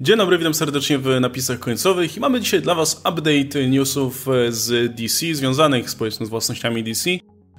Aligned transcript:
Dzień 0.00 0.16
dobry, 0.16 0.38
witam 0.38 0.54
serdecznie 0.54 0.98
w 0.98 1.20
napisach 1.20 1.58
końcowych 1.58 2.16
i 2.16 2.20
mamy 2.20 2.40
dzisiaj 2.40 2.62
dla 2.62 2.74
Was 2.74 2.96
update 2.96 3.68
newsów 3.68 4.26
z 4.48 4.94
DC, 4.96 5.34
związanych 5.34 5.90
z, 5.90 5.94
powiedzmy, 5.94 6.26
z 6.26 6.28
własnościami 6.28 6.84
DC. 6.84 7.10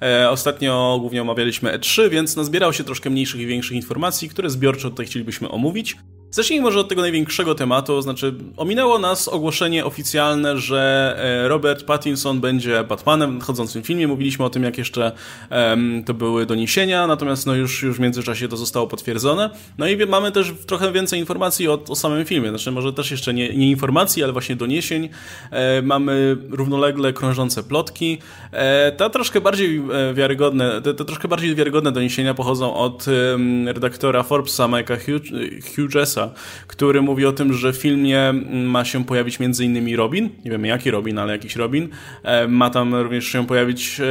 E, 0.02 0.30
ostatnio 0.30 0.96
głównie 1.00 1.22
omawialiśmy 1.22 1.78
E3, 1.78 2.10
więc 2.10 2.36
nazbierało 2.36 2.72
się 2.72 2.84
troszkę 2.84 3.10
mniejszych 3.10 3.40
i 3.40 3.46
większych 3.46 3.76
informacji, 3.76 4.28
które 4.28 4.50
zbiorczo 4.50 4.90
tutaj 4.90 5.06
chcielibyśmy 5.06 5.48
omówić. 5.48 5.96
Zacznijmy 6.30 6.64
może 6.64 6.80
od 6.80 6.88
tego 6.88 7.02
największego 7.02 7.54
tematu, 7.54 8.02
znaczy 8.02 8.34
ominęło 8.56 8.98
nas 8.98 9.28
ogłoszenie 9.28 9.84
oficjalne, 9.84 10.58
że 10.58 11.14
e, 11.18 11.48
Robert 11.48 11.84
Pattinson 11.84 12.40
będzie 12.40 12.84
Batmanem 12.84 13.30
w 13.30 13.34
nadchodzącym 13.34 13.82
filmie. 13.82 14.08
Mówiliśmy 14.08 14.44
o 14.44 14.50
tym, 14.50 14.62
jak 14.62 14.78
jeszcze 14.78 15.12
um, 15.50 16.04
to 16.04 16.14
były 16.14 16.46
doniesienia, 16.46 17.06
natomiast 17.06 17.46
no 17.46 17.54
już, 17.54 17.82
już 17.82 17.96
w 17.96 18.00
międzyczasie 18.00 18.48
to 18.48 18.56
zostało 18.56 18.86
potwierdzone. 18.86 19.50
No 19.78 19.88
i 19.88 20.06
mamy 20.06 20.32
też 20.32 20.52
trochę 20.66 20.92
więcej 20.92 21.20
informacji 21.20 21.68
o, 21.68 21.84
o 21.88 21.96
samym 21.96 22.24
filmie, 22.24 22.48
znaczy 22.48 22.70
może 22.70 22.92
też 22.92 23.10
jeszcze 23.10 23.34
nie, 23.34 23.56
nie 23.56 23.70
informacji, 23.70 24.24
ale 24.24 24.32
właśnie 24.32 24.56
doniesień. 24.56 25.08
E, 25.50 25.82
mamy 25.82 26.36
równolegle 26.50 27.12
krążące 27.12 27.62
plotki. 27.62 28.18
E, 28.52 28.92
te 28.92 29.10
troszkę 29.10 29.40
bardziej 29.40 29.82
e, 29.92 30.14
wiarygodne, 30.14 30.82
te, 30.82 30.94
te, 30.94 31.04
troszkę 31.04 31.28
bardziej 31.28 31.54
wiarygodne 31.54 31.92
doniesienia 31.92 32.34
pochodzą 32.34 32.74
od 32.74 33.06
redaktora 33.66 34.22
Forbesa 34.22 34.64
Mike'a 34.64 34.98
Hughesa, 35.76 36.17
który 36.66 37.02
mówi 37.02 37.26
o 37.26 37.32
tym, 37.32 37.52
że 37.52 37.72
w 37.72 37.76
filmie 37.76 38.34
ma 38.52 38.84
się 38.84 39.04
pojawić 39.04 39.40
m.in. 39.40 39.96
Robin, 39.96 40.28
nie 40.44 40.50
wiemy 40.50 40.68
jaki 40.68 40.90
Robin, 40.90 41.18
ale 41.18 41.32
jakiś 41.32 41.56
Robin. 41.56 41.88
E, 42.22 42.48
ma 42.48 42.70
tam 42.70 42.94
również 42.94 43.24
się 43.24 43.46
pojawić 43.46 44.00
e, 44.00 44.04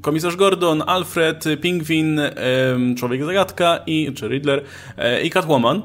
komisarz 0.00 0.36
Gordon, 0.36 0.82
Alfred, 0.86 1.44
Pingwin, 1.60 2.18
e, 2.18 2.34
Człowiek 2.98 3.24
Zagadka 3.24 3.78
i, 3.86 4.12
czy 4.14 4.28
Riddler 4.28 4.64
i 5.22 5.30
Catwoman. 5.30 5.82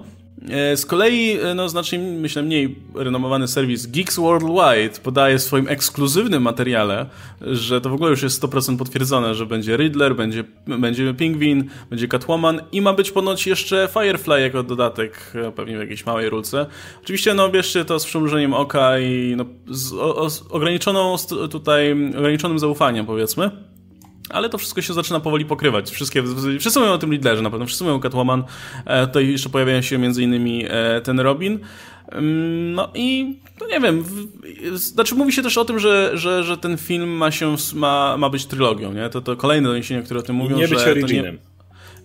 E, 0.50 0.78
z 0.78 0.86
kolei, 0.86 1.40
e, 1.40 1.54
no 1.56 1.70
znacznie, 1.70 2.00
myślę, 2.00 2.44
mniej 2.44 2.76
renomowany 2.96 3.48
serwis 3.48 3.88
Geeks 3.88 4.16
Worldwide 4.16 5.00
podaje 5.04 5.38
w 5.38 5.42
swoim 5.42 5.68
ekskluzywnym 5.68 6.44
materiale, 6.44 7.06
że 7.42 7.82
to 7.82 7.90
w 7.90 7.94
ogóle 7.94 8.10
już 8.10 8.24
jest 8.24 8.44
100% 8.44 8.78
potwierdzone, 8.78 9.36
że 9.36 9.46
będzie 9.46 9.78
Riddler, 9.78 10.16
będzie, 10.16 10.44
będzie 10.68 11.14
Pingwin, 11.14 11.70
będzie 11.90 12.08
Catwoman 12.08 12.62
i 12.72 12.82
ma 12.82 12.94
być 12.94 13.12
ponoć 13.12 13.48
jeszcze 13.48 13.90
Firefly 13.94 14.42
jako 14.42 14.64
dodatek, 14.64 15.34
e, 15.36 15.52
pewnie 15.52 15.78
w 15.78 15.80
jakiejś 15.80 16.06
małej 16.06 16.30
rulce. 16.30 16.66
Oczywiście, 17.04 17.34
no 17.34 17.50
bierzcie 17.50 17.86
to 17.86 18.00
z 18.00 18.06
przymrużeniem 18.06 18.54
oka 18.54 19.00
i 19.00 19.34
no, 19.38 19.46
z, 19.68 19.94
o, 19.94 20.30
z 20.30 20.44
ograniczoną 20.50 21.16
tutaj, 21.52 21.92
ograniczonym 22.18 22.60
zaufaniem, 22.60 23.06
powiedzmy 23.06 23.52
ale 24.32 24.50
to 24.50 24.58
wszystko 24.58 24.82
się 24.82 24.94
zaczyna 24.94 25.20
powoli 25.20 25.46
pokrywać. 25.46 25.92
Wszystkie, 25.92 26.24
wszyscy 26.60 26.80
mówią 26.80 26.92
o 26.92 26.98
tym 26.98 27.12
liderze 27.12 27.42
na 27.42 27.50
pewno, 27.50 27.66
wszyscy 27.66 27.84
mówią 27.84 27.96
o 27.96 28.00
Catwoman, 28.00 28.44
e, 28.86 29.08
tutaj 29.08 29.32
jeszcze 29.32 29.50
pojawiają 29.50 29.82
się 29.82 29.98
między 29.98 30.24
innymi 30.24 30.66
e, 30.70 31.02
ten 31.02 31.20
Robin. 31.20 31.60
Mm, 32.12 32.74
no 32.74 32.90
i 32.96 33.36
no 33.62 33.68
nie 33.68 33.80
wiem, 33.80 34.04
znaczy 34.74 35.16
mówi 35.16 35.34
się 35.34 35.44
też 35.44 35.58
o 35.58 35.66
tym, 35.66 35.80
że, 35.80 36.12
że, 36.14 36.44
że 36.44 36.58
ten 36.58 36.78
film 36.78 37.10
ma 37.10 37.32
się 37.32 37.56
ma, 37.74 38.18
ma 38.18 38.30
być 38.30 38.46
trylogią, 38.46 38.94
nie? 38.94 39.10
To, 39.10 39.22
to 39.22 39.36
kolejne 39.36 39.68
doniesienia, 39.68 40.02
które 40.02 40.20
o 40.20 40.24
tym 40.24 40.36
mówią, 40.36 40.56
I 40.56 40.60
nie 40.60 40.68
być 40.68 40.80
originem 40.80 41.38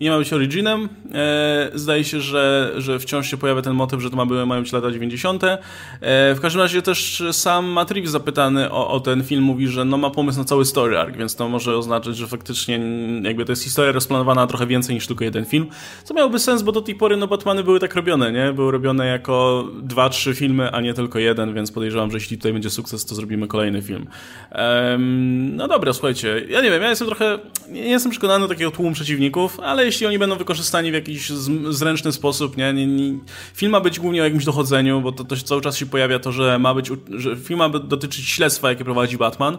nie 0.01 0.11
ma 0.11 0.19
być 0.19 0.33
originem. 0.33 0.89
E, 1.15 1.71
zdaje 1.75 2.05
się, 2.05 2.21
że, 2.21 2.73
że 2.77 2.99
wciąż 2.99 3.31
się 3.31 3.37
pojawia 3.37 3.63
ten 3.63 3.75
motyw, 3.75 4.01
że 4.01 4.11
to 4.11 4.17
ma, 4.17 4.25
mają 4.47 4.63
być 4.63 4.73
lata 4.73 4.91
90. 4.91 5.45
E, 5.45 5.59
w 6.35 6.41
każdym 6.41 6.63
razie 6.63 6.83
też 6.83 7.23
sam 7.33 7.67
Matt 7.67 7.91
Reeves 7.91 8.11
zapytany 8.11 8.71
o, 8.71 8.91
o, 8.91 9.01
ten 9.01 9.25
film 9.25 9.45
mówi, 9.45 9.69
że 9.69 9.85
no 9.85 9.99
ma 9.99 10.11
pomysł 10.11 10.39
na 10.39 10.45
cały 10.45 10.65
story 10.65 10.99
arc, 10.99 11.17
więc 11.17 11.37
to 11.37 11.49
może 11.49 11.77
oznaczać, 11.77 12.17
że 12.17 12.27
faktycznie 12.27 12.81
jakby 13.23 13.45
to 13.45 13.53
jest 13.53 13.65
historia 13.65 13.93
rozplanowana 13.93 14.41
na 14.41 14.47
trochę 14.47 14.67
więcej 14.67 14.95
niż 14.95 15.07
tylko 15.07 15.25
jeden 15.25 15.45
film. 15.45 15.67
Co 16.05 16.15
miałoby 16.15 16.39
sens, 16.39 16.63
bo 16.63 16.73
do 16.73 16.81
tej 16.81 16.95
pory 16.95 17.17
no 17.17 17.27
Batmany 17.27 17.65
były 17.65 17.81
tak 17.81 17.95
robione, 17.95 18.33
nie? 18.33 18.53
Były 18.53 18.73
robione 18.73 19.07
jako 19.07 19.65
dwa, 19.83 20.09
trzy 20.09 20.35
filmy, 20.35 20.71
a 20.73 20.81
nie 20.81 20.95
tylko 20.95 21.19
jeden, 21.19 21.55
więc 21.55 21.73
podejrzewam, 21.73 22.11
że 22.11 22.17
jeśli 22.17 22.37
tutaj 22.37 22.53
będzie 22.53 22.71
sukces, 22.71 23.07
to 23.07 23.15
zrobimy 23.15 23.49
kolejny 23.49 23.83
film. 23.83 24.07
no 25.53 25.69
dobra, 25.69 25.93
słuchajcie, 25.93 26.45
ja 26.49 26.61
nie 26.61 26.71
wiem, 26.71 26.83
ja 26.83 26.89
jestem 26.89 27.09
trochę, 27.09 27.39
nie 27.69 27.81
jestem 27.81 28.11
przekonany 28.11 28.41
do 28.41 28.49
takiego 28.49 28.71
tłumu 28.71 28.93
przeciwników, 28.93 29.61
ale 29.61 29.86
jeśli 29.87 30.07
oni 30.07 30.19
będą 30.19 30.37
wykorzystani 30.37 30.91
w 30.91 30.95
jakiś 30.95 31.31
zręczny 31.71 32.13
sposób, 32.13 32.57
nie? 32.57 32.73
nie, 32.73 32.87
nie 32.87 33.19
film 33.55 33.73
ma 33.73 33.81
być 33.81 34.01
głównie 34.01 34.21
o 34.21 34.25
jakimś 34.25 34.45
dochodzeniu, 34.45 35.01
bo 35.01 35.13
to, 35.13 35.25
to 35.25 35.37
cały 35.37 35.61
czas 35.61 35.77
się 35.77 35.87
pojawia 35.87 36.19
to, 36.19 36.33
że 36.33 36.59
ma 36.59 36.75
być, 36.75 36.91
że 37.11 37.37
film 37.37 37.59
ma 37.59 37.69
dotyczyć 37.69 38.29
śledztwa, 38.29 38.69
jakie 38.69 38.85
prowadzi 38.85 39.17
Batman, 39.17 39.59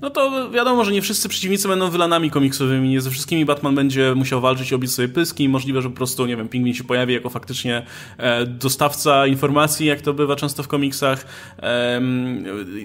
no 0.00 0.10
to 0.10 0.50
wiadomo, 0.50 0.84
że 0.84 0.92
nie 0.92 1.02
wszyscy 1.02 1.28
przeciwnicy 1.28 1.68
będą 1.68 1.90
wylanami 1.90 2.30
komiksowymi, 2.30 2.88
nie 2.88 3.00
ze 3.00 3.10
wszystkimi 3.10 3.44
Batman 3.44 3.74
będzie 3.74 4.14
musiał 4.14 4.40
walczyć 4.40 4.70
i 4.70 4.74
obić 4.74 4.92
sobie 4.92 5.08
pyski 5.08 5.44
i 5.44 5.48
możliwe, 5.48 5.82
że 5.82 5.90
po 5.90 5.96
prostu, 5.96 6.26
nie 6.26 6.36
wiem, 6.36 6.48
Pingwin 6.48 6.74
się 6.74 6.84
pojawi 6.84 7.14
jako 7.14 7.30
faktycznie 7.30 7.86
e, 8.18 8.46
dostawca 8.46 9.26
informacji, 9.26 9.86
jak 9.86 10.00
to 10.00 10.14
bywa 10.14 10.36
często 10.36 10.62
w 10.62 10.68
komiksach. 10.68 11.26
E, 11.62 12.00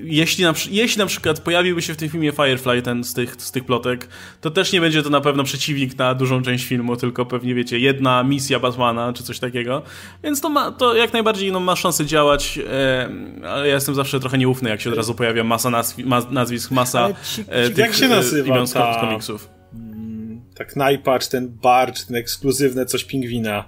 jeśli, 0.03 0.44
na, 0.44 0.53
jeśli 0.69 1.00
na 1.00 1.06
przykład 1.06 1.40
pojawiłby 1.40 1.81
się 1.81 1.94
w 1.94 1.97
tym 1.97 2.09
filmie 2.09 2.31
Firefly, 2.31 2.81
ten 2.81 3.03
z 3.03 3.13
tych, 3.13 3.35
z 3.38 3.51
tych 3.51 3.63
plotek, 3.66 4.07
to 4.41 4.51
też 4.51 4.72
nie 4.72 4.81
będzie 4.81 5.03
to 5.03 5.09
na 5.09 5.22
pewno 5.22 5.44
przeciwnik 5.44 5.97
na 5.97 6.16
dużą 6.16 6.41
część 6.41 6.66
filmu, 6.66 6.81
filmu, 6.81 6.97
tylko 6.97 7.25
pewnie 7.25 7.56
wiecie, 7.56 7.80
jedna 7.80 8.24
misja 8.24 8.59
Batmana 8.59 9.14
czy 9.14 9.24
coś 9.24 9.40
takiego. 9.40 9.81
Więc 10.24 10.42
to, 10.42 10.50
ma, 10.50 10.72
to 10.72 10.96
jak 10.96 11.14
najbardziej 11.14 11.52
no, 11.52 11.59
ma 11.59 11.75
szansę 11.75 12.06
działać, 12.06 12.59
e, 12.72 13.09
ale 13.47 13.68
ja 13.68 13.74
jestem 13.74 13.96
zawsze 13.96 14.19
trochę 14.19 14.38
nieufny, 14.38 14.69
jak 14.69 14.81
się 14.81 14.90
od 14.90 14.96
razu 14.96 15.16
pojawia 15.16 15.44
masa 15.44 15.69
nazwi 15.69 16.06
nazwisk, 16.31 16.72
masa 16.72 17.09
ci, 17.24 17.42
e, 17.47 17.69
tych 17.69 17.78
jak 17.78 17.94
się 17.94 18.08
nazywa 18.08 18.66
ta... 18.74 19.02
komiksów. 19.02 19.50
Mm, 19.74 20.42
tak 20.56 20.75
najpacz, 20.75 21.28
ten 21.28 21.50
barge, 21.50 22.00
ten 22.08 22.16
ekskluzywne 22.16 22.86
coś 22.86 23.03
pingwina. 23.03 23.63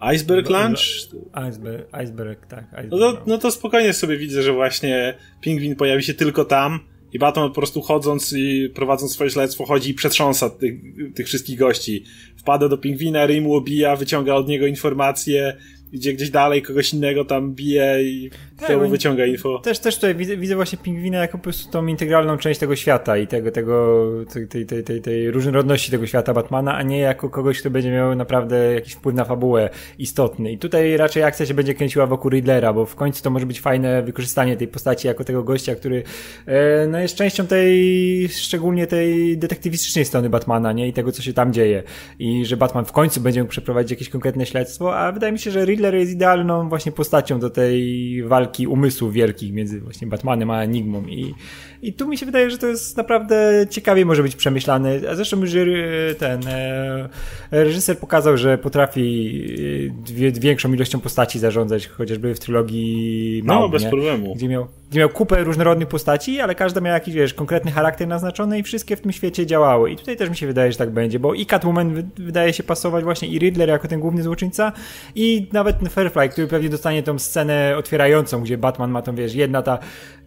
Iceberg 0.00 0.50
Lunch? 0.50 0.80
Iceberg, 1.48 1.94
iceberg 1.94 2.46
tak. 2.46 2.64
Iceberg. 2.72 2.90
No, 2.90 3.12
to, 3.12 3.22
no 3.26 3.38
to 3.38 3.50
spokojnie 3.50 3.92
sobie 3.92 4.16
widzę, 4.16 4.42
że 4.42 4.52
właśnie 4.52 5.14
pingwin 5.40 5.76
pojawi 5.76 6.02
się 6.02 6.14
tylko 6.14 6.44
tam 6.44 6.80
i 7.12 7.18
Batman 7.18 7.48
po 7.48 7.54
prostu 7.54 7.82
chodząc 7.82 8.32
i 8.36 8.70
prowadząc 8.74 9.12
swoje 9.12 9.30
śledztwo 9.30 9.66
chodzi 9.66 9.90
i 9.90 9.94
przetrząsa 9.94 10.50
tych, 10.50 10.74
tych 11.14 11.26
wszystkich 11.26 11.58
gości. 11.58 12.04
Wpada 12.36 12.68
do 12.68 12.78
pingwina, 12.78 13.26
rymu 13.26 13.54
obija, 13.54 13.96
wyciąga 13.96 14.34
od 14.34 14.48
niego 14.48 14.66
informacje, 14.66 15.56
idzie 15.92 16.12
gdzieś 16.12 16.30
dalej, 16.30 16.62
kogoś 16.62 16.94
innego 16.94 17.24
tam 17.24 17.54
bije 17.54 18.02
i 18.02 18.30
tak, 18.58 18.68
temu 18.68 18.88
wyciąga 18.88 19.26
info. 19.26 19.58
Też, 19.58 19.78
też 19.78 19.94
tutaj 19.94 20.14
widzę, 20.14 20.36
widzę 20.36 20.54
właśnie 20.54 20.78
pingwina 20.78 21.18
jako 21.18 21.38
po 21.38 21.44
prostu 21.44 21.70
tą 21.70 21.86
integralną 21.86 22.38
część 22.38 22.60
tego 22.60 22.76
świata 22.76 23.18
i 23.18 23.26
tego, 23.26 23.50
tego, 23.50 24.06
tej, 24.48 24.66
tej, 24.66 24.84
tej, 24.84 25.00
tej 25.00 25.30
różnorodności 25.30 25.90
tego 25.90 26.06
świata 26.06 26.34
Batmana, 26.34 26.76
a 26.76 26.82
nie 26.82 26.98
jako 26.98 27.30
kogoś, 27.30 27.60
kto 27.60 27.70
będzie 27.70 27.90
miał 27.90 28.14
naprawdę 28.14 28.74
jakiś 28.74 28.92
wpływ 28.92 29.16
na 29.16 29.24
fabułę 29.24 29.70
istotny. 29.98 30.52
I 30.52 30.58
tutaj 30.58 30.96
raczej 30.96 31.22
akcja 31.22 31.46
się 31.46 31.54
będzie 31.54 31.74
kręciła 31.74 32.06
wokół 32.06 32.30
Riddlera, 32.30 32.72
bo 32.72 32.86
w 32.86 32.94
końcu 32.94 33.22
to 33.22 33.30
może 33.30 33.46
być 33.46 33.60
fajne 33.60 34.02
wykorzystanie 34.02 34.56
tej 34.56 34.68
postaci 34.68 35.06
jako 35.06 35.24
tego 35.24 35.42
gościa, 35.42 35.74
który 35.74 36.02
e, 36.46 36.86
no 36.86 36.98
jest 36.98 37.16
częścią 37.16 37.46
tej, 37.46 38.28
szczególnie 38.28 38.86
tej 38.86 39.38
detektywistycznej 39.38 40.04
strony 40.04 40.30
Batmana, 40.30 40.72
nie? 40.72 40.88
I 40.88 40.92
tego, 40.92 41.12
co 41.12 41.22
się 41.22 41.32
tam 41.32 41.52
dzieje. 41.52 41.82
I 42.18 42.46
że 42.46 42.56
Batman 42.56 42.84
w 42.84 42.92
końcu 42.92 43.20
będzie 43.20 43.40
mógł 43.40 43.50
przeprowadzić 43.50 43.90
jakieś 43.90 44.08
konkretne 44.08 44.46
śledztwo, 44.46 44.98
a 44.98 45.12
wydaje 45.12 45.32
mi 45.32 45.38
się, 45.38 45.50
że 45.50 45.64
Riddler 45.64 45.79
Riddler 45.80 45.94
jest 45.94 46.12
idealną 46.12 46.68
właśnie 46.68 46.92
postacią 46.92 47.40
do 47.40 47.50
tej 47.50 48.22
walki 48.22 48.66
umysłów 48.66 49.12
wielkich 49.12 49.52
między 49.52 49.80
właśnie 49.80 50.06
Batmanem 50.06 50.50
a 50.50 50.62
Enigmą 50.62 51.02
i, 51.06 51.34
i 51.82 51.92
tu 51.92 52.08
mi 52.08 52.18
się 52.18 52.26
wydaje, 52.26 52.50
że 52.50 52.58
to 52.58 52.66
jest 52.66 52.96
naprawdę 52.96 53.66
ciekawie 53.70 54.04
może 54.04 54.22
być 54.22 54.36
przemyślany. 54.36 55.00
A 55.10 55.14
zresztą 55.14 55.40
już 55.40 55.54
e, 55.54 55.66
ten 56.18 56.40
e, 56.48 57.08
reżyser 57.50 57.98
pokazał, 57.98 58.36
że 58.36 58.58
potrafi 58.58 59.44
e, 59.88 60.04
dwie, 60.04 60.32
większą 60.32 60.72
ilością 60.72 61.00
postaci 61.00 61.38
zarządzać, 61.38 61.86
chociażby 61.86 62.34
w 62.34 62.40
trylogii 62.40 63.42
No, 63.44 63.68
bez 63.68 63.82
nie? 63.82 63.90
problemu. 63.90 64.34
Gdzie 64.34 64.48
miał, 64.48 64.66
gdzie 64.90 65.00
miał 65.00 65.08
kupę 65.08 65.44
różnorodnych 65.44 65.88
postaci, 65.88 66.40
ale 66.40 66.54
każda 66.54 66.80
miała 66.80 66.94
jakiś, 66.94 67.14
wiesz, 67.14 67.34
konkretny 67.34 67.70
charakter 67.70 68.08
naznaczony 68.08 68.58
i 68.58 68.62
wszystkie 68.62 68.96
w 68.96 69.00
tym 69.00 69.12
świecie 69.12 69.46
działały. 69.46 69.90
I 69.90 69.96
tutaj 69.96 70.16
też 70.16 70.30
mi 70.30 70.36
się 70.36 70.46
wydaje, 70.46 70.72
że 70.72 70.78
tak 70.78 70.90
będzie, 70.90 71.18
bo 71.18 71.34
i 71.34 71.46
Catwoman 71.46 72.10
wydaje 72.16 72.52
się 72.52 72.62
pasować 72.62 73.04
właśnie 73.04 73.28
i 73.28 73.38
Riddler 73.38 73.68
jako 73.68 73.88
ten 73.88 74.00
główny 74.00 74.22
złoczyńca 74.22 74.72
i 75.14 75.48
nawet 75.52 75.69
ten 75.72 75.88
Firefly, 75.88 76.28
który 76.28 76.46
pewnie 76.46 76.68
dostanie 76.68 77.02
tą 77.02 77.18
scenę 77.18 77.74
otwierającą, 77.76 78.42
gdzie 78.42 78.58
Batman 78.58 78.90
ma 78.90 79.02
tą, 79.02 79.14
wiesz, 79.14 79.34
jedna 79.34 79.62
ta, 79.62 79.78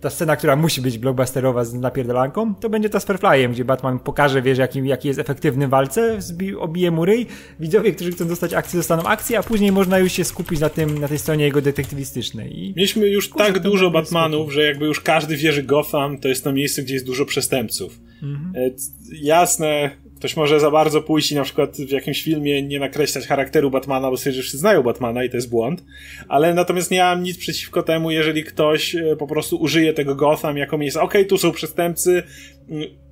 ta 0.01 0.09
scena, 0.09 0.35
która 0.35 0.55
musi 0.55 0.81
być 0.81 0.97
blockbusterowa 0.97 1.65
z 1.65 1.73
napierdalanką, 1.73 2.55
to 2.55 2.69
będzie 2.69 2.89
ta 2.89 2.99
z 2.99 3.05
Fireflyem, 3.05 3.51
gdzie 3.51 3.65
Batman 3.65 3.99
pokaże, 3.99 4.41
wiesz, 4.41 4.57
jaki, 4.57 4.87
jaki 4.87 5.07
jest 5.07 5.19
efektywny 5.19 5.67
w 5.67 5.69
walce, 5.69 6.21
zbi, 6.21 6.55
obije 6.55 6.91
mu 6.91 7.05
ryj, 7.05 7.27
widzowie, 7.59 7.91
którzy 7.91 8.11
chcą 8.11 8.27
dostać 8.27 8.53
akcję, 8.53 8.77
dostaną 8.77 9.03
akcję, 9.03 9.39
a 9.39 9.43
później 9.43 9.71
można 9.71 9.99
już 9.99 10.11
się 10.11 10.23
skupić 10.23 10.59
na 10.59 10.69
tym, 10.69 10.97
na 10.97 11.07
tej 11.07 11.19
stronie 11.19 11.45
jego 11.45 11.61
detektywistycznej. 11.61 12.59
I 12.59 12.73
Mieliśmy 12.75 13.07
już 13.07 13.29
kurczę, 13.29 13.53
tak 13.53 13.63
dużo 13.63 13.91
Batmanów, 13.91 14.53
że 14.53 14.63
jakby 14.63 14.85
już 14.85 14.99
każdy 14.99 15.37
wie, 15.37 15.51
że 15.51 15.63
Gotham 15.63 16.17
to 16.17 16.27
jest 16.27 16.43
to 16.43 16.53
miejsce, 16.53 16.83
gdzie 16.83 16.93
jest 16.93 17.05
dużo 17.05 17.25
przestępców. 17.25 17.99
Mhm. 18.23 18.53
E, 18.55 18.69
jasne, 19.11 19.91
Ktoś 20.23 20.35
może 20.35 20.59
za 20.59 20.71
bardzo 20.71 21.01
pójść 21.01 21.31
i 21.31 21.35
na 21.35 21.43
przykład 21.43 21.77
w 21.77 21.89
jakimś 21.89 22.23
filmie 22.23 22.61
nie 22.61 22.79
nakreślać 22.79 23.27
charakteru 23.27 23.71
Batmana, 23.71 24.09
bo 24.09 24.17
stwierdzi, 24.17 24.37
że 24.37 24.41
wszyscy 24.41 24.57
znają 24.57 24.83
Batmana 24.83 25.23
i 25.23 25.29
to 25.29 25.37
jest 25.37 25.49
błąd. 25.49 25.83
Ale 26.27 26.53
natomiast 26.53 26.91
nie 26.91 26.99
mam 26.99 27.23
nic 27.23 27.37
przeciwko 27.37 27.83
temu, 27.83 28.11
jeżeli 28.11 28.43
ktoś 28.43 28.95
e, 28.95 29.15
po 29.19 29.27
prostu 29.27 29.57
użyje 29.57 29.93
tego 29.93 30.15
Gotham 30.15 30.57
jako 30.57 30.77
miejsce. 30.77 31.01
Okej, 31.01 31.21
okay, 31.21 31.29
tu 31.29 31.37
są 31.37 31.51
przestępcy. 31.51 32.23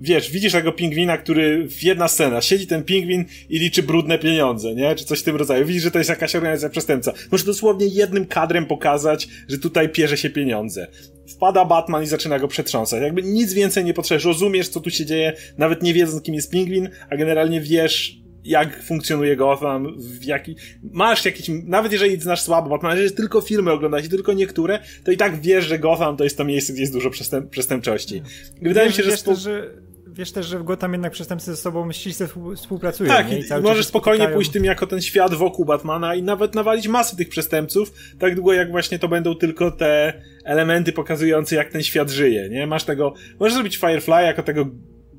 Wiesz, 0.02 0.32
widzisz 0.32 0.52
tego 0.52 0.72
pingwina, 0.72 1.18
który 1.18 1.68
w 1.68 1.84
jedna 1.84 2.08
scena, 2.08 2.42
siedzi 2.42 2.68
ten 2.68 2.84
pingwin 2.84 3.26
i 3.50 3.60
liczy 3.60 3.84
brudne 3.84 4.20
pieniądze, 4.20 4.76
nie? 4.76 4.96
Czy 4.96 5.06
coś 5.06 5.20
w 5.20 5.24
tym 5.24 5.36
rodzaju. 5.36 5.66
Widzisz, 5.66 5.84
że 5.84 5.92
to 5.92 5.98
jest 5.98 6.10
jakaś 6.10 6.36
organizacja 6.36 6.70
przestępca. 6.70 7.14
Możesz 7.32 7.46
dosłownie 7.46 7.88
jednym 7.88 8.26
kadrem 8.26 8.66
pokazać, 8.66 9.28
że 9.48 9.58
tutaj 9.58 9.90
pierze 9.90 10.18
się 10.18 10.30
pieniądze 10.30 10.88
wpada 11.32 11.66
Batman 11.66 12.04
i 12.04 12.08
zaczyna 12.08 12.40
go 12.40 12.48
przetrząsać. 12.48 13.02
Jakby 13.02 13.24
nic 13.24 13.54
więcej 13.54 13.86
nie 13.86 13.94
potrzebujesz. 13.94 14.26
Rozumiesz, 14.26 14.70
co 14.70 14.80
tu 14.80 14.90
się 14.90 15.06
dzieje, 15.06 15.34
nawet 15.58 15.84
nie 15.84 15.94
wiedząc, 15.94 16.24
kim 16.24 16.36
jest 16.36 16.52
pingwin, 16.52 16.90
a 17.10 17.18
generalnie 17.18 17.62
wiesz, 17.62 18.21
jak 18.44 18.84
funkcjonuje 18.84 19.36
Gotham, 19.36 19.96
w 19.98 20.24
jaki, 20.24 20.56
masz 20.84 21.26
jakiś, 21.26 21.50
nawet 21.66 21.92
jeżeli 21.92 22.22
znasz 22.22 22.42
słabo 22.42 22.70
Batman, 22.70 22.98
jeżeli 22.98 23.16
tylko 23.16 23.42
filmy 23.42 23.72
oglądasz 23.72 24.06
i 24.06 24.10
tylko 24.10 24.34
niektóre, 24.34 24.80
to 25.04 25.12
i 25.12 25.18
tak 25.18 25.42
wiesz, 25.42 25.66
że 25.66 25.80
Gotham 25.80 26.18
to 26.18 26.24
jest 26.24 26.38
to 26.38 26.46
miejsce, 26.46 26.74
gdzie 26.74 26.82
jest 26.82 26.94
dużo 26.94 27.10
przestęp 27.10 27.50
przestępczości. 27.50 28.22
Wydaje 28.62 28.88
mi 28.88 28.94
się, 28.94 29.04
że... 29.04 29.18
Spo... 29.18 29.36
że 29.36 29.72
wiesz 30.08 30.32
też, 30.32 30.46
że 30.46 30.60
w 30.60 30.64
Gotham 30.64 30.92
jednak 30.92 31.12
przestępcy 31.12 31.52
ze 31.52 31.58
sobą 31.58 31.92
ściśle 31.92 32.28
współpracują. 32.56 33.10
Tak, 33.10 33.32
nie? 33.32 33.40
i, 33.40 33.42
i 33.60 33.62
możesz 33.62 33.86
spokojnie 33.86 34.18
spotykają. 34.18 34.36
pójść 34.36 34.52
tym 34.52 34.66
jako 34.66 34.88
ten 34.88 35.02
świat 35.02 35.34
wokół 35.34 35.66
Batmana 35.66 36.16
i 36.16 36.24
nawet 36.24 36.56
nawalić 36.56 36.88
masę 36.88 37.16
tych 37.16 37.30
przestępców, 37.30 37.94
tak 38.20 38.36
długo 38.36 38.54
jak 38.54 38.72
właśnie 38.72 39.00
to 39.00 39.08
będą 39.08 39.36
tylko 39.36 39.72
te 39.72 40.14
elementy 40.46 40.92
pokazujące, 40.94 41.56
jak 41.56 41.72
ten 41.72 41.84
świat 41.84 42.10
żyje, 42.10 42.50
nie? 42.50 42.68
Masz 42.68 42.84
tego, 42.84 43.14
możesz 43.40 43.54
zrobić 43.54 43.78
Firefly 43.78 44.24
jako 44.24 44.44
tego 44.44 44.66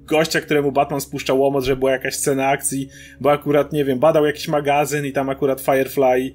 gościa, 0.07 0.41
któremu 0.41 0.73
Batman 0.73 1.01
spuszczał 1.01 1.41
łomot, 1.41 1.65
że 1.65 1.77
była 1.77 1.91
jakaś 1.91 2.15
scena 2.15 2.49
akcji, 2.49 2.89
bo 3.21 3.33
akurat, 3.33 3.73
nie 3.73 3.85
wiem, 3.85 3.99
badał 3.99 4.27
jakiś 4.27 4.49
magazyn 4.49 5.07
i 5.07 5.13
tam 5.13 5.31
akurat 5.31 5.61
Firefly 5.61 6.35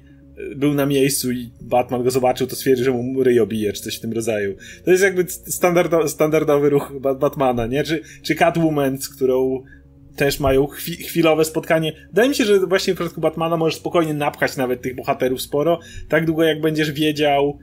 był 0.56 0.74
na 0.74 0.86
miejscu 0.86 1.32
i 1.32 1.50
Batman 1.60 2.02
go 2.02 2.10
zobaczył, 2.10 2.46
to 2.46 2.56
stwierdził, 2.56 2.84
że 2.84 2.90
mu 2.90 3.22
ryj 3.22 3.40
obije, 3.40 3.72
czy 3.72 3.82
coś 3.82 3.96
w 3.96 4.00
tym 4.00 4.12
rodzaju. 4.12 4.56
To 4.84 4.90
jest 4.90 5.02
jakby 5.02 5.24
standardo, 5.28 6.08
standardowy 6.08 6.70
ruch 6.70 6.92
Batmana, 7.20 7.66
nie? 7.66 7.84
Czy, 7.84 8.02
czy 8.22 8.34
Catwoman, 8.34 8.98
z 8.98 9.08
którą 9.08 9.62
też 10.16 10.40
mają 10.40 10.66
chwi 10.66 10.96
chwilowe 10.96 11.44
spotkanie. 11.44 11.92
Wydaje 12.08 12.28
mi 12.28 12.34
się, 12.34 12.44
że 12.44 12.66
właśnie 12.66 12.92
w 12.92 12.96
przypadku 12.96 13.20
Batmana 13.20 13.56
możesz 13.56 13.78
spokojnie 13.78 14.14
napchać 14.14 14.56
nawet 14.56 14.82
tych 14.82 14.96
bohaterów 14.96 15.42
sporo, 15.42 15.80
tak 16.08 16.26
długo 16.26 16.44
jak 16.44 16.60
będziesz 16.60 16.92
wiedział, 16.92 17.58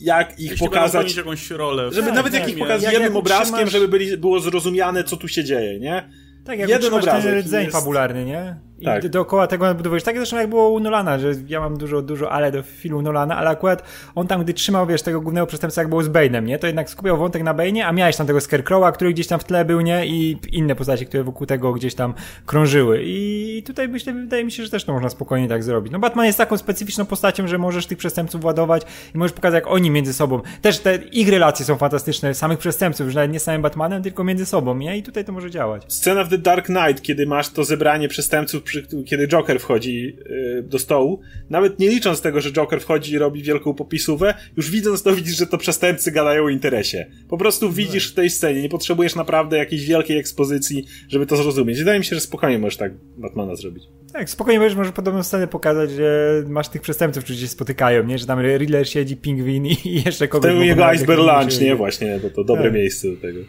jak 0.00 0.40
ich 0.40 0.50
Jeśli 0.50 0.66
pokazać. 0.66 1.16
jakąś 1.16 1.50
rolę. 1.50 1.92
Żeby 1.92 2.06
tak, 2.06 2.14
nawet 2.16 2.34
jak 2.34 2.48
ich 2.48 2.58
pokazać 2.58 2.92
jednym 2.92 3.02
jak 3.02 3.18
obrazkiem, 3.18 3.54
trzymasz... 3.54 3.72
żeby 3.72 3.88
byli, 3.88 4.16
było 4.16 4.40
zrozumiane, 4.40 5.04
co 5.04 5.16
tu 5.16 5.28
się 5.28 5.44
dzieje, 5.44 5.80
nie? 5.80 6.10
Tak, 6.44 6.58
jak 6.58 6.68
jeden 6.68 6.94
obrazek 6.94 7.32
ten 7.32 7.40
rdzeń 7.40 7.64
jest... 7.64 7.76
fabularny, 7.76 8.24
nie? 8.24 8.56
I 8.80 8.84
tak. 8.84 9.08
dookoła 9.08 9.46
tego 9.46 9.64
nadbudowujesz. 9.64 10.04
Tak 10.04 10.16
zresztą 10.16 10.36
jak 10.36 10.48
było 10.48 10.70
u 10.70 10.80
Nolana, 10.80 11.18
że 11.18 11.32
ja 11.48 11.60
mam 11.60 11.76
dużo, 11.78 12.02
dużo 12.02 12.32
ale 12.32 12.52
do 12.52 12.62
filmu 12.62 13.02
Nolana, 13.02 13.36
ale 13.36 13.50
akurat 13.50 13.82
on 14.14 14.26
tam, 14.26 14.42
gdy 14.42 14.54
trzymał, 14.54 14.86
wiesz, 14.86 15.02
tego 15.02 15.20
głównego 15.20 15.46
przestępstwa, 15.46 15.82
jak 15.82 15.88
było 15.88 16.02
z 16.02 16.08
Bane'em, 16.08 16.42
nie? 16.42 16.58
To 16.58 16.66
jednak 16.66 16.90
skupiał 16.90 17.16
wątek 17.16 17.42
na 17.42 17.54
Bane'ie, 17.54 17.80
a 17.80 17.92
miałeś 17.92 18.16
tam 18.16 18.26
tego 18.26 18.40
Scarecrowa, 18.40 18.92
który 18.92 19.12
gdzieś 19.12 19.26
tam 19.26 19.40
w 19.40 19.44
tle 19.44 19.64
był, 19.64 19.80
nie? 19.80 20.06
I 20.06 20.38
inne 20.52 20.74
postacie, 20.74 21.04
które 21.04 21.24
wokół 21.24 21.46
tego 21.46 21.72
gdzieś 21.72 21.94
tam 21.94 22.14
krążyły. 22.46 23.00
I 23.04 23.62
tutaj 23.66 23.88
myślę, 23.88 24.12
wydaje 24.12 24.44
mi 24.44 24.52
się, 24.52 24.64
że 24.64 24.70
też 24.70 24.84
to 24.84 24.92
można 24.92 25.08
spokojnie 25.08 25.48
tak 25.48 25.62
zrobić. 25.62 25.92
No 25.92 25.98
Batman 25.98 26.26
jest 26.26 26.38
taką 26.38 26.56
specyficzną 26.56 27.06
postacią, 27.06 27.46
że 27.48 27.58
możesz 27.58 27.86
tych 27.86 27.98
przestępców 27.98 28.44
ładować 28.44 28.82
i 29.14 29.18
możesz 29.18 29.32
pokazać, 29.32 29.64
jak 29.64 29.72
oni 29.72 29.90
między 29.90 30.12
sobą. 30.12 30.40
Też 30.62 30.78
te 30.78 30.96
ich 30.96 31.28
relacje 31.28 31.66
są 31.66 31.76
fantastyczne, 31.76 32.34
samych 32.34 32.58
przestępców, 32.58 33.06
już 33.06 33.14
nawet 33.14 33.32
nie 33.32 33.40
samym 33.40 33.62
Batmanem, 33.62 34.02
tylko 34.02 34.24
między 34.24 34.46
sobą, 34.46 34.76
nie? 34.76 34.98
I 34.98 35.02
tutaj 35.02 35.24
to 35.24 35.32
może 35.32 35.50
działać. 35.50 35.84
Scena 35.88 36.24
w 36.24 36.28
The 36.28 36.38
Dark 36.38 36.66
Knight, 36.66 37.02
kiedy 37.02 37.26
masz 37.26 37.48
to 37.48 37.64
zebranie 37.64 38.08
przestępców, 38.08 38.62
kiedy 39.06 39.28
Joker 39.28 39.60
wchodzi 39.60 40.16
y, 40.58 40.62
do 40.62 40.78
stołu, 40.78 41.20
nawet 41.50 41.78
nie 41.78 41.88
licząc 41.88 42.20
tego, 42.20 42.40
że 42.40 42.52
Joker 42.52 42.80
wchodzi 42.80 43.12
i 43.12 43.18
robi 43.18 43.42
wielką 43.42 43.74
popisówę, 43.74 44.34
już 44.56 44.70
widząc 44.70 45.02
to 45.02 45.14
widzisz, 45.14 45.36
że 45.36 45.46
to 45.46 45.58
przestępcy 45.58 46.12
gadają 46.12 46.44
o 46.44 46.48
interesie. 46.48 47.06
Po 47.28 47.38
prostu 47.38 47.72
widzisz 47.72 48.12
w 48.12 48.14
tej 48.14 48.30
scenie, 48.30 48.62
nie 48.62 48.68
potrzebujesz 48.68 49.14
naprawdę 49.14 49.58
jakiejś 49.58 49.86
wielkiej 49.86 50.18
ekspozycji, 50.18 50.86
żeby 51.08 51.26
to 51.26 51.36
zrozumieć. 51.36 51.78
Wydaje 51.78 51.98
mi 51.98 52.04
się, 52.04 52.14
że 52.16 52.20
spokojnie 52.20 52.58
możesz 52.58 52.76
tak 52.76 52.92
Batmana 53.18 53.56
zrobić. 53.56 53.84
Tak, 54.12 54.30
spokojnie 54.30 54.60
możesz 54.60 54.76
może 54.76 54.92
podobną 54.92 55.22
scenę 55.22 55.46
pokazać, 55.46 55.90
że 55.90 56.42
masz 56.48 56.68
tych 56.68 56.82
przestępców, 56.82 57.24
którzy 57.24 57.40
się 57.40 57.48
spotykają, 57.48 58.04
nie? 58.04 58.18
Że 58.18 58.26
tam 58.26 58.40
Riddler 58.40 58.88
siedzi, 58.88 59.16
Pingwin 59.16 59.66
i 59.66 59.76
jeszcze 60.06 60.28
kogoś... 60.28 60.52
Ten 60.52 60.62
jego 60.62 60.86
Iceberg 60.86 61.20
Lunch, 61.20 61.60
nie? 61.60 61.76
Właśnie, 61.76 62.18
bo 62.22 62.30
to 62.30 62.44
dobre 62.44 62.64
tak. 62.64 62.74
miejsce 62.74 63.08
do 63.10 63.16
tego. 63.16 63.40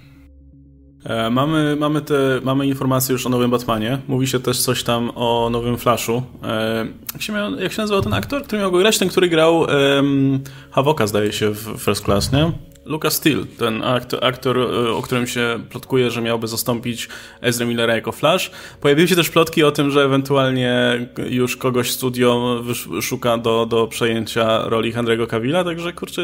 E, 1.04 1.30
mamy, 1.30 1.76
mamy, 1.76 2.02
te, 2.02 2.16
mamy 2.44 2.68
informacje 2.68 3.14
już 3.14 3.26
o 3.26 3.30
nowym 3.30 3.52
Batmanie. 3.52 3.98
Mówi 4.08 4.28
się 4.28 4.40
też 4.40 4.62
coś 4.62 4.84
tam 4.84 5.12
o 5.16 5.50
nowym 5.52 5.78
Flashu. 5.78 6.24
E, 6.44 6.86
jak, 7.14 7.22
się 7.22 7.34
miał, 7.34 7.56
jak 7.56 7.72
się 7.72 7.82
nazywał 7.82 8.02
ten 8.02 8.14
aktor, 8.14 8.44
który 8.44 8.62
miał 8.62 8.72
go 8.72 8.78
grać? 8.78 8.98
Ten, 8.98 9.10
który 9.10 9.30
grał 9.30 9.60
um, 9.60 10.40
Havoka, 10.72 11.08
zdaje 11.08 11.34
się, 11.34 11.52
w 11.52 11.78
First 11.80 12.06
Class, 12.06 12.32
nie? 12.32 12.52
Lucas 12.86 13.14
Steele, 13.14 13.44
ten 13.60 13.84
aktor, 13.84 14.26
aktor, 14.26 14.58
o 14.96 15.02
którym 15.02 15.28
się 15.28 15.60
plotkuje, 15.70 16.12
że 16.12 16.22
miałby 16.22 16.48
zastąpić 16.48 17.10
Ezra 17.42 17.66
Millera 17.66 17.96
jako 17.96 18.12
Flash. 18.12 18.52
Pojawiły 18.82 19.08
się 19.08 19.16
też 19.16 19.30
plotki 19.30 19.64
o 19.64 19.72
tym, 19.72 19.92
że 19.92 20.04
ewentualnie 20.04 21.00
już 21.30 21.58
kogoś 21.58 21.92
studio 21.92 22.62
szuka 23.02 23.38
do, 23.38 23.66
do 23.66 23.88
przejęcia 23.88 24.70
roli 24.70 24.94
Henry'ego 24.94 25.28
Cavilla, 25.28 25.64
także 25.64 25.94
kurczę, 25.94 26.22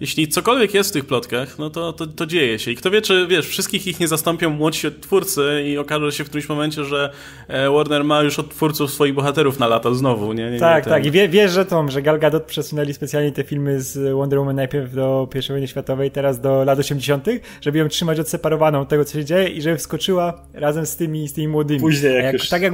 jeśli 0.00 0.28
cokolwiek 0.28 0.74
jest 0.74 0.90
w 0.90 0.92
tych 0.92 1.04
plotkach, 1.04 1.58
no 1.58 1.70
to, 1.70 1.92
to, 1.92 2.06
to, 2.06 2.26
dzieje 2.26 2.58
się. 2.58 2.70
I 2.70 2.76
kto 2.76 2.90
wie, 2.90 3.02
czy 3.02 3.26
wiesz, 3.26 3.48
wszystkich 3.48 3.86
ich 3.86 4.00
nie 4.00 4.08
zastąpią 4.08 4.50
młodsi 4.50 4.88
twórcy 5.00 5.64
i 5.66 5.78
okaże 5.78 6.12
się 6.12 6.24
w 6.24 6.26
którymś 6.26 6.48
momencie, 6.48 6.84
że 6.84 7.12
e, 7.48 7.70
Warner 7.70 8.04
ma 8.04 8.22
już 8.22 8.38
od 8.38 8.50
twórców 8.50 8.92
swoich 8.92 9.14
bohaterów 9.14 9.58
na 9.58 9.66
lata 9.66 9.94
znowu, 9.94 10.32
nie? 10.32 10.50
nie 10.50 10.60
tak, 10.60 10.86
nie, 10.86 10.92
tak. 10.92 11.06
I 11.06 11.10
wie, 11.10 11.28
wiesz, 11.28 11.52
że 11.52 11.64
to, 11.64 11.88
że 11.88 12.02
Gal 12.02 12.18
Gadot 12.18 12.42
przesunęli 12.42 12.94
specjalnie 12.94 13.32
te 13.32 13.44
filmy 13.44 13.80
z 13.80 14.14
Wonder 14.14 14.38
Woman 14.38 14.56
najpierw 14.56 14.94
do 14.94 15.28
pierwszej 15.32 15.54
wojny 15.54 15.68
światowej 15.68 15.81
światowej 15.82 16.10
teraz 16.10 16.40
do 16.40 16.64
lat 16.64 16.78
80., 16.78 17.26
żeby 17.60 17.78
ją 17.78 17.88
trzymać 17.88 18.20
odseparowaną 18.20 18.80
od 18.80 18.88
tego, 18.88 19.04
co 19.04 19.12
się 19.18 19.24
dzieje 19.24 19.48
i 19.48 19.62
żeby 19.62 19.76
wskoczyła 19.76 20.42
razem 20.54 20.86
z 20.86 20.96
tymi, 20.96 21.28
z 21.28 21.32
tymi 21.32 21.48
młodymi. 21.48 21.80
Później 21.80 22.14
jak, 22.14 22.24
jak 22.24 22.32
już... 22.32 22.48
Tak 22.48 22.62
jak, 22.62 22.72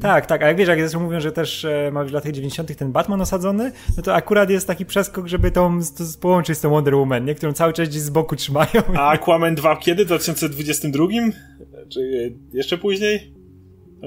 tak, 0.00 0.26
tak, 0.26 0.42
a 0.42 0.46
jak 0.46 0.56
wiesz, 0.56 0.68
jak 0.68 0.78
zresztą 0.78 1.00
mówią, 1.00 1.20
że 1.20 1.32
też 1.32 1.64
e, 1.64 1.90
ma 1.92 2.04
w 2.04 2.12
latach 2.12 2.32
90. 2.32 2.76
ten 2.76 2.92
Batman 2.92 3.20
osadzony, 3.20 3.72
no 3.96 4.02
to 4.02 4.14
akurat 4.14 4.50
jest 4.50 4.66
taki 4.66 4.86
przeskok, 4.86 5.26
żeby 5.26 5.50
tą 5.50 5.80
to 5.80 6.04
połączyć 6.20 6.58
z 6.58 6.60
tą 6.60 6.70
Wonder 6.70 6.94
Woman, 6.94 7.24
nie? 7.24 7.34
którą 7.34 7.52
cały 7.52 7.72
czas 7.72 7.88
gdzieś 7.88 8.02
z 8.02 8.10
boku 8.10 8.36
trzymają. 8.36 8.82
A 8.94 9.10
Aquaman 9.10 9.54
2 9.54 9.76
kiedy? 9.76 10.04
W 10.04 10.06
2022? 10.06 11.04
Czy 11.88 12.32
jeszcze 12.52 12.78
później? 12.78 13.33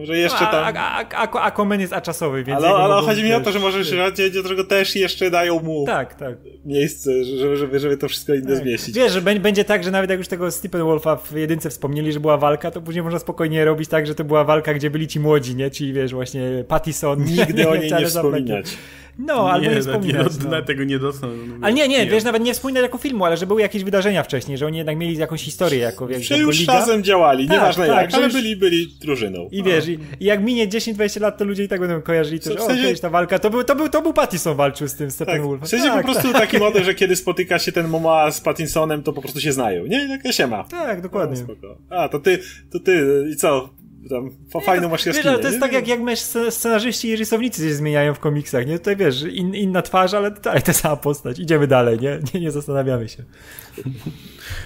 Że 0.03 0.17
jeszcze 0.17 0.39
tam... 0.39 0.75
A, 0.77 1.05
a, 1.15 1.41
Aquaman 1.41 1.81
jest 1.81 1.93
aczasowy, 1.93 2.43
więc... 2.43 2.63
Ale, 2.63 2.69
ale 2.69 3.01
chodzi 3.01 3.23
mi 3.23 3.33
o 3.33 3.39
to, 3.39 3.51
że 3.51 3.59
może 3.59 3.85
się 3.85 3.95
do 4.33 4.39
którego 4.39 4.63
też 4.63 4.95
jeszcze 4.95 5.31
dają 5.31 5.59
mu 5.59 5.85
tak, 5.85 6.15
tak. 6.15 6.37
miejsce, 6.65 7.23
żeby, 7.23 7.57
żeby, 7.57 7.79
żeby 7.79 7.97
to 7.97 8.07
wszystko 8.07 8.33
inne 8.33 8.47
tak. 8.47 8.63
zmieścić. 8.63 8.95
Wiesz, 8.95 9.11
że 9.11 9.21
będzie 9.21 9.63
tak, 9.63 9.83
że 9.83 9.91
nawet 9.91 10.09
jak 10.09 10.19
już 10.19 10.27
tego 10.27 10.47
Wolfa 10.85 11.15
w 11.15 11.31
jedynce 11.31 11.69
wspomnieli, 11.69 12.13
że 12.13 12.19
była 12.19 12.37
walka, 12.37 12.71
to 12.71 12.81
później 12.81 13.03
można 13.03 13.19
spokojnie 13.19 13.65
robić 13.65 13.89
tak, 13.89 14.07
że 14.07 14.15
to 14.15 14.23
była 14.23 14.43
walka, 14.43 14.73
gdzie 14.73 14.89
byli 14.89 15.07
ci 15.07 15.19
młodzi, 15.19 15.55
nie? 15.55 15.69
Czyli 15.69 15.93
wiesz, 15.93 16.13
właśnie 16.13 16.41
Pattison. 16.67 17.23
Nigdy 17.23 17.69
o 17.69 17.75
niej 17.81 17.91
nie 17.91 18.05
wspominać. 18.05 18.77
No, 19.19 19.51
albo 19.51 19.67
nie, 19.69 19.75
nie 19.75 19.81
wspominać. 19.81 20.43
Nie, 20.43 20.49
no. 20.49 20.61
tego 20.61 20.83
nie 20.83 20.99
dotknął. 20.99 21.31
Ale 21.61 21.73
nie, 21.73 21.87
nie, 21.87 22.05
wiesz, 22.05 22.23
nawet 22.23 22.43
nie 22.43 22.53
wspominać 22.53 22.83
jako 22.83 22.97
filmu, 22.97 23.25
ale 23.25 23.37
że 23.37 23.47
były 23.47 23.61
jakieś 23.61 23.83
wydarzenia 23.83 24.23
wcześniej, 24.23 24.57
że 24.57 24.65
oni 24.65 24.77
jednak 24.77 24.97
mieli 24.97 25.17
jakąś 25.17 25.41
historię 25.41 25.79
jako, 25.79 26.07
wiesz, 26.07 26.27
że 26.27 26.37
już 26.37 26.59
liga. 26.59 26.73
razem 26.73 27.03
działali, 27.03 27.47
tak, 27.47 27.57
nieważne 27.57 27.87
tak, 27.87 28.01
jak, 28.01 28.13
ale 28.13 28.23
już... 28.23 28.33
byli, 28.33 28.55
byli 28.55 28.87
drużyną. 29.01 29.47
I 29.51 29.63
wiesz, 29.63 29.87
i, 29.87 29.99
i, 30.19 30.25
jak 30.25 30.43
minie 30.43 30.67
10-20 30.67 31.21
lat, 31.21 31.37
to 31.37 31.45
ludzie 31.45 31.63
i 31.63 31.67
tak 31.67 31.79
będą 31.79 32.01
kojarzyli, 32.01 32.39
to, 32.39 32.51
że 32.51 32.57
w 32.57 32.61
sensie... 32.61 32.93
o, 32.97 33.01
ta 33.01 33.09
walka, 33.09 33.39
to 33.39 33.49
był, 33.49 33.63
to 33.63 33.75
był, 33.75 33.89
to 33.89 34.01
był 34.01 34.13
Pattinson 34.13 34.57
walczył 34.57 34.87
z 34.87 34.95
tym 34.95 35.11
Steppenwolfem. 35.11 35.59
Tak. 35.59 35.67
W 35.67 35.71
sensie 35.71 35.87
tak, 35.87 36.05
po 36.05 36.11
prostu 36.11 36.31
tak. 36.31 36.41
taki 36.41 36.57
model, 36.57 36.83
że 36.83 36.95
kiedy 36.95 37.15
spotyka 37.15 37.59
się 37.59 37.71
ten 37.71 37.87
Momoa 37.87 38.31
z 38.31 38.41
Pattinsonem, 38.41 39.03
to 39.03 39.13
po 39.13 39.21
prostu 39.21 39.39
się 39.39 39.51
znają, 39.51 39.85
nie? 39.85 40.07
Taka 40.07 40.31
się 40.31 40.47
ma. 40.47 40.63
Tak, 40.63 41.01
dokładnie. 41.01 41.45
No, 41.61 41.97
A, 41.97 42.09
to 42.09 42.19
ty, 42.19 42.39
to 42.71 42.79
ty, 42.79 43.25
i 43.31 43.35
co? 43.35 43.69
Tam 44.09 44.29
fajną 44.61 44.89
masz 44.89 45.05
jaskinię. 45.05 45.31
Wiesz, 45.31 45.41
to 45.41 45.47
jest 45.47 45.59
tak 45.59 45.73
jak, 45.73 45.87
jak 45.87 45.99
masz 45.99 46.19
scenarzyści 46.49 47.07
i 47.07 47.15
rysownicy 47.15 47.69
się 47.69 47.75
zmieniają 47.75 48.13
w 48.13 48.19
komiksach, 48.19 48.67
nie? 48.67 48.79
Tutaj 48.79 48.95
wiesz, 48.95 49.21
in, 49.21 49.55
inna 49.55 49.81
twarz, 49.81 50.13
ale 50.13 50.31
dalej 50.31 50.61
ta 50.61 50.73
sama 50.73 50.95
postać. 50.95 51.39
Idziemy 51.39 51.67
dalej, 51.67 51.99
nie? 51.99 52.19
Nie, 52.33 52.39
nie 52.39 52.51
zastanawiamy 52.51 53.09
się. 53.09 53.23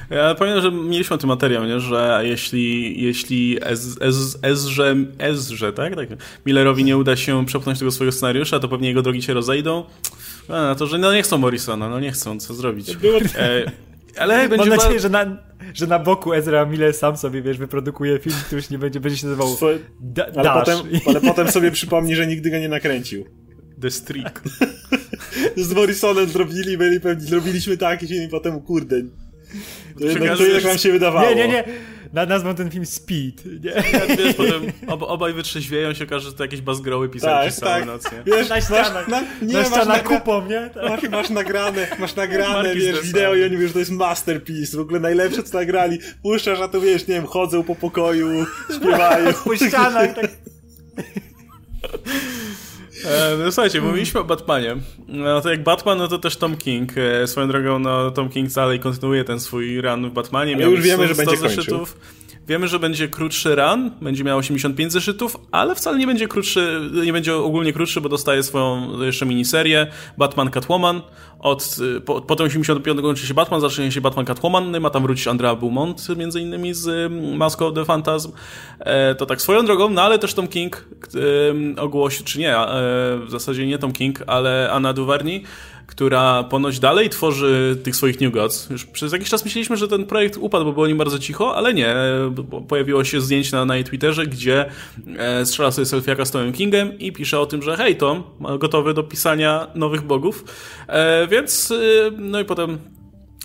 Ja 0.10 0.36
pamiętam, 0.36 0.62
że 0.62 0.72
mieliśmy 0.72 1.14
o 1.16 1.18
tym 1.18 1.28
materiał, 1.28 1.66
nie? 1.66 1.80
że 1.80 2.22
jeśli, 2.24 2.96
jeśli 3.04 3.58
Ez, 3.62 3.98
Ez, 4.02 4.38
Ezrze, 4.42 4.96
Ezrze, 5.18 5.74
tak? 5.74 5.96
tak? 5.96 6.10
Millerowi 6.46 6.84
nie 6.84 6.98
uda 6.98 7.16
się 7.16 7.46
przepchnąć 7.46 7.80
tego 7.80 7.92
swojego 7.92 8.12
scenariusza, 8.12 8.60
to 8.60 8.68
pewnie 8.68 8.88
jego 8.88 9.02
drogi 9.02 9.22
się 9.22 9.34
rozejdą. 9.34 9.84
A, 10.50 10.76
to, 10.76 10.88
że 10.88 10.98
no 10.98 11.14
nie 11.14 11.24
chcą 11.24 11.38
Morrisona, 11.38 11.90
no 11.90 12.00
nie 12.00 12.12
chcą, 12.12 12.40
co 12.40 12.54
zrobić. 12.54 12.96
Było... 12.96 13.20
E, 13.36 13.72
ale 14.18 14.50
będzie 14.50 14.70
Mam 14.70 14.78
nadzieję, 14.78 15.00
że 15.00 15.10
na, 15.10 15.38
że 15.74 15.88
na 15.88 16.00
boku 16.00 16.34
Ezra 16.34 16.66
Miller 16.66 16.94
sam 16.94 17.18
sobie, 17.18 17.42
wiesz, 17.42 17.58
wyprodukuje 17.58 18.20
film, 18.20 18.36
który 18.46 18.62
nie 18.72 18.78
będzie, 18.78 19.00
będzie 19.00 19.18
się 19.18 19.28
nazywał 19.28 19.58
da, 20.00 20.26
ale, 20.36 20.50
potem, 20.60 20.78
ale 21.08 21.22
potem 21.22 21.52
sobie 21.52 21.72
przypomni, 21.72 22.16
że 22.16 22.28
nigdy 22.28 22.52
go 22.52 22.58
nie 22.58 22.70
nakręcił. 22.70 23.26
The 23.82 23.92
Streak. 23.92 24.42
Z 25.56 25.74
Morrisonem 25.74 26.30
zrobili, 26.30 26.78
byli 26.78 27.00
pewni, 27.00 27.28
zrobiliśmy 27.28 27.78
taki 27.78 28.08
film 28.08 28.24
i 28.24 28.30
potem, 28.30 28.62
kurde, 28.62 29.02
To 30.00 30.06
jednak, 30.06 30.38
to 30.38 30.44
jednak 30.44 30.64
nam 30.64 30.78
się 30.78 30.92
wydawało. 30.92 31.30
Nie, 31.30 31.36
nie, 31.36 31.48
nie. 31.48 31.64
Na 32.14 32.26
nazwą 32.26 32.56
ten 32.56 32.72
film 32.72 32.86
Speed. 32.86 33.44
Nie? 33.64 33.72
Ja, 34.00 34.16
wiesz, 34.16 34.36
potem 34.36 34.62
ob, 34.88 35.02
obaj 35.04 35.34
wytrzeźwieją 35.34 35.94
się 35.94 36.04
okaże, 36.04 36.30
że 36.30 36.34
to 36.36 36.44
jakieś 36.44 36.62
bazgroły 36.62 37.10
pisali 37.10 37.34
Tak, 37.34 37.48
przez 37.48 37.60
całą 37.60 37.72
tak. 37.76 37.86
noc, 37.86 38.12
nie? 38.12 38.24
Wiesz, 38.26 38.50
Na 38.50 38.62
ścianach. 38.62 39.08
na, 39.08 39.22
nie, 39.42 39.54
Na 39.54 39.86
nagra, 39.86 40.00
kupą, 40.20 40.46
nie? 40.46 40.70
Tak. 40.74 40.90
masz, 40.90 41.10
masz 41.10 41.30
nagrane, 41.30 41.88
masz 42.00 42.16
nagrane, 42.16 42.54
Marki 42.64 42.80
wiesz, 42.80 43.02
wideo 43.02 43.36
i 43.36 43.44
oni 43.44 43.54
mówią, 43.56 43.68
że 43.68 43.74
to 43.74 43.80
jest 43.80 43.92
masterpiece, 43.92 44.78
w 44.78 44.80
ogóle 44.80 45.00
najlepsze 45.00 45.44
co 45.44 45.58
nagrali. 45.58 46.00
Puszczasz, 46.24 46.60
a 46.60 46.68
to 46.68 46.82
wiesz, 46.82 47.08
nie 47.08 47.14
wiem, 47.16 47.26
chodzą 47.26 47.64
po 47.64 47.76
pokoju, 47.76 48.46
śpiewają. 48.76 49.34
Po 49.46 49.56
ścianach. 49.56 50.16
Tak. 50.16 50.32
E, 53.06 53.38
no, 53.38 53.52
słuchajcie, 53.52 53.82
mówiliśmy 53.82 54.20
o 54.20 54.24
Batmanie. 54.24 54.76
No 55.08 55.42
to 55.42 55.50
jak 55.50 55.64
Batman, 55.64 55.98
no 55.98 56.08
to 56.08 56.18
też 56.18 56.38
Tom 56.38 56.58
King. 56.58 56.92
E, 56.98 57.28
swoją 57.28 57.48
drogą, 57.48 57.80
no 57.80 58.12
Tom 58.12 58.30
King 58.30 58.52
dalej 58.52 58.80
kontynuuje 58.80 59.24
ten 59.24 59.40
swój 59.40 59.82
run 59.82 60.10
w 60.10 60.14
Batmanie. 60.14 60.56
Miał 60.56 60.72
już 60.72 60.82
wiemy, 60.82 61.08
100 61.08 61.16
że 61.16 61.26
będzie 61.26 61.38
zeszytów. 61.38 61.98
Wiemy, 62.48 62.68
że 62.68 62.80
będzie 62.80 63.08
krótszy 63.08 63.56
run, 63.56 63.92
będzie 64.02 64.24
miał 64.24 64.38
85 64.38 64.92
zeszytów, 64.92 65.38
ale 65.52 65.76
wcale 65.76 65.98
nie 65.98 66.08
będzie 66.08 66.28
krótszy, 66.28 66.82
nie 67.06 67.14
będzie 67.14 67.36
ogólnie 67.36 67.74
krótszy, 67.74 68.02
bo 68.02 68.10
dostaje 68.10 68.44
swoją 68.44 69.00
jeszcze 69.02 69.26
miniserię 69.26 69.88
Batman 70.18 70.50
Catwoman. 70.50 71.02
Od, 71.40 71.78
y, 71.98 72.02
po, 72.02 72.22
potem 72.22 72.46
85 72.46 73.02
kończy 73.02 73.28
się 73.28 73.34
Batman, 73.34 73.62
zacznie 73.62 73.92
się 73.92 74.02
Batman 74.02 74.26
Catwoman, 74.26 74.80
ma 74.80 74.90
tam 74.90 75.04
wrócić 75.04 75.28
Andrea 75.28 75.56
Beaumont, 75.56 76.18
między 76.18 76.42
innymi 76.42 76.74
z 76.74 77.12
Mask 77.38 77.62
of 77.62 77.74
the 77.74 77.86
Phantasm. 77.86 78.32
E, 78.80 79.16
to 79.16 79.26
tak 79.26 79.42
swoją 79.42 79.66
drogą, 79.66 79.90
no 79.90 80.02
ale 80.02 80.20
też 80.20 80.34
Tom 80.34 80.48
King 80.48 80.86
y, 81.78 81.82
ogłosił, 81.82 82.26
czy 82.26 82.40
nie, 82.40 82.58
e, 82.58 82.66
w 83.26 83.30
zasadzie 83.30 83.68
nie 83.68 83.78
Tom 83.78 83.92
King, 83.92 84.24
ale 84.28 84.72
Anna 84.72 84.94
Duvernay, 84.94 85.44
która 85.92 86.44
ponoć 86.44 86.80
dalej 86.80 87.10
tworzy 87.10 87.78
tych 87.84 87.96
swoich 87.96 88.22
New 88.22 88.34
Gods. 88.34 88.70
Już 88.70 88.86
przez 88.86 89.14
jakiś 89.14 89.30
czas 89.30 89.46
myśleliśmy, 89.46 89.78
że 89.78 89.88
ten 89.88 90.06
projekt 90.06 90.38
upadł, 90.38 90.66
bo 90.66 90.74
było 90.74 90.88
nim 90.88 90.98
bardzo 90.98 91.20
cicho, 91.20 91.56
ale 91.56 91.74
nie. 91.74 91.96
Pojawiło 92.68 93.04
się 93.04 93.22
zdjęcie 93.22 93.56
na, 93.56 93.66
na 93.66 93.76
jej 93.76 93.84
Twitterze, 93.84 94.28
gdzie 94.28 94.66
e, 95.18 95.46
strzela 95.46 95.72
sobie 95.72 95.86
selfiaka 95.86 96.26
z 96.26 96.32
Tomem 96.32 96.54
Kingem 96.54 97.00
i 97.00 97.12
pisze 97.12 97.40
o 97.40 97.46
tym, 97.46 97.62
że 97.62 97.78
hej 97.78 97.96
Tom, 97.96 98.24
gotowy 98.60 98.94
do 98.94 99.04
pisania 99.04 99.68
nowych 99.76 100.02
bogów. 100.02 100.44
E, 100.88 101.28
więc, 101.28 101.72
e, 101.72 101.76
no 102.18 102.40
i 102.40 102.46
potem 102.46 102.78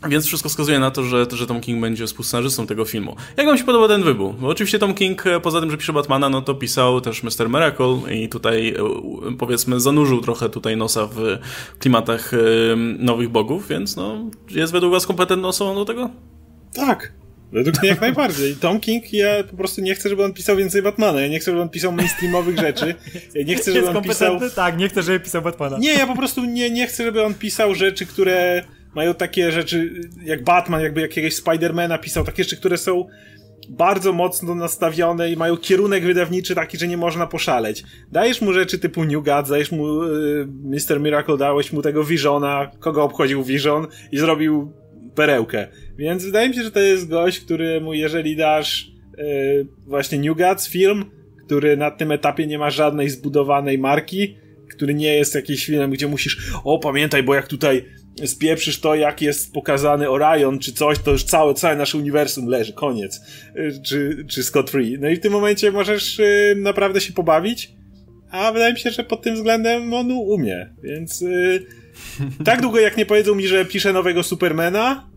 więc 0.09 0.26
wszystko 0.26 0.49
wskazuje 0.49 0.79
na 0.79 0.91
to, 0.91 1.03
że, 1.03 1.26
że 1.31 1.47
Tom 1.47 1.61
King 1.61 1.81
będzie 1.81 2.07
współscenarzystą 2.07 2.67
tego 2.67 2.85
filmu. 2.85 3.17
Jak 3.37 3.47
wam 3.47 3.59
się 3.59 3.65
podoba 3.65 3.88
ten 3.88 4.03
wybór? 4.03 4.35
Bo 4.35 4.49
oczywiście 4.49 4.79
Tom 4.79 4.95
King, 4.95 5.26
e, 5.26 5.41
poza 5.41 5.61
tym, 5.61 5.71
że 5.71 5.76
pisze 5.76 5.93
Batmana, 5.93 6.29
no 6.29 6.43
to 6.43 6.55
pisał 6.55 7.00
też 7.00 7.23
Mr. 7.23 7.49
Miracle 7.49 7.99
i 8.15 8.29
tutaj, 8.29 8.69
e, 8.69 9.37
powiedzmy, 9.38 9.81
zanurzył 9.81 10.21
trochę 10.21 10.49
tutaj 10.49 10.76
nosa 10.76 11.07
w 11.07 11.38
klimatach 11.79 12.35
e, 12.35 12.37
nowych 12.99 13.29
bogów, 13.29 13.69
więc 13.69 13.97
no, 13.97 14.31
jest 14.50 14.73
według 14.73 14.93
was 14.93 15.07
kompetentną 15.07 15.49
osobą 15.49 15.75
do 15.75 15.85
tego? 15.85 16.11
Tak. 16.75 17.12
Według 17.53 17.79
mnie 17.81 17.88
jak 17.88 18.00
najbardziej. 18.00 18.57
Tom 18.57 18.81
King, 18.81 19.12
ja 19.12 19.45
po 19.50 19.57
prostu 19.57 19.81
nie 19.81 19.95
chcę, 19.95 20.09
żeby 20.09 20.25
on 20.25 20.33
pisał 20.33 20.57
więcej 20.57 20.83
Batmana. 20.83 21.21
Ja 21.21 21.29
nie 21.29 21.38
chcę, 21.38 21.50
żeby 21.50 21.62
on 21.62 21.69
pisał 21.69 21.93
mainstreamowych 21.93 22.59
rzeczy. 22.59 22.95
Ja 23.35 23.45
nie 23.45 23.55
chcę, 23.55 23.73
żeby 23.73 23.85
Jest 23.85 23.97
on 23.97 24.03
pisał... 24.03 24.29
kompetentny? 24.29 24.57
Tak, 24.57 24.79
nie 24.79 24.88
chcę, 24.88 25.03
żeby 25.03 25.21
pisał 25.21 25.43
Batmana. 25.43 25.79
Nie, 25.79 25.93
ja 25.93 26.07
po 26.07 26.17
prostu 26.17 26.45
nie, 26.45 26.71
nie 26.71 26.87
chcę, 26.87 27.05
żeby 27.05 27.23
on 27.23 27.35
pisał 27.35 27.75
rzeczy, 27.75 28.07
które 28.07 28.65
mają 28.97 29.15
takie 29.15 29.53
rzeczy, 29.53 30.00
jak 30.25 30.45
Batman, 30.45 30.83
jakby 30.83 31.00
jakiegoś 31.00 31.35
Spidermana 31.35 31.99
pisał, 31.99 32.25
takie 32.25 32.45
rzeczy, 32.45 32.57
które 32.57 32.79
są 32.79 33.07
bardzo 33.69 34.12
mocno 34.12 34.55
nastawione 34.55 35.33
i 35.33 35.37
mają 35.37 35.57
kierunek 35.57 36.05
wydawniczy 36.05 36.55
taki, 36.55 36.79
że 36.79 36.88
nie 36.88 36.97
można 36.97 37.26
poszaleć. 37.26 37.85
Dajesz 38.12 38.41
mu 38.41 38.53
rzeczy 38.53 38.79
typu 38.79 39.05
New 39.05 39.25
Gods, 39.25 39.50
dajesz 39.50 39.73
mu 39.73 40.03
y, 40.03 40.47
Mr. 40.65 41.00
Miracle, 41.00 41.37
dałeś 41.37 41.73
mu 41.73 41.83
tego 41.83 42.05
Visiona, 42.05 42.71
kogo 42.81 43.05
obchodził 43.05 43.45
Vision 43.45 43.87
i 44.12 44.19
zrobił 44.19 44.73
perełkę. 45.15 45.69
Więc 45.97 46.25
wydaje 46.25 46.49
mi 46.49 46.55
się, 46.55 46.62
że 46.62 46.71
to 46.71 46.81
jest 46.81 47.09
gość, 47.09 47.41
któremu 47.41 47.95
jeżeli 47.95 48.37
dasz 48.37 48.93
y, 49.19 49.67
właśnie 49.87 50.19
New 50.19 50.37
Gods 50.37 50.69
film, 50.69 51.05
który 51.47 51.76
na 51.76 51.91
tym 51.91 52.12
etapie 52.12 52.47
nie 52.47 52.59
ma 52.59 52.71
żadnej 52.71 53.11
zbudowanej 53.11 53.79
marki, 53.79 54.37
który 54.71 54.95
nie 54.95 55.15
jest 55.15 55.35
jakiś 55.35 55.67
filmem, 55.67 55.91
gdzie 55.91 56.09
musisz, 56.09 56.53
o 56.65 56.79
pamiętaj, 56.79 57.23
bo 57.23 57.35
jak 57.35 57.49
tutaj 57.49 57.85
spieprzysz 58.25 58.80
to, 58.80 58.94
jak 58.94 59.23
jest 59.23 59.52
pokazany 59.52 60.11
Orion, 60.11 60.58
czy 60.58 60.73
coś, 60.73 60.99
to 60.99 61.11
już 61.11 61.25
całe, 61.25 61.54
całe 61.54 61.76
nasze 61.76 61.99
uniwersum 61.99 62.46
leży, 62.46 62.73
koniec. 62.73 63.20
Y, 63.56 63.80
Czy, 63.82 64.25
czy 64.28 64.44
Scott 64.44 64.70
Free. 64.70 64.99
No 65.00 65.08
i 65.08 65.16
w 65.16 65.20
tym 65.20 65.32
momencie 65.32 65.73
możesz 65.73 66.18
y, 66.18 66.54
naprawdę 66.56 67.00
się 67.00 67.12
pobawić, 67.12 67.73
a 68.30 68.52
wydaje 68.52 68.73
mi 68.73 68.78
się, 68.78 68.90
że 68.90 69.04
pod 69.04 69.23
tym 69.23 69.35
względem 69.35 69.94
on 69.94 70.12
umie, 70.12 70.70
więc 70.82 71.23
y, 71.23 71.66
tak 72.44 72.62
długo 72.62 72.80
jak 72.80 72.96
nie 72.96 73.06
powiedzą 73.06 73.35
mi, 73.35 73.49
że 73.49 73.64
pisze 73.64 73.92
nowego 73.92 74.23
Supermana, 74.23 75.11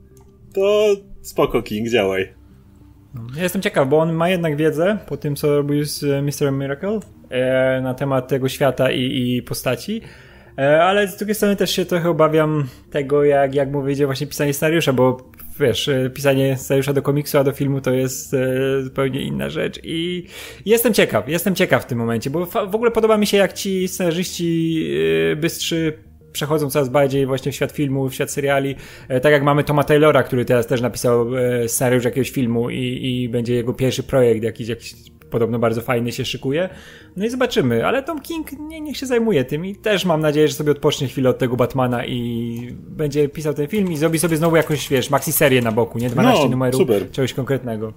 to 0.54 0.96
spoko 1.22 1.62
King, 1.62 1.90
działaj. 1.90 2.40
Ja 3.36 3.44
jestem 3.44 3.62
ciekaw, 3.62 3.90
bo 3.90 3.98
on 3.98 4.14
ma 4.14 4.30
jednak 4.30 4.56
wiedzę 4.56 4.98
po 5.08 5.18
tym, 5.18 5.36
co 5.36 5.56
robił 5.56 5.84
z 5.86 6.04
e, 6.04 6.22
Mr. 6.22 6.52
Miracle 6.52 7.00
e, 7.30 7.82
na 7.82 7.94
temat 7.94 8.28
tego 8.28 8.50
świata 8.50 8.92
i, 8.92 9.36
i 9.38 9.42
postaci. 9.42 10.02
E, 10.60 10.84
ale 10.84 11.08
z 11.08 11.18
drugiej 11.18 11.36
strony 11.36 11.56
też 11.56 11.72
się 11.72 11.86
trochę 11.86 12.10
obawiam 12.10 12.68
tego, 12.92 13.24
jak, 13.24 13.56
jak 13.56 13.72
mu 13.72 13.82
wyjdzie 13.82 14.06
właśnie 14.06 14.28
pisanie 14.28 14.54
scenariusza, 14.54 14.94
bo 14.94 15.18
wiesz, 15.60 15.88
e, 15.88 16.10
pisanie 16.10 16.58
scenariusza 16.58 16.94
do 16.94 17.02
komiksu, 17.02 17.38
a 17.38 17.44
do 17.44 17.52
filmu 17.52 17.82
to 17.82 17.92
jest 17.92 18.34
e, 18.34 18.82
zupełnie 18.84 19.22
inna 19.22 19.50
rzecz 19.50 19.80
i 19.84 20.26
jestem 20.66 20.94
ciekaw, 20.94 21.30
jestem 21.30 21.56
ciekaw 21.56 21.84
w 21.84 21.86
tym 21.86 21.98
momencie, 21.98 22.30
bo 22.30 22.46
w 22.46 22.76
ogóle 22.76 22.92
podoba 22.92 23.18
mi 23.18 23.28
się, 23.28 23.38
jak 23.38 23.54
ci 23.54 23.88
scenarzyści 23.88 24.86
bystrzy 25.38 25.94
przechodzą 26.32 26.70
coraz 26.70 26.90
bardziej 26.90 27.26
właśnie 27.26 27.52
w 27.52 27.56
świat 27.56 27.72
filmu, 27.72 28.10
w 28.10 28.14
świat 28.14 28.32
seriali. 28.32 28.76
Tak 29.22 29.32
jak 29.32 29.44
mamy 29.44 29.64
Toma 29.64 29.84
Taylora, 29.84 30.24
który 30.24 30.46
teraz 30.46 30.68
też 30.68 30.82
napisał 30.82 31.28
scenariusz 31.68 32.06
jakiegoś 32.06 32.32
filmu 32.32 32.70
i, 32.70 33.00
i 33.04 33.30
będzie 33.30 33.54
jego 33.54 33.74
pierwszy 33.74 34.04
projekt 34.04 34.44
jakiś, 34.44 34.68
jakiś 34.68 34.94
podobno 35.30 35.60
bardzo 35.60 35.82
fajny 35.82 36.12
się 36.12 36.26
szykuje. 36.26 36.70
No 37.18 37.26
i 37.26 37.30
zobaczymy, 37.30 37.86
ale 37.86 38.04
Tom 38.04 38.22
King 38.22 38.52
nie, 38.60 38.82
niech 38.82 38.98
się 38.98 39.06
zajmuje 39.06 39.44
tym 39.46 39.66
i 39.66 39.76
też 39.76 40.06
mam 40.06 40.22
nadzieję, 40.22 40.48
że 40.48 40.54
sobie 40.54 40.72
odpocznie 40.72 41.08
chwilę 41.08 41.30
od 41.30 41.38
tego 41.38 41.56
Batmana 41.56 42.06
i 42.06 42.60
będzie 42.90 43.30
pisał 43.30 43.54
ten 43.54 43.68
film 43.68 43.92
i 43.92 43.98
zrobi 43.98 44.20
sobie 44.20 44.38
znowu 44.38 44.56
jakąś, 44.56 44.90
wiesz, 44.90 45.10
maxi 45.10 45.32
serię 45.32 45.62
na 45.62 45.72
boku, 45.72 46.00
nie? 46.00 46.10
12 46.10 46.44
No, 46.44 46.50
numerów, 46.50 46.82
super. 46.82 47.12
czegoś 47.12 47.34
konkretnego. 47.34 47.94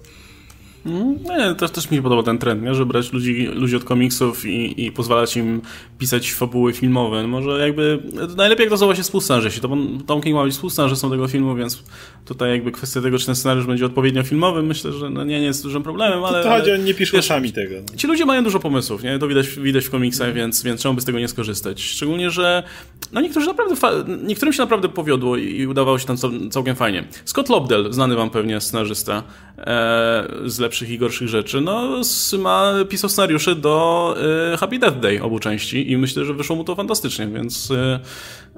Nie, 0.85 1.55
też, 1.55 1.71
też 1.71 1.91
mi 1.91 1.97
się 1.97 2.03
podoba 2.03 2.23
ten 2.23 2.37
trend, 2.37 2.63
nie? 2.63 2.75
że 2.75 2.85
brać 2.85 3.13
ludzi, 3.13 3.47
ludzi 3.53 3.75
od 3.75 3.83
komiksów 3.83 4.45
i, 4.45 4.85
i 4.85 4.91
pozwalać 4.91 5.37
im 5.37 5.61
pisać 5.99 6.33
fabuły 6.33 6.73
filmowe. 6.73 7.21
No 7.21 7.27
Może 7.27 7.59
jakby 7.59 7.99
najlepiej 8.37 8.63
jak 8.63 8.71
to 8.71 8.77
są 8.77 8.85
właśnie 8.85 9.03
współscenarzyści. 9.03 9.61
To 9.61 9.77
Tom 10.05 10.21
King 10.21 10.35
ma 10.35 10.43
być 10.43 10.53
współscenarzystą 10.53 11.09
tego 11.09 11.27
filmu, 11.27 11.55
więc 11.55 11.83
tutaj 12.25 12.51
jakby 12.51 12.71
kwestia 12.71 13.01
tego, 13.01 13.17
czy 13.19 13.25
ten 13.25 13.35
scenariusz 13.35 13.65
będzie 13.65 13.85
odpowiednio 13.85 14.23
filmowy, 14.23 14.63
myślę, 14.63 14.91
że 14.91 15.09
no 15.09 15.23
nie, 15.23 15.39
nie 15.39 15.45
jest 15.45 15.63
dużym 15.63 15.83
problemem, 15.83 16.23
ale... 16.23 16.43
To 16.43 16.49
chodzi, 16.49 16.71
oni 16.71 16.83
nie 16.83 16.93
piszą 16.93 17.17
wiesz, 17.17 17.25
sami 17.25 17.53
tego. 17.53 17.75
Ci 17.97 18.07
ludzie 18.07 18.25
mają 18.25 18.43
dużo 18.43 18.59
pomysłów, 18.59 19.03
nie? 19.03 19.19
To 19.19 19.27
widać, 19.27 19.47
widać 19.47 19.85
w 19.85 19.89
komiksach, 19.89 20.33
więc, 20.33 20.63
więc 20.63 20.81
czemu 20.81 20.95
by 20.95 21.01
z 21.01 21.05
tego 21.05 21.19
nie 21.19 21.27
skorzystać? 21.27 21.81
Szczególnie, 21.81 22.29
że 22.29 22.63
no 23.11 23.21
niektórzy 23.21 23.47
naprawdę, 23.47 23.75
niektórym 24.23 24.53
się 24.53 24.61
naprawdę 24.61 24.89
powiodło 24.89 25.37
i, 25.37 25.57
i 25.57 25.67
udawało 25.67 25.99
się 25.99 26.05
tam 26.05 26.17
cał, 26.17 26.31
całkiem 26.49 26.75
fajnie. 26.75 27.03
Scott 27.25 27.49
Lobdell, 27.49 27.93
znany 27.93 28.15
wam 28.15 28.29
pewnie 28.29 28.61
scenarzysta 28.61 29.23
e, 29.57 30.27
z 30.45 30.59
lepszych 30.59 30.72
i 30.81 30.97
gorszych 30.97 31.27
rzeczy, 31.27 31.61
no 31.61 32.01
ma, 32.39 32.73
pisał 32.89 33.09
scenariusze 33.09 33.55
do 33.55 34.15
e, 34.53 34.57
Happy 34.57 34.79
Death 34.79 34.99
Day 34.99 35.23
obu 35.23 35.39
części 35.39 35.91
i 35.91 35.97
myślę, 35.97 36.25
że 36.25 36.33
wyszło 36.33 36.55
mu 36.55 36.63
to 36.63 36.75
fantastycznie, 36.75 37.27
więc 37.27 37.71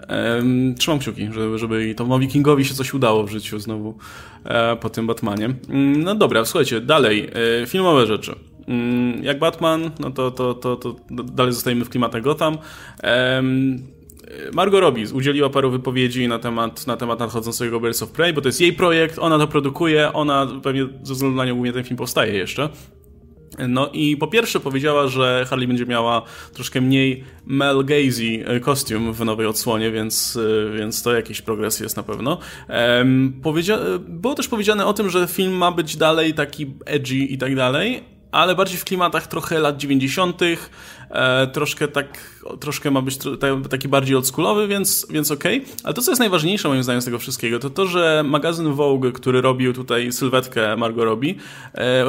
em, 0.08 0.76
trzymam 0.78 1.00
kciuki, 1.00 1.30
żeby, 1.34 1.58
żeby 1.58 1.90
i 1.90 1.96
Tomowi 1.96 2.28
Kingowi 2.28 2.66
się 2.66 2.74
coś 2.74 2.94
udało 2.94 3.24
w 3.24 3.32
życiu 3.32 3.60
znowu 3.60 3.98
e, 4.44 4.76
po 4.76 4.90
tym 4.90 5.08
Batmanie. 5.08 5.46
Mm, 5.70 6.04
No 6.04 6.16
dobra, 6.16 6.46
słuchajcie, 6.46 6.82
dalej, 6.82 7.30
e, 7.64 7.66
filmowe 7.66 8.08
rzeczy. 8.08 8.36
Mm, 8.68 9.24
Jak 9.24 9.40
Batman, 9.40 9.92
no 10.00 10.12
to, 10.12 10.32
to, 10.32 10.54
to, 10.54 10.76
to 10.76 10.96
dalej 11.10 11.54
zostajemy 11.54 11.86
w 11.86 11.90
klimatach 11.90 12.22
Gotham. 12.22 12.58
Margot 14.54 14.82
Robbie 14.82 15.06
udzieliła 15.14 15.50
paru 15.50 15.72
wypowiedzi 15.72 16.28
na 16.28 16.40
temat, 16.40 16.88
na 16.88 16.98
temat 16.98 17.20
nadchodzącego 17.20 17.80
Birds 17.80 18.02
of 18.02 18.12
Prey, 18.12 18.34
bo 18.34 18.42
to 18.42 18.48
jest 18.48 18.62
jej 18.62 18.74
projekt, 18.74 19.20
ona 19.20 19.38
to 19.38 19.48
produkuje, 19.48 20.14
ona 20.14 20.48
pewnie 20.64 20.88
ze 21.04 21.14
względu 21.14 21.38
na 21.38 21.46
nią 21.46 21.54
głównie 21.54 21.74
ten 21.74 21.84
film 21.84 21.98
powstaje 21.98 22.34
jeszcze. 22.34 22.70
No 23.68 23.90
i 23.94 24.18
po 24.18 24.28
pierwsze 24.28 24.60
powiedziała, 24.60 25.08
że 25.08 25.46
Harley 25.50 25.68
będzie 25.68 25.86
miała 25.86 26.22
troszkę 26.54 26.82
mniej 26.82 27.24
Mel 27.46 27.86
Gazy 27.86 28.44
e, 28.46 28.60
kostium 28.60 29.14
w 29.14 29.26
nowej 29.26 29.48
odsłonie, 29.48 29.92
więc, 29.92 30.40
e, 30.72 30.78
więc 30.78 31.04
to 31.04 31.14
jakiś 31.14 31.42
progres 31.42 31.80
jest 31.80 31.98
na 31.98 32.04
pewno. 32.04 32.38
Było 34.00 34.36
też 34.36 34.48
powiedziane 34.48 34.86
o 34.86 34.94
tym, 34.94 35.10
że 35.10 35.28
film 35.28 35.54
ma 35.54 35.72
być 35.72 35.98
dalej 35.98 36.34
taki 36.34 36.74
edgy 36.86 37.16
i 37.16 37.38
tak 37.38 37.56
dalej, 37.56 38.04
ale 38.32 38.56
bardziej 38.56 38.78
w 38.78 38.86
klimatach 38.86 39.28
trochę 39.28 39.60
lat 39.60 39.78
90., 39.78 40.42
e, 41.10 41.48
troszkę 41.48 41.88
tak, 41.88 42.42
troszkę 42.60 42.92
ma 42.92 43.02
być 43.02 43.18
taki 43.70 43.88
bardziej 43.88 44.16
oldschoolowy, 44.16 44.68
więc, 44.68 45.08
więc 45.10 45.32
okej. 45.32 45.58
Okay. 45.58 45.76
Ale 45.84 45.94
to, 45.94 46.02
co 46.02 46.12
jest 46.12 46.20
najważniejsze 46.20 46.68
moim 46.68 46.84
zdaniem 46.84 47.02
z 47.02 47.06
tego 47.06 47.20
wszystkiego, 47.20 47.60
to 47.60 47.70
to, 47.70 47.86
że 47.86 48.24
magazyn 48.28 48.74
Vogue, 48.74 49.12
który 49.12 49.42
robił 49.42 49.74
tutaj 49.74 50.12
sylwetkę 50.12 50.78
Margot 50.78 51.06
Robbie, 51.06 51.36
e, 51.74 52.06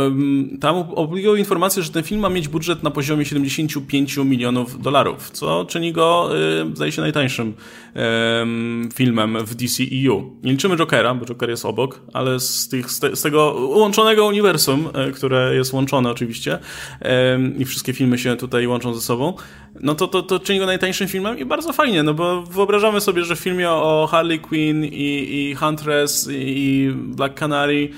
tam 0.60 0.76
opublikował 0.76 1.36
informację, 1.36 1.82
że 1.82 1.90
ten 1.90 2.02
film 2.02 2.20
ma 2.20 2.28
mieć 2.28 2.48
budżet 2.48 2.82
na 2.82 2.90
poziomie 2.90 3.24
75 3.24 4.16
milionów 4.24 4.82
dolarów, 4.82 5.30
co 5.30 5.64
czyni 5.64 5.92
go, 5.92 6.30
e, 6.62 6.74
zdaje 6.74 6.92
się, 6.92 7.02
najtańszym 7.02 7.54
filmem 8.94 9.38
w 9.44 9.54
DCEU. 9.54 10.36
Nie 10.42 10.52
liczymy 10.52 10.76
Jokera, 10.76 11.14
bo 11.14 11.26
Joker 11.26 11.50
jest 11.50 11.64
obok, 11.64 12.00
ale 12.12 12.40
z, 12.40 12.68
tych, 12.68 12.90
z, 12.90 13.00
te, 13.00 13.16
z 13.16 13.22
tego 13.22 13.54
łączonego 13.58 14.26
uniwersum, 14.26 14.88
e, 14.94 15.10
które 15.10 15.54
jest 15.54 15.72
łączone 15.72 16.10
oczywiście 16.10 16.58
i 17.58 17.64
wszystkie 17.64 17.92
filmy 17.92 18.18
się 18.18 18.36
tutaj 18.36 18.66
łączą 18.66 18.94
ze 18.96 19.00
sobą, 19.00 19.34
no 19.80 19.94
to, 19.94 20.08
to, 20.08 20.22
to 20.22 20.38
czyni 20.38 20.58
go 20.58 20.66
najtańszym 20.66 21.08
filmem 21.08 21.38
i 21.38 21.44
bardzo 21.44 21.72
fajnie, 21.72 22.02
no 22.02 22.14
bo 22.14 22.42
wyobrażamy 22.42 23.00
sobie, 23.00 23.24
że 23.24 23.36
w 23.36 23.38
filmie 23.38 23.70
o 23.70 24.08
Harley 24.10 24.38
Quinn 24.38 24.84
i, 24.84 25.50
i 25.50 25.54
Huntress 25.54 26.28
i 26.32 26.90
Black 26.94 27.34
Canary 27.34 27.90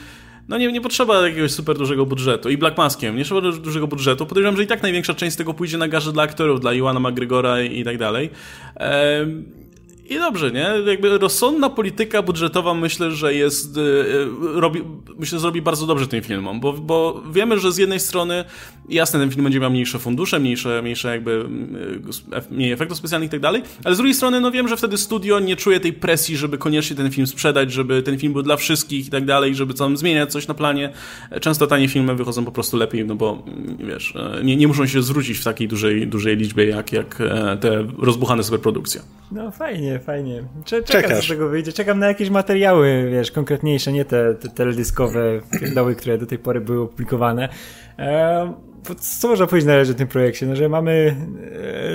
no 0.48 0.58
nie, 0.58 0.72
nie 0.72 0.80
potrzeba 0.80 1.26
jakiegoś 1.26 1.50
super 1.50 1.78
dużego 1.78 2.06
budżetu. 2.06 2.50
I 2.50 2.56
Black 2.56 2.78
Maskiem, 2.78 3.16
nie 3.16 3.24
trzeba 3.24 3.40
dużego 3.40 3.86
budżetu. 3.86 4.26
Podejrzewam, 4.26 4.56
że 4.56 4.62
i 4.62 4.66
tak 4.66 4.82
największa 4.82 5.14
część 5.14 5.34
z 5.34 5.36
tego 5.36 5.54
pójdzie 5.54 5.78
na 5.78 5.88
garze 5.88 6.12
dla 6.12 6.22
aktorów, 6.22 6.60
dla 6.60 6.74
Iwana 6.74 7.00
McGregora 7.00 7.62
i, 7.62 7.84
tak 7.84 7.98
dalej. 7.98 8.30
Ehm, 8.76 9.44
i 10.08 10.18
dobrze, 10.18 10.50
nie? 10.50 10.90
Jakby 10.90 11.18
rozsądna 11.18 11.70
polityka 11.70 12.22
budżetowa 12.22 12.74
myślę, 12.74 13.10
że 13.10 13.34
jest, 13.34 13.76
yy, 13.76 14.60
robi, 14.60 14.82
myślę, 15.18 15.38
zrobi 15.38 15.62
bardzo 15.62 15.86
dobrze 15.86 16.06
tym 16.06 16.22
filmom, 16.22 16.60
bo, 16.60 16.72
bo 16.72 17.22
wiemy, 17.32 17.58
że 17.58 17.72
z 17.72 17.76
jednej 17.76 18.00
strony, 18.00 18.44
jasne, 18.88 19.20
ten 19.20 19.30
film 19.30 19.44
będzie 19.44 19.60
miał 19.60 19.70
mniejsze 19.70 19.98
fundusze, 19.98 20.40
mniejsze, 20.40 20.82
mniejsze 20.82 21.08
jakby, 21.08 21.44
yy, 22.32 22.42
mniej 22.50 22.72
efektów 22.72 22.98
specjalnych 22.98 23.28
i 23.28 23.30
tak 23.30 23.40
dalej, 23.40 23.62
ale 23.84 23.94
z 23.94 23.98
drugiej 23.98 24.14
strony, 24.14 24.40
no 24.40 24.50
wiem, 24.50 24.68
że 24.68 24.76
wtedy 24.76 24.98
studio 24.98 25.40
nie 25.40 25.56
czuje 25.56 25.80
tej 25.80 25.92
presji, 25.92 26.36
żeby 26.36 26.58
koniecznie 26.58 26.96
ten 26.96 27.10
film 27.10 27.26
sprzedać, 27.26 27.72
żeby 27.72 28.02
ten 28.02 28.18
film 28.18 28.32
był 28.32 28.42
dla 28.42 28.56
wszystkich 28.56 29.06
i 29.06 29.10
tak 29.10 29.24
dalej, 29.24 29.54
żeby 29.54 29.74
tam 29.74 29.96
zmieniać 29.96 30.32
coś 30.32 30.48
na 30.48 30.54
planie. 30.54 30.92
Często 31.40 31.66
tanie 31.66 31.88
filmy 31.88 32.14
wychodzą 32.14 32.44
po 32.44 32.52
prostu 32.52 32.76
lepiej, 32.76 33.04
no 33.04 33.14
bo, 33.14 33.42
wiesz, 33.78 34.14
nie, 34.42 34.56
nie 34.56 34.68
muszą 34.68 34.86
się 34.86 35.02
zwrócić 35.02 35.38
w 35.38 35.44
takiej 35.44 35.68
dużej, 35.68 36.06
dużej 36.06 36.36
liczbie, 36.36 36.66
jak, 36.66 36.92
jak 36.92 37.22
te 37.60 37.86
rozbuchane 37.98 38.42
superprodukcje. 38.42 39.00
No 39.32 39.50
fajnie, 39.50 39.97
fajnie. 40.00 40.42
Czekam, 40.64 40.86
Czekasz. 40.86 41.16
co 41.16 41.22
z 41.22 41.28
tego 41.28 41.48
wyjdzie. 41.48 41.72
Czekam 41.72 41.98
na 41.98 42.06
jakieś 42.06 42.30
materiały, 42.30 43.08
wiesz, 43.10 43.30
konkretniejsze, 43.30 43.92
nie 43.92 44.04
te, 44.04 44.34
te 44.34 44.48
teledyskowe 44.48 45.40
pierdoły, 45.60 45.94
które 45.94 46.18
do 46.18 46.26
tej 46.26 46.38
pory 46.38 46.60
były 46.60 46.82
opublikowane. 46.82 47.48
Co 48.94 49.28
można 49.28 49.46
powiedzieć 49.46 49.66
na 49.66 49.76
razie 49.76 49.92
o 49.92 49.94
tym 49.94 50.08
projekcie? 50.08 50.46
No, 50.46 50.56
że 50.56 50.68
mamy 50.68 51.16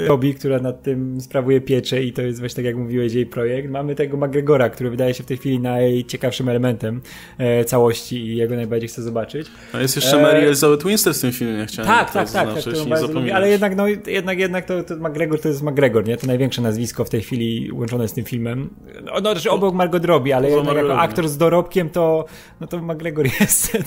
e, 0.04 0.08
Robi, 0.08 0.34
która 0.34 0.60
nad 0.60 0.82
tym 0.82 1.22
sprawuje 1.22 1.62
pieczę 1.62 2.04
i 2.04 2.14
to 2.14 2.22
jest 2.22 2.40
właśnie 2.40 2.56
tak 2.56 2.66
jak 2.66 2.76
mówiłeś 2.76 3.14
jej 3.14 3.26
projekt. 3.26 3.70
Mamy 3.70 3.96
tego 3.96 4.18
McGregora, 4.18 4.70
który 4.70 4.90
wydaje 4.90 5.14
się 5.14 5.24
w 5.24 5.26
tej 5.26 5.38
chwili 5.38 5.60
najciekawszym 5.60 6.50
elementem 6.50 7.02
e, 7.38 7.66
całości 7.66 8.18
i 8.18 8.36
jego 8.36 8.56
najbardziej 8.56 8.90
chcę 8.90 9.02
zobaczyć. 9.02 9.48
A 9.74 9.82
jest 9.82 9.96
jeszcze 9.96 10.22
Mary 10.22 10.38
e... 10.38 10.46
Elizabeth 10.48 10.86
Winstead 10.86 11.18
w 11.18 11.22
tym 11.22 11.32
filmie, 11.32 11.54
nie 11.54 11.66
chciałem 11.66 11.92
Tak, 11.92 12.12
tak, 12.12 12.32
tak, 12.32 12.54
tak, 12.54 13.14
lubię, 13.14 13.36
ale 13.36 13.50
jednak, 13.50 13.76
no, 13.76 13.88
jednak, 13.88 14.40
jednak 14.40 14.66
to, 14.66 14.84
to 14.84 14.96
McGregor 14.96 15.42
to 15.42 15.48
jest 15.48 15.62
McGregor, 15.62 16.08
nie? 16.08 16.18
To 16.18 16.28
największe 16.28 16.62
nazwisko 16.62 17.06
w 17.06 17.10
tej 17.10 17.22
chwili 17.22 17.72
łączone 17.72 18.08
z 18.08 18.14
tym 18.14 18.26
filmem. 18.26 18.70
No, 19.04 19.12
no 19.12 19.20
znaczy 19.20 19.52
obok 19.52 19.76
Margot 19.76 20.06
Robbie, 20.06 20.36
ale 20.36 20.50
jednak 20.50 20.76
jako 20.76 21.00
aktor 21.00 21.28
z 21.28 21.38
dorobkiem 21.38 21.90
to, 21.90 22.26
no 22.62 22.68
to 22.68 22.82
McGregor 22.82 23.26
jest 23.40 23.78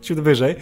ciut 0.00 0.20
wyżej. 0.20 0.54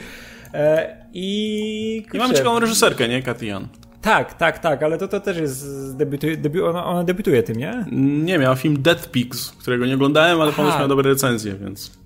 E, 0.55 0.97
I, 1.13 2.07
I 2.15 2.19
mamy 2.19 2.35
ciekawą 2.35 2.61
reżyserkę, 2.61 3.09
nie? 3.09 3.23
Katian. 3.23 3.69
Tak, 4.03 4.35
tak, 4.35 4.59
tak, 4.59 4.83
ale 4.83 4.99
to, 4.99 5.09
to 5.09 5.21
też 5.21 5.37
jest 5.37 5.97
debiutuje, 5.97 6.37
debiu, 6.37 6.67
ona, 6.67 6.85
ona 6.85 7.05
debiutuje 7.05 7.43
tym, 7.43 7.57
nie? 7.57 7.85
Nie, 7.93 8.39
miała 8.39 8.55
film 8.55 8.83
Death 8.83 9.09
Pigs, 9.09 9.51
którego 9.51 9.87
nie 9.87 9.95
oglądałem, 9.95 10.41
ale 10.41 10.53
ponoć 10.53 10.79
miał 10.79 10.89
dobre 10.89 11.11
recenzje, 11.11 11.55
więc... 11.55 11.99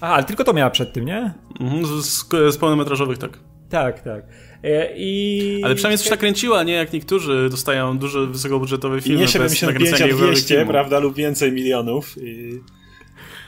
Aha, 0.00 0.14
ale 0.14 0.24
tylko 0.24 0.44
to 0.44 0.52
miała 0.52 0.70
przed 0.70 0.92
tym, 0.92 1.04
nie? 1.04 1.32
Mhm, 1.60 1.86
z, 1.86 2.04
z, 2.04 2.28
z 2.54 2.56
pełnometrażowych, 2.56 3.18
tak. 3.18 3.38
Tak, 3.70 4.02
tak. 4.02 4.24
E, 4.64 4.88
I... 4.96 5.60
Ale 5.64 5.74
przynajmniej 5.74 5.98
coś 5.98 6.10
nakręciła, 6.10 6.62
nie 6.62 6.72
jak 6.72 6.92
niektórzy 6.92 7.48
dostają 7.50 7.98
duże, 7.98 8.26
wysokobudżetowe 8.26 9.00
filmy. 9.00 9.18
I 9.18 9.20
nie 9.20 9.28
75, 9.28 10.02
a 10.02 10.16
200, 10.16 10.66
prawda, 10.66 10.98
lub 10.98 11.14
więcej 11.14 11.52
milionów. 11.52 12.14
I... 12.18 12.60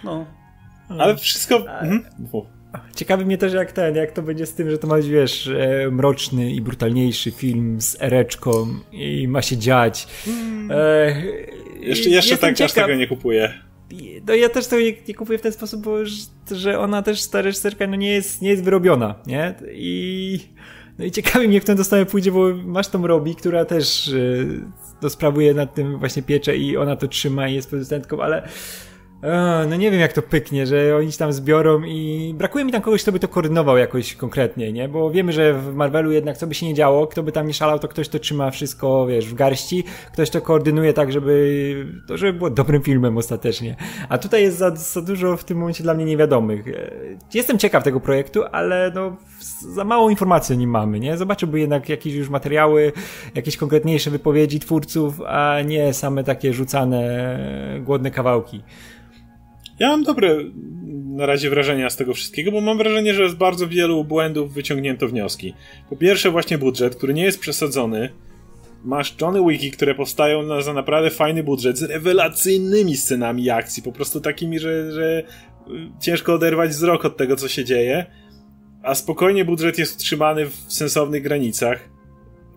No. 0.04 0.26
Ale 0.88 1.16
wszystko... 1.16 1.56
Mhm. 1.56 2.04
Ciekawi 2.96 3.24
mnie 3.24 3.38
też 3.38 3.52
jak 3.52 3.72
ten, 3.72 3.96
jak 3.96 4.12
to 4.12 4.22
będzie 4.22 4.46
z 4.46 4.54
tym, 4.54 4.70
że 4.70 4.78
to 4.78 4.86
ma 4.86 4.96
być, 4.96 5.08
wiesz, 5.08 5.48
e, 5.48 5.90
mroczny 5.90 6.52
i 6.52 6.60
brutalniejszy 6.60 7.30
film 7.30 7.80
z 7.80 8.02
ereczką 8.02 8.66
i 8.92 9.28
ma 9.28 9.42
się 9.42 9.56
dziać. 9.56 10.06
Hmm. 10.24 10.70
E, 10.70 11.22
jeszcze 11.80 12.10
jeszcze 12.10 12.36
tak 12.36 12.56
ciekaw. 12.56 12.76
aż 12.76 12.84
tego 12.84 12.94
nie 12.94 13.06
kupuję. 13.06 13.54
No 14.26 14.34
ja 14.34 14.48
też 14.48 14.66
tego 14.66 14.82
nie, 14.82 14.92
nie, 15.08 15.14
kupuję 15.14 15.38
w 15.38 15.42
ten 15.42 15.52
sposób, 15.52 15.82
bo 15.82 15.96
że 16.50 16.78
ona 16.78 17.02
też, 17.02 17.28
ta 17.30 17.42
reżyserka, 17.42 17.86
no 17.86 17.96
nie 17.96 18.10
jest, 18.10 18.42
nie 18.42 18.48
jest 18.50 18.64
wyrobiona, 18.64 19.14
nie? 19.26 19.54
I, 19.72 20.40
no 20.98 21.04
i 21.04 21.10
ciekawi 21.10 21.48
mnie, 21.48 21.60
w 21.60 21.64
tę 21.64 21.74
dostawę 21.74 22.06
pójdzie, 22.06 22.32
bo 22.32 22.54
masz 22.54 22.88
tą 22.88 23.06
Robi, 23.06 23.34
która 23.34 23.64
też 23.64 24.10
e, 25.02 25.10
sprawuje 25.10 25.54
nad 25.54 25.74
tym 25.74 25.98
właśnie 25.98 26.22
pieczę 26.22 26.56
i 26.56 26.76
ona 26.76 26.96
to 26.96 27.08
trzyma 27.08 27.48
i 27.48 27.54
jest 27.54 27.68
producentką, 27.70 28.22
ale 28.22 28.48
no 29.68 29.76
nie 29.76 29.90
wiem 29.90 30.00
jak 30.00 30.12
to 30.12 30.22
pyknie, 30.22 30.66
że 30.66 30.96
oni 30.96 31.12
się 31.12 31.18
tam 31.18 31.32
zbiorą 31.32 31.82
i 31.82 32.34
brakuje 32.38 32.64
mi 32.64 32.72
tam 32.72 32.82
kogoś, 32.82 33.02
kto 33.02 33.12
by 33.12 33.20
to 33.20 33.28
koordynował 33.28 33.76
jakoś 33.76 34.14
konkretnie, 34.14 34.72
nie? 34.72 34.88
Bo 34.88 35.10
wiemy, 35.10 35.32
że 35.32 35.54
w 35.54 35.74
Marvelu 35.74 36.12
jednak 36.12 36.36
co 36.36 36.46
by 36.46 36.54
się 36.54 36.66
nie 36.66 36.74
działo, 36.74 37.06
kto 37.06 37.22
by 37.22 37.32
tam 37.32 37.46
nie 37.46 37.54
szalał, 37.54 37.78
to 37.78 37.88
ktoś 37.88 38.08
to 38.08 38.18
trzyma 38.18 38.50
wszystko, 38.50 39.06
wiesz, 39.06 39.26
w 39.26 39.34
garści, 39.34 39.84
ktoś 40.12 40.30
to 40.30 40.40
koordynuje 40.40 40.92
tak, 40.92 41.12
żeby 41.12 41.86
to 42.08 42.16
żeby 42.16 42.32
było 42.32 42.50
dobrym 42.50 42.82
filmem 42.82 43.16
ostatecznie. 43.16 43.76
A 44.08 44.18
tutaj 44.18 44.42
jest 44.42 44.58
za, 44.58 44.76
za 44.76 45.02
dużo 45.02 45.36
w 45.36 45.44
tym 45.44 45.58
momencie 45.58 45.82
dla 45.82 45.94
mnie 45.94 46.04
niewiadomych. 46.04 46.68
E, 46.68 46.90
jestem 47.34 47.58
ciekaw 47.58 47.84
tego 47.84 48.00
projektu, 48.00 48.42
ale 48.52 48.92
no 48.94 49.16
za 49.74 49.84
mało 49.84 50.10
informacji 50.10 50.54
o 50.54 50.58
nim 50.58 50.70
mamy, 50.70 51.00
nie? 51.00 51.16
Zobaczyłby 51.16 51.60
jednak 51.60 51.88
jakieś 51.88 52.14
już 52.14 52.28
materiały, 52.28 52.92
jakieś 53.34 53.56
konkretniejsze 53.56 54.10
wypowiedzi 54.10 54.60
twórców, 54.60 55.20
a 55.26 55.62
nie 55.62 55.94
same 55.94 56.24
takie 56.24 56.52
rzucane 56.52 57.28
głodne 57.80 58.10
kawałki. 58.10 58.62
Ja 59.78 59.88
mam 59.88 60.02
dobre 60.02 60.36
na 61.16 61.26
razie 61.26 61.50
wrażenia 61.50 61.90
z 61.90 61.96
tego 61.96 62.14
wszystkiego, 62.14 62.52
bo 62.52 62.60
mam 62.60 62.78
wrażenie, 62.78 63.14
że 63.14 63.30
z 63.30 63.34
bardzo 63.34 63.68
wielu 63.68 64.04
błędów 64.04 64.54
wyciągnięto 64.54 65.08
wnioski. 65.08 65.54
Po 65.90 65.96
pierwsze 65.96 66.30
właśnie 66.30 66.58
budżet, 66.58 66.96
który 66.96 67.14
nie 67.14 67.24
jest 67.24 67.40
przesadzony. 67.40 68.10
Masz 68.84 69.14
Johnny 69.20 69.50
Wiki, 69.50 69.70
które 69.70 69.94
powstają 69.94 70.42
na, 70.42 70.60
za 70.60 70.72
naprawdę 70.72 71.10
fajny 71.10 71.42
budżet, 71.42 71.78
z 71.78 71.82
rewelacyjnymi 71.82 72.96
scenami 72.96 73.50
akcji, 73.50 73.82
po 73.82 73.92
prostu 73.92 74.20
takimi, 74.20 74.58
że, 74.58 74.92
że 74.92 75.22
y, 75.22 75.72
ciężko 76.00 76.34
oderwać 76.34 76.70
wzrok 76.70 77.04
od 77.04 77.16
tego, 77.16 77.36
co 77.36 77.48
się 77.48 77.64
dzieje. 77.64 78.06
A 78.82 78.94
spokojnie 78.94 79.44
budżet 79.44 79.78
jest 79.78 79.96
utrzymany 79.96 80.46
w 80.46 80.54
sensownych 80.68 81.22
granicach. 81.22 81.88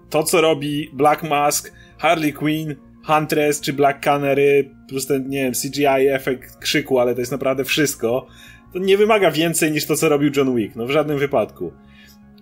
To, 0.09 0.23
co 0.23 0.41
robi 0.41 0.89
Black 0.93 1.23
Mask, 1.23 1.73
Harley 1.97 2.33
Quinn, 2.33 2.75
Huntress 3.09 3.61
czy 3.61 3.73
Black 3.73 3.99
Canary, 3.99 4.69
plus 4.87 5.07
ten, 5.07 5.29
nie 5.29 5.43
wiem, 5.43 5.53
CGI 5.53 6.07
efekt 6.09 6.57
krzyku, 6.57 6.99
ale 6.99 7.13
to 7.13 7.19
jest 7.19 7.31
naprawdę 7.31 7.63
wszystko, 7.63 8.27
to 8.73 8.79
nie 8.79 8.97
wymaga 8.97 9.31
więcej 9.31 9.71
niż 9.71 9.85
to, 9.85 9.95
co 9.95 10.09
robił 10.09 10.31
John 10.35 10.55
Wick, 10.55 10.75
no 10.75 10.85
w 10.85 10.91
żadnym 10.91 11.17
wypadku. 11.17 11.71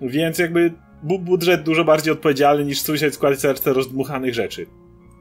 Więc 0.01 0.39
jakby 0.39 0.73
bu 1.03 1.19
budżet 1.19 1.63
dużo 1.63 1.83
bardziej 1.83 2.13
odpowiedzialny 2.13 2.65
niż 2.65 2.81
Suicide 2.81 3.11
Squad 3.11 3.39
serce 3.39 3.73
rozdmuchanych 3.73 4.33
rzeczy. 4.33 4.65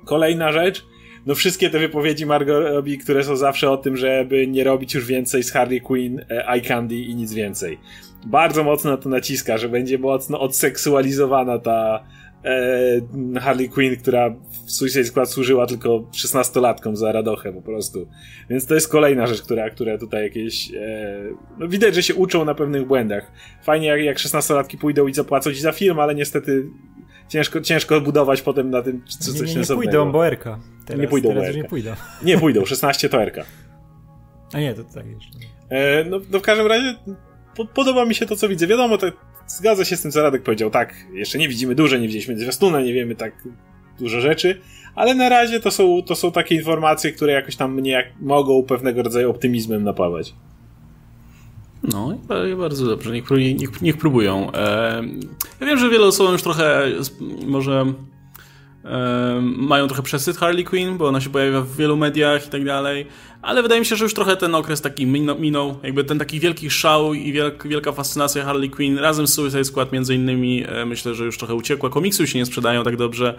Kolejna 0.05 0.53
rzecz, 0.53 0.85
no 1.27 1.35
wszystkie 1.35 1.71
te 1.71 1.79
wypowiedzi 1.79 2.27
Margot 2.27 2.65
Robbie, 2.65 2.99
które 2.99 3.25
są 3.25 3.37
zawsze 3.37 3.71
o 3.71 3.77
tym, 3.77 3.97
żeby 3.97 4.47
nie 4.47 4.65
robić 4.65 4.95
już 4.95 5.07
więcej 5.07 5.43
z 5.43 5.53
Harley 5.53 5.81
Quinn, 5.81 6.21
e, 6.31 6.49
Eye 6.49 6.61
Candy 6.61 6.95
i 6.95 7.15
nic 7.15 7.33
więcej. 7.33 7.79
Bardzo 8.27 8.65
mocno 8.65 8.97
to 8.97 9.09
naciska, 9.09 9.59
że 9.59 9.69
będzie 9.69 9.99
mocno 9.99 10.41
odseksualizowana 10.41 11.59
ta 11.59 12.05
Harley 13.41 13.69
Quinn, 13.69 13.97
która 13.97 14.31
w 14.67 14.73
Suicide 14.73 15.05
Squad 15.05 15.31
służyła 15.31 15.67
tylko 15.67 15.89
16-latkom 15.99 16.97
za 16.97 17.13
radochę 17.13 17.53
po 17.53 17.63
prostu. 17.63 18.09
Więc 18.51 18.67
to 18.67 18.75
jest 18.75 18.89
kolejna 18.89 19.27
rzecz, 19.27 19.43
która, 19.43 19.71
która 19.71 19.99
tutaj 19.99 20.23
jakieś... 20.23 20.75
E, 20.75 21.23
no 21.59 21.69
widać, 21.69 21.95
że 21.95 22.03
się 22.03 22.15
uczą 22.15 22.45
na 22.45 22.55
pewnych 22.55 22.87
błędach. 22.87 23.33
Fajnie 23.63 23.87
jak, 23.87 24.01
jak 24.01 24.17
16-latki 24.17 24.79
pójdą 24.79 25.07
i 25.07 25.15
zapłacą 25.15 25.53
ci 25.53 25.61
za 25.61 25.73
film, 25.73 26.01
ale 26.01 26.15
niestety 26.15 26.67
ciężko, 27.29 27.61
ciężko 27.61 28.01
budować 28.01 28.43
potem 28.43 28.71
na 28.71 28.83
tym 28.83 29.03
coś 29.07 29.41
nie, 29.41 29.55
nie, 29.55 29.61
nie 29.61 29.67
pójdą, 29.67 30.13
bo 30.13 30.27
Erka. 30.27 30.59
Teraz, 30.87 31.01
nie 31.03 31.09
pójdą, 31.09 31.29
teraz 31.29 31.47
bo 31.47 31.63
Nie 31.63 31.65
pójdą. 31.65 31.91
Nie 32.23 32.39
pójdą, 32.39 32.67
16 32.67 33.09
to 33.09 33.23
Erka. 33.23 33.45
A 34.53 34.61
nie, 34.61 34.75
to 34.75 34.85
tak 34.85 35.07
jeszcze. 35.07 35.39
E, 35.69 36.05
no, 36.05 36.21
no 36.31 36.39
w 36.39 36.43
każdym 36.43 36.67
razie 36.67 36.95
podoba 37.75 38.05
mi 38.05 38.15
się 38.15 38.27
to, 38.27 38.37
co 38.37 38.49
widzę. 38.49 38.67
Wiadomo, 38.67 38.99
to 38.99 39.07
zgadza 39.47 39.85
się 39.85 39.97
z 39.97 40.03
tym, 40.03 40.11
co 40.11 40.23
Radek 40.23 40.43
powiedział. 40.43 40.71
Tak, 40.71 40.95
jeszcze 41.13 41.39
nie 41.39 41.49
widzimy 41.49 41.75
dużo, 41.75 41.97
nie 41.97 42.07
widzieliśmy 42.07 42.39
zwiastuna, 42.39 42.81
nie 42.81 42.93
wiemy 42.93 43.15
tak 43.15 43.33
dużo 43.99 44.21
rzeczy, 44.21 44.61
ale 44.95 45.15
na 45.15 45.29
razie 45.29 45.61
to 45.61 45.71
są, 45.71 46.03
to 46.03 46.15
są 46.15 46.33
takie 46.33 46.55
informacje, 46.55 47.13
które 47.13 47.33
jakoś 47.33 47.57
tam 47.57 47.75
mnie 47.75 48.13
mogą 48.21 48.63
pewnego 48.63 49.03
rodzaju 49.03 49.31
optymizmem 49.31 49.85
napawać. 49.85 50.35
No, 51.83 52.19
bardzo 52.59 52.87
dobrze, 52.87 53.13
niech, 53.13 53.31
niech, 53.31 53.83
niech 53.83 53.97
próbują. 53.97 54.51
Ja 55.61 55.67
wiem, 55.67 55.79
że 55.79 55.91
wiele 55.91 56.07
osób 56.07 56.33
już 56.33 56.43
trochę 56.43 56.83
może 57.47 57.85
mają 59.43 59.87
trochę 59.87 60.03
przesyt 60.03 60.37
Harley 60.37 60.65
Quinn, 60.65 60.99
bo 60.99 61.09
ona 61.09 61.21
się 61.21 61.31
pojawia 61.31 61.61
w 61.61 61.77
wielu 61.77 61.97
mediach 61.97 62.47
i 62.47 62.51
tak 62.51 62.65
dalej, 62.65 63.07
ale 63.47 63.63
wydaje 63.63 63.81
mi 63.81 63.87
się, 63.87 63.97
że 63.97 64.05
już 64.05 64.15
trochę 64.15 64.37
ten 64.37 64.55
okres 64.55 64.81
taki 64.81 65.07
minął, 65.39 65.79
jakby 65.83 66.05
ten 66.05 66.19
taki 66.19 66.41
wielki 66.41 66.71
szał 66.71 67.15
i 67.15 67.33
wielka, 67.65 67.93
fascynacja 67.93 68.45
Harley 68.45 68.71
Quinn 68.71 68.99
razem 68.99 69.27
z 69.27 69.35
Suicide 69.35 69.65
Squad 69.65 69.93
między 69.93 70.15
innymi 70.15 70.65
e, 70.69 70.87
myślę, 70.87 71.15
że 71.15 71.25
już 71.25 71.39
trochę 71.39 71.55
uciekła, 71.55 71.91
komiksy 71.91 72.27
się 72.27 72.39
nie 72.39 72.47
sprzedają 72.47 72.85
tak 72.85 72.97
dobrze, 72.97 73.35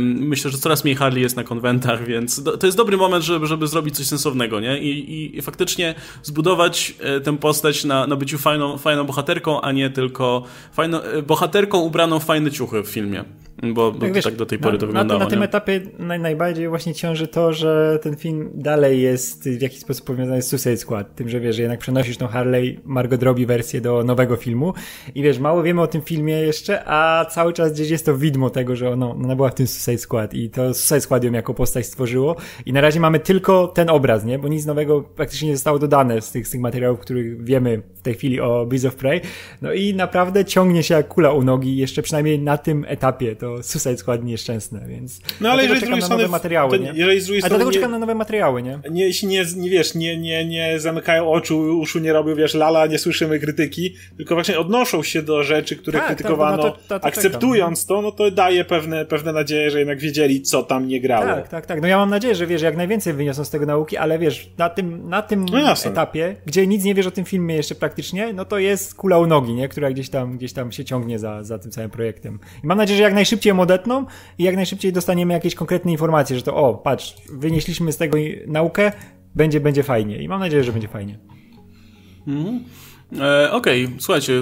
myślę, 0.00 0.50
że 0.50 0.58
coraz 0.58 0.84
mniej 0.84 0.96
Harley 0.96 1.22
jest 1.22 1.36
na 1.36 1.44
konwentach, 1.44 2.06
więc 2.06 2.44
to 2.60 2.66
jest 2.66 2.76
dobry 2.76 2.96
moment, 2.96 3.24
żeby, 3.24 3.46
żeby 3.46 3.66
zrobić 3.66 3.96
coś 3.96 4.06
sensownego, 4.06 4.60
nie? 4.60 4.78
I, 4.78 5.12
i, 5.12 5.38
i 5.38 5.42
faktycznie 5.42 5.94
zbudować 6.22 6.94
e, 7.00 7.20
tę 7.20 7.38
postać 7.38 7.84
na, 7.84 8.06
na 8.06 8.16
byciu 8.16 8.38
fajną, 8.38 8.78
fajną 8.78 9.04
bohaterką, 9.04 9.60
a 9.60 9.72
nie 9.72 9.90
tylko 9.90 10.42
fajną, 10.72 11.02
e, 11.02 11.22
bohaterką 11.22 11.78
ubraną 11.78 12.20
w 12.20 12.24
fajne 12.24 12.50
ciuchy 12.50 12.82
w 12.82 12.88
filmie. 12.88 13.24
Bo, 13.62 13.92
bo 13.92 13.98
tak, 13.98 14.12
wiesz, 14.12 14.24
tak 14.24 14.36
do 14.36 14.46
tej 14.46 14.58
pory 14.58 14.72
na, 14.72 14.80
to 14.80 14.86
wyglądało. 14.86 15.18
Na, 15.18 15.24
na 15.24 15.30
tym 15.30 15.42
etapie 15.42 15.80
naj, 15.98 16.20
najbardziej 16.20 16.68
właśnie 16.68 16.94
ciąży 16.94 17.28
to, 17.28 17.52
że 17.52 17.98
ten 18.02 18.16
film 18.16 18.50
dalej 18.54 19.02
jest 19.02 19.15
w 19.44 19.62
jakiś 19.62 19.80
sposób 19.80 20.06
powiązany 20.06 20.42
z 20.42 20.48
Suicide 20.48 20.76
Squad. 20.76 21.14
Tym, 21.14 21.28
że 21.28 21.40
wiesz, 21.40 21.56
że 21.56 21.62
jednak 21.62 21.80
przenosisz 21.80 22.16
tą 22.16 22.26
Harley 22.26 22.80
Margot 22.84 23.22
Robbie 23.22 23.46
wersję 23.46 23.80
do 23.80 24.04
nowego 24.04 24.36
filmu 24.36 24.74
i 25.14 25.22
wiesz, 25.22 25.38
mało 25.38 25.62
wiemy 25.62 25.82
o 25.82 25.86
tym 25.86 26.02
filmie 26.02 26.34
jeszcze, 26.34 26.82
a 26.86 27.24
cały 27.30 27.52
czas 27.52 27.72
gdzieś 27.72 27.90
jest 27.90 28.06
to 28.06 28.16
widmo 28.16 28.50
tego, 28.50 28.76
że 28.76 28.90
ona, 28.90 29.10
ona 29.10 29.36
była 29.36 29.50
w 29.50 29.54
tym 29.54 29.66
Suicide 29.66 29.98
Squad 29.98 30.34
i 30.34 30.50
to 30.50 30.74
Suicide 30.74 31.00
Squad 31.00 31.24
ją 31.24 31.32
jako 31.32 31.54
postać 31.54 31.86
stworzyło 31.86 32.36
i 32.66 32.72
na 32.72 32.80
razie 32.80 33.00
mamy 33.00 33.20
tylko 33.20 33.68
ten 33.68 33.90
obraz, 33.90 34.24
nie? 34.24 34.38
Bo 34.38 34.48
nic 34.48 34.66
nowego 34.66 35.02
praktycznie 35.02 35.48
nie 35.48 35.56
zostało 35.56 35.78
dodane 35.78 36.20
z 36.20 36.30
tych, 36.32 36.48
z 36.48 36.50
tych 36.50 36.60
materiałów, 36.60 37.00
których 37.00 37.44
wiemy 37.44 37.82
w 37.94 38.02
tej 38.02 38.14
chwili 38.14 38.40
o 38.40 38.66
Beast 38.66 38.84
of 38.84 38.94
Prey. 38.94 39.20
No 39.62 39.72
i 39.72 39.94
naprawdę 39.94 40.44
ciągnie 40.44 40.82
się 40.82 40.94
jak 40.94 41.08
kula 41.08 41.32
u 41.32 41.42
nogi, 41.42 41.76
jeszcze 41.76 42.02
przynajmniej 42.02 42.38
na 42.38 42.58
tym 42.58 42.84
etapie. 42.88 43.36
To 43.36 43.62
Suicide 43.62 43.96
Squad 43.96 44.24
nieszczęsne, 44.24 44.86
więc 44.88 45.20
no, 45.40 45.50
ale 45.50 45.62
jeżeli 45.62 45.80
czekam 45.80 45.98
na 45.98 46.08
nowe 46.08 46.28
materiały, 46.28 46.78
to, 46.78 46.84
nie? 46.84 46.92
Jeżeli 46.94 47.20
z 47.20 47.24
drugiej 47.24 47.42
strony 47.42 47.50
dlatego 47.50 47.70
nie, 47.70 47.74
czekam 47.74 47.90
na 47.90 47.98
nowe 47.98 48.14
materiały, 48.14 48.62
nie? 48.62 48.80
Nie, 48.96 49.06
jeśli 49.06 49.28
nie, 49.28 49.44
nie 49.56 49.70
wiesz, 49.70 49.94
nie, 49.94 50.16
nie, 50.18 50.44
nie 50.44 50.80
zamykają 50.80 51.30
oczu, 51.30 51.58
uszu 51.58 51.98
nie 51.98 52.12
robią, 52.12 52.34
wiesz, 52.34 52.54
lala, 52.54 52.86
nie 52.86 52.98
słyszymy 52.98 53.38
krytyki, 53.38 53.94
tylko 54.16 54.34
właśnie 54.34 54.58
odnoszą 54.58 55.02
się 55.02 55.22
do 55.22 55.42
rzeczy, 55.42 55.76
które 55.76 55.98
tak, 55.98 56.06
krytykowano, 56.06 56.62
tak, 56.62 56.72
to, 56.72 56.78
to, 56.88 57.00
to 57.00 57.06
akceptując 57.06 57.86
to, 57.86 58.02
no 58.02 58.12
to 58.12 58.30
daje 58.30 58.64
pewne, 58.64 59.04
pewne 59.04 59.32
nadzieje, 59.32 59.70
że 59.70 59.78
jednak 59.78 59.98
wiedzieli, 59.98 60.42
co 60.42 60.62
tam 60.62 60.88
nie 60.88 61.00
grało. 61.00 61.26
Tak, 61.26 61.48
tak, 61.48 61.66
tak. 61.66 61.82
No 61.82 61.88
ja 61.88 61.96
mam 61.96 62.10
nadzieję, 62.10 62.34
że 62.34 62.46
wiesz, 62.46 62.62
jak 62.62 62.76
najwięcej 62.76 63.12
wyniosą 63.12 63.44
z 63.44 63.50
tego 63.50 63.66
nauki, 63.66 63.96
ale 63.96 64.18
wiesz, 64.18 64.50
na 64.58 64.68
tym, 64.68 65.08
na 65.08 65.22
tym 65.22 65.44
no 65.44 65.74
etapie, 65.84 66.36
gdzie 66.46 66.66
nic 66.66 66.84
nie 66.84 66.94
wiesz 66.94 67.06
o 67.06 67.10
tym 67.10 67.24
filmie 67.24 67.56
jeszcze 67.56 67.74
praktycznie, 67.74 68.32
no 68.32 68.44
to 68.44 68.58
jest 68.58 68.94
kula 68.94 69.18
u 69.18 69.26
nogi, 69.26 69.54
nie? 69.54 69.68
Która 69.68 69.90
gdzieś 69.90 70.08
tam, 70.08 70.36
gdzieś 70.36 70.52
tam 70.52 70.72
się 70.72 70.84
ciągnie 70.84 71.18
za, 71.18 71.44
za 71.44 71.58
tym 71.58 71.70
całym 71.70 71.90
projektem. 71.90 72.38
I 72.64 72.66
mam 72.66 72.78
nadzieję, 72.78 72.96
że 72.96 73.02
jak 73.02 73.14
najszybciej 73.14 73.50
ją 73.50 73.60
odetną, 73.60 74.06
i 74.38 74.44
jak 74.44 74.56
najszybciej 74.56 74.92
dostaniemy 74.92 75.34
jakieś 75.34 75.54
konkretne 75.54 75.92
informacje, 75.92 76.36
że 76.36 76.42
to 76.42 76.56
o, 76.56 76.74
patrz, 76.74 77.14
wynieśliśmy 77.32 77.92
z 77.92 77.96
tego 77.96 78.18
naukę, 78.46 78.85
będzie, 79.34 79.60
będzie 79.60 79.82
fajnie. 79.82 80.22
I 80.22 80.28
mam 80.28 80.40
nadzieję, 80.40 80.64
że 80.64 80.72
będzie 80.72 80.88
fajnie. 80.88 81.18
Mhm. 82.26 82.64
E, 83.20 83.52
Okej, 83.52 83.84
okay. 83.84 83.96
słuchajcie, 83.98 84.32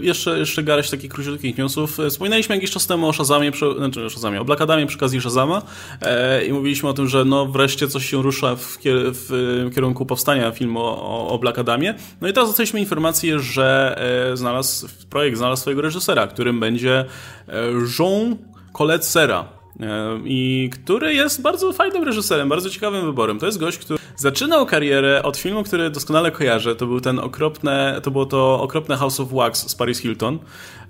e, 0.00 0.04
jeszcze, 0.04 0.38
jeszcze 0.38 0.62
garść 0.62 0.90
takich 0.90 1.10
króciutkich 1.10 1.58
newsów. 1.58 2.00
E, 2.00 2.10
wspominaliśmy 2.10 2.54
jakiś 2.54 2.70
czas 2.70 2.86
temu 2.86 3.08
o 3.08 3.12
Shazamie, 3.12 3.50
przy, 3.50 3.74
znaczy 3.78 4.04
o 4.04 4.10
Shazamie, 4.10 4.40
o 4.40 4.44
Black 4.44 4.60
Adamie 4.60 4.86
przy 4.86 4.96
okazji 4.96 5.20
Shazama 5.20 5.62
e, 6.02 6.44
i 6.44 6.52
mówiliśmy 6.52 6.88
o 6.88 6.92
tym, 6.92 7.08
że 7.08 7.24
no 7.24 7.46
wreszcie 7.46 7.88
coś 7.88 8.10
się 8.10 8.22
rusza 8.22 8.56
w, 8.56 8.78
kier 8.78 8.96
w 9.12 9.30
kierunku 9.74 10.06
powstania 10.06 10.50
filmu 10.50 10.80
o, 10.80 11.28
o 11.28 11.38
Black 11.38 11.58
Adamie. 11.58 11.94
No 12.20 12.28
i 12.28 12.32
teraz 12.32 12.48
dostaliśmy 12.48 12.80
informację, 12.80 13.40
że 13.40 13.98
e, 14.32 14.36
znalazł, 14.36 14.88
projekt 15.10 15.38
znalazł 15.38 15.60
swojego 15.60 15.82
reżysera, 15.82 16.26
którym 16.26 16.60
będzie 16.60 17.04
e, 17.48 17.54
Jean 17.98 18.36
Colette 18.72 19.04
Serra. 19.04 19.57
E, 19.80 20.18
I 20.24 20.70
który 20.72 21.14
jest 21.14 21.42
bardzo 21.42 21.72
fajnym 21.72 22.04
reżyserem, 22.04 22.48
bardzo 22.48 22.70
ciekawym 22.70 23.06
wyborem. 23.06 23.38
To 23.38 23.46
jest 23.46 23.58
gość, 23.58 23.78
który 23.78 23.98
zaczynał 24.16 24.66
karierę 24.66 25.22
od 25.22 25.36
filmu, 25.36 25.62
który 25.62 25.90
doskonale 25.90 26.30
kojarzę. 26.30 26.76
To 26.76 26.86
był 26.86 27.00
ten 27.00 27.18
okropne, 27.18 28.00
to 28.02 28.10
było 28.10 28.26
to 28.26 28.60
okropne 28.60 28.96
House 28.96 29.20
of 29.20 29.28
Wax 29.32 29.70
z 29.70 29.74
Paris 29.74 29.98
Hilton. 29.98 30.38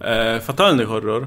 E, 0.01 0.41
fatalny 0.41 0.85
horror. 0.85 1.27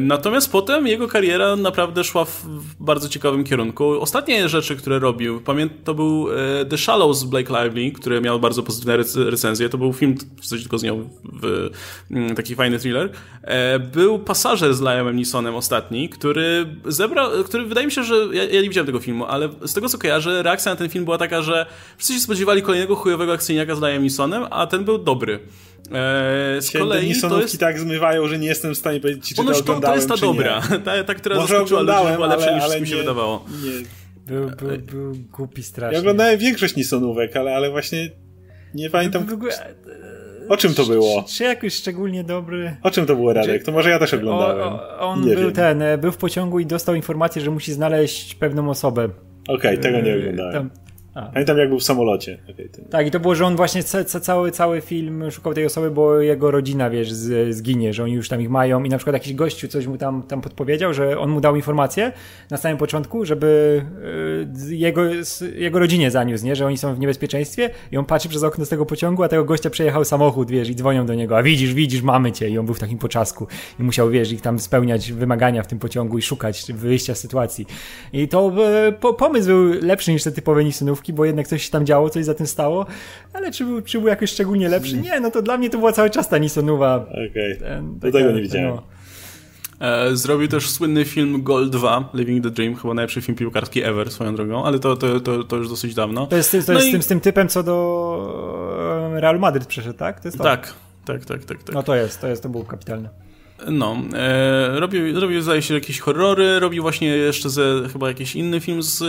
Natomiast 0.00 0.52
potem 0.52 0.86
jego 0.86 1.08
kariera 1.08 1.56
naprawdę 1.56 2.04
szła 2.04 2.24
w 2.24 2.44
bardzo 2.80 3.08
ciekawym 3.08 3.44
kierunku. 3.44 4.00
Ostatnie 4.00 4.48
rzeczy, 4.48 4.76
które 4.76 4.98
robił, 4.98 5.40
pamiętam, 5.40 5.78
to 5.84 5.94
był 5.94 6.28
e, 6.60 6.64
The 6.64 6.78
Shallows 6.78 7.18
z 7.18 7.24
Blake 7.24 7.64
Lively, 7.64 7.92
który 7.92 8.20
miał 8.20 8.40
bardzo 8.40 8.62
pozytywne 8.62 8.96
recenzje. 9.30 9.68
To 9.68 9.78
był 9.78 9.92
film, 9.92 10.14
coś 10.42 10.60
tylko 10.60 10.78
z 10.78 10.82
nią, 10.82 11.08
w, 11.42 11.70
mm, 12.10 12.34
taki 12.34 12.54
fajny 12.54 12.78
thriller. 12.78 13.10
E, 13.42 13.78
był 13.78 14.18
Pasażer 14.18 14.74
z 14.74 14.80
Liamem 14.80 15.16
Neesonem 15.16 15.54
ostatni, 15.54 16.08
który 16.08 16.66
zebrał, 16.84 17.30
który 17.44 17.64
wydaje 17.64 17.86
mi 17.86 17.92
się, 17.92 18.04
że 18.04 18.14
ja, 18.32 18.44
ja 18.44 18.62
nie 18.62 18.68
widziałem 18.68 18.86
tego 18.86 19.00
filmu, 19.00 19.24
ale 19.24 19.48
z 19.62 19.74
tego 19.74 19.88
co 19.88 19.98
kojarzę, 19.98 20.42
reakcja 20.42 20.72
na 20.72 20.76
ten 20.76 20.88
film 20.88 21.04
była 21.04 21.18
taka, 21.18 21.42
że 21.42 21.66
wszyscy 21.96 22.14
się 22.14 22.20
spodziewali 22.20 22.62
kolejnego 22.62 22.94
chujowego 22.96 23.32
akcyjniaka 23.32 23.74
z 23.74 23.80
Liamem 23.80 24.02
Neesonem, 24.02 24.46
a 24.50 24.66
ten 24.66 24.84
był 24.84 24.98
dobry. 24.98 25.40
Eee, 25.92 26.62
z 26.62 26.70
kolei 26.70 27.20
to 27.20 27.40
jest... 27.40 27.60
tak 27.60 27.78
zmywają, 27.78 28.28
że 28.28 28.38
nie 28.38 28.46
jestem 28.46 28.74
w 28.74 28.78
stanie 28.78 29.00
powiedzieć, 29.00 29.28
czy 29.28 29.34
Ponoć 29.34 29.56
to 29.56 29.62
oglądałem, 29.62 30.00
to, 30.00 30.06
to 30.06 30.14
jest 30.14 30.22
ta 30.22 30.26
dobra, 30.26 30.62
ta, 30.84 31.04
ta, 31.04 31.14
która 31.14 31.36
Może 31.36 31.48
zaskoczyła 31.48 31.80
ludzi, 31.80 32.14
była 32.14 32.26
lepsza 32.26 32.46
ale, 32.46 32.54
niż 32.54 32.64
ale 32.64 32.80
mi 32.80 32.86
się 32.86 32.94
nie, 32.94 33.00
wydawało. 33.00 33.44
Nie. 33.64 33.86
Był, 34.26 34.50
był, 34.50 34.78
był 34.78 35.14
głupi 35.32 35.62
strasznie. 35.62 35.94
Ja 35.94 36.00
oglądałem 36.00 36.38
większość 36.38 36.76
Nisonówek, 36.76 37.36
ale, 37.36 37.56
ale 37.56 37.70
właśnie 37.70 38.10
nie 38.74 38.90
pamiętam... 38.90 39.26
O 40.48 40.56
czym 40.56 40.74
to 40.74 40.84
było? 40.84 41.22
Czy, 41.22 41.34
czy 41.34 41.44
jakoś 41.44 41.74
szczególnie 41.74 42.24
dobry? 42.24 42.76
O 42.82 42.90
czym 42.90 43.06
to 43.06 43.16
było, 43.16 43.32
Radek? 43.32 43.64
To 43.64 43.72
może 43.72 43.90
ja 43.90 43.98
też 43.98 44.14
oglądałem. 44.14 44.72
O, 44.72 44.98
on 44.98 45.20
nie 45.20 45.34
był 45.34 45.44
wiem. 45.44 45.52
ten, 45.52 45.82
e, 45.82 45.98
był 45.98 46.12
w 46.12 46.16
pociągu 46.16 46.60
i 46.60 46.66
dostał 46.66 46.94
informację, 46.94 47.42
że 47.42 47.50
musi 47.50 47.72
znaleźć 47.72 48.34
pewną 48.34 48.70
osobę. 48.70 49.08
Okej, 49.48 49.54
okay, 49.54 49.78
tego 49.78 50.00
nie 50.00 50.14
e, 50.14 50.18
oglądałem. 50.18 50.52
Tam, 50.52 50.70
a. 51.14 51.22
Pamiętam 51.22 51.58
jak 51.58 51.68
był 51.68 51.78
w 51.78 51.84
samolocie. 51.84 52.38
Okay, 52.50 52.68
tak, 52.90 53.06
i 53.06 53.10
to 53.10 53.20
było, 53.20 53.34
że 53.34 53.46
on 53.46 53.56
właśnie 53.56 53.82
cały, 54.04 54.50
cały 54.50 54.80
film 54.80 55.30
szukał 55.30 55.54
tej 55.54 55.66
osoby, 55.66 55.90
bo 55.90 56.20
jego 56.20 56.50
rodzina, 56.50 56.90
wiesz, 56.90 57.12
zginie, 57.50 57.92
że 57.92 58.04
oni 58.04 58.12
już 58.12 58.28
tam 58.28 58.40
ich 58.40 58.50
mają 58.50 58.84
i 58.84 58.88
na 58.88 58.96
przykład 58.96 59.14
jakiś 59.14 59.34
gościu 59.34 59.68
coś 59.68 59.86
mu 59.86 59.98
tam, 59.98 60.22
tam 60.22 60.40
podpowiedział, 60.40 60.94
że 60.94 61.18
on 61.18 61.30
mu 61.30 61.40
dał 61.40 61.56
informację 61.56 62.12
na 62.50 62.56
samym 62.56 62.78
początku, 62.78 63.24
żeby 63.24 63.82
y, 64.70 64.76
jego, 64.76 65.02
jego 65.54 65.78
rodzinie 65.78 66.10
zaniósł, 66.10 66.44
nie, 66.44 66.56
że 66.56 66.66
oni 66.66 66.78
są 66.78 66.94
w 66.94 66.98
niebezpieczeństwie 66.98 67.70
i 67.92 67.96
on 67.96 68.04
patrzy 68.04 68.28
przez 68.28 68.42
okno 68.42 68.64
z 68.64 68.68
tego 68.68 68.86
pociągu, 68.86 69.22
a 69.22 69.28
tego 69.28 69.44
gościa 69.44 69.70
przejechał 69.70 70.04
samochód, 70.04 70.50
wiesz, 70.50 70.68
i 70.68 70.74
dzwonią 70.74 71.06
do 71.06 71.14
niego, 71.14 71.38
a 71.38 71.42
widzisz, 71.42 71.74
widzisz, 71.74 72.02
mamy 72.02 72.32
cię 72.32 72.48
i 72.48 72.58
on 72.58 72.66
był 72.66 72.74
w 72.74 72.78
takim 72.78 72.98
poczasku 72.98 73.46
i 73.80 73.82
musiał, 73.82 74.10
wiesz, 74.10 74.32
ich 74.32 74.40
tam 74.40 74.58
spełniać 74.58 75.12
wymagania 75.12 75.62
w 75.62 75.66
tym 75.66 75.78
pociągu 75.78 76.18
i 76.18 76.22
szukać 76.22 76.72
wyjścia 76.72 77.14
z 77.14 77.20
sytuacji. 77.20 77.66
I 78.12 78.28
to 78.28 78.52
y, 78.88 78.92
po, 78.92 79.14
pomysł 79.14 79.46
był 79.46 79.72
lepszy 79.82 80.12
niż 80.12 80.22
te 80.22 80.32
typowe 80.32 80.64
nisynówki, 80.64 81.03
bo 81.12 81.24
jednak 81.24 81.48
coś 81.48 81.64
się 81.64 81.70
tam 81.70 81.86
działo, 81.86 82.10
coś 82.10 82.24
za 82.24 82.34
tym 82.34 82.46
stało, 82.46 82.86
ale 83.32 83.52
czy 83.52 83.64
był, 83.64 83.82
czy 83.82 83.98
był 83.98 84.08
jakoś 84.08 84.30
szczególnie 84.30 84.68
lepszy? 84.68 84.96
Nie, 84.96 85.20
no 85.20 85.30
to 85.30 85.42
dla 85.42 85.58
mnie 85.58 85.70
to 85.70 85.78
była 85.78 85.92
cały 85.92 86.10
czas 86.10 86.28
ta 86.28 86.38
Nisonowa. 86.38 87.06
Okej, 87.30 87.56
okay. 87.56 88.12
tego 88.12 88.32
nie 88.32 88.42
widziałem. 88.42 88.74
No. 88.74 88.82
E, 89.80 90.16
zrobił 90.16 90.48
też 90.48 90.70
słynny 90.70 91.04
film 91.04 91.42
Gold 91.42 91.72
2, 91.72 92.10
Living 92.14 92.44
the 92.44 92.50
Dream, 92.50 92.74
chyba 92.74 92.94
najlepszy 92.94 93.22
film 93.22 93.36
piłkarski 93.38 93.82
ever 93.82 94.10
swoją 94.10 94.34
drogą, 94.34 94.64
ale 94.64 94.78
to, 94.78 94.96
to, 94.96 95.20
to, 95.20 95.44
to 95.44 95.56
już 95.56 95.68
dosyć 95.68 95.94
dawno. 95.94 96.26
To 96.26 96.36
jest, 96.36 96.50
to 96.50 96.72
no 96.72 96.74
jest 96.74 96.86
i... 96.86 96.88
z, 96.88 96.92
tym, 96.92 97.02
z 97.02 97.06
tym 97.06 97.20
typem, 97.20 97.48
co 97.48 97.62
do 97.62 99.10
e, 99.14 99.20
Real 99.20 99.38
Madrid 99.38 99.66
przeszedł, 99.66 99.98
tak? 99.98 100.20
To 100.20 100.28
jest 100.28 100.38
to? 100.38 100.44
Tak, 100.44 100.74
tak, 101.04 101.24
tak, 101.24 101.44
tak, 101.44 101.62
tak. 101.62 101.74
No 101.74 101.82
to 101.82 101.94
jest, 101.94 102.20
to 102.20 102.28
jest, 102.28 102.42
to 102.42 102.48
był 102.48 102.64
kapitalny. 102.64 103.08
No, 103.70 103.96
e, 104.14 104.80
robił, 104.80 105.20
robił 105.20 105.42
zdaje 105.42 105.62
się 105.62 105.74
jakieś 105.74 106.00
horrory, 106.00 106.60
robił 106.60 106.82
właśnie 106.82 107.08
jeszcze 107.08 107.50
ze, 107.50 107.88
chyba 107.92 108.08
jakiś 108.08 108.36
inny 108.36 108.60
film 108.60 108.82
z 108.82 109.02
e, 109.02 109.06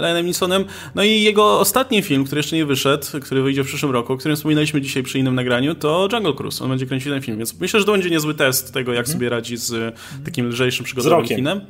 Lianem 0.00 0.26
Neesonem. 0.26 0.64
No 0.94 1.02
i 1.02 1.22
jego 1.22 1.60
ostatni 1.60 2.02
film, 2.02 2.24
który 2.24 2.38
jeszcze 2.38 2.56
nie 2.56 2.66
wyszedł, 2.66 3.06
który 3.22 3.42
wyjdzie 3.42 3.64
w 3.64 3.66
przyszłym 3.66 3.92
roku, 3.92 4.12
o 4.12 4.16
którym 4.16 4.36
wspominaliśmy 4.36 4.80
dzisiaj 4.80 5.02
przy 5.02 5.18
innym 5.18 5.34
nagraniu, 5.34 5.74
to 5.74 6.08
Jungle 6.12 6.32
Cruise. 6.32 6.64
On 6.64 6.70
będzie 6.70 6.86
kręcił 6.86 7.12
ten 7.12 7.22
film, 7.22 7.38
więc 7.38 7.60
myślę, 7.60 7.80
że 7.80 7.86
to 7.86 7.92
będzie 7.92 8.10
niezły 8.10 8.34
test 8.34 8.74
tego, 8.74 8.92
jak 8.92 9.06
mm. 9.06 9.12
sobie 9.12 9.28
radzi 9.28 9.56
z 9.56 9.96
takim 10.24 10.48
lżejszym, 10.48 10.84
przygodowym 10.84 11.26
kinem. 11.26 11.60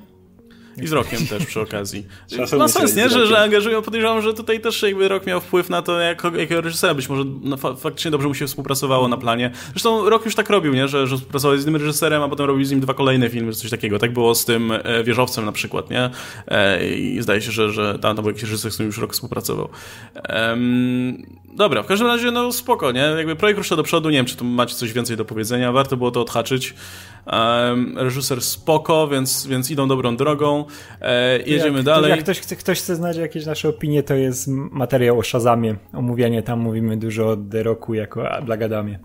I 0.83 0.87
z 0.87 0.93
rokiem 0.93 1.27
też 1.27 1.47
przy 1.47 1.61
okazji. 1.61 2.07
Ma 2.59 2.69
sens, 2.69 2.97
nie? 2.97 3.09
Że, 3.09 3.27
że 3.27 3.39
angażują, 3.39 3.83
podejrzewam, 3.83 4.23
że 4.23 4.35
tutaj 4.35 4.61
też 4.61 4.83
jakby 4.83 5.09
rok 5.09 5.27
miał 5.27 5.41
wpływ 5.41 5.71
na 5.71 5.83
to, 5.83 6.01
jak, 6.01 6.23
jakiego 6.25 6.61
reżysera 6.61 6.95
być 6.95 7.09
może 7.09 7.25
no, 7.43 7.57
faktycznie 7.57 8.11
dobrze 8.11 8.29
mu 8.29 8.35
się 8.35 8.47
współpracowało 8.47 9.09
na 9.09 9.17
planie. 9.17 9.51
Zresztą 9.71 10.09
rok 10.11 10.25
już 10.25 10.35
tak 10.35 10.51
robił, 10.51 10.75
nie? 10.75 10.89
Że, 10.89 11.07
że 11.07 11.17
współpracował 11.17 11.59
z 11.59 11.63
innym 11.63 11.77
reżyserem, 11.77 12.23
a 12.23 12.29
potem 12.29 12.47
robił 12.47 12.65
z 12.65 12.71
nim 12.71 12.81
dwa 12.81 12.95
kolejne 12.95 13.31
filmy, 13.31 13.53
czy 13.53 13.59
coś 13.59 13.71
takiego. 13.71 13.99
Tak 13.99 14.13
było 14.13 14.35
z 14.35 14.45
tym 14.45 14.73
e, 14.73 15.05
Wieżowcem 15.05 15.45
na 15.45 15.53
przykład, 15.53 15.91
nie? 15.91 16.11
E, 16.49 16.89
I 16.89 17.23
zdaje 17.23 17.41
się, 17.41 17.53
że, 17.53 17.73
że 17.73 17.99
tam, 17.99 18.17
tam 18.17 18.25
był 18.25 18.33
jakiś 18.33 18.43
reżyser, 18.43 18.71
z 18.71 18.75
którym 18.75 18.89
już 18.89 18.99
rok 18.99 19.13
współpracował. 19.13 19.69
Um, 20.29 21.27
dobra, 21.55 21.83
w 21.83 21.87
każdym 21.87 22.09
razie, 22.09 22.31
no 22.31 22.53
spoko, 22.53 22.93
nie? 22.93 23.01
Jakby 23.01 23.37
projekt 23.37 23.59
rusza 23.59 23.77
do 23.77 23.83
przodu, 23.83 24.11
nie 24.11 24.17
wiem, 24.17 24.27
czy 24.27 24.37
tu 24.37 24.45
macie 24.45 24.75
coś 24.75 24.93
więcej 24.93 25.17
do 25.17 25.25
powiedzenia, 25.25 25.73
warto 25.73 25.97
było 25.97 26.11
to 26.11 26.21
odhaczyć. 26.21 26.75
Reżyser 27.97 28.43
spoko, 28.43 29.09
więc, 29.09 29.47
więc 29.47 29.71
idą 29.71 29.89
dobrą 29.89 30.17
drogą. 30.17 30.65
E, 31.01 31.39
jedziemy 31.39 31.77
jak, 31.77 31.87
dalej. 31.87 32.11
Jak 32.11 32.21
ktoś 32.21 32.41
chce, 32.41 32.57
ktoś 32.57 32.79
chce 32.79 32.97
znać 32.97 33.17
jakieś 33.17 33.47
nasze 33.47 33.69
opinie, 33.69 34.03
to 34.03 34.15
jest 34.15 34.49
materiał 34.49 35.19
o 35.19 35.23
Shazamie. 35.23 35.77
Omówienie 35.93 36.43
tam 36.43 36.61
mówimy 36.61 36.97
dużo 36.97 37.29
o 37.29 37.37
The 37.37 37.63
Roku 37.63 37.95
jako 37.95 38.29
Blagadamie. 38.43 38.99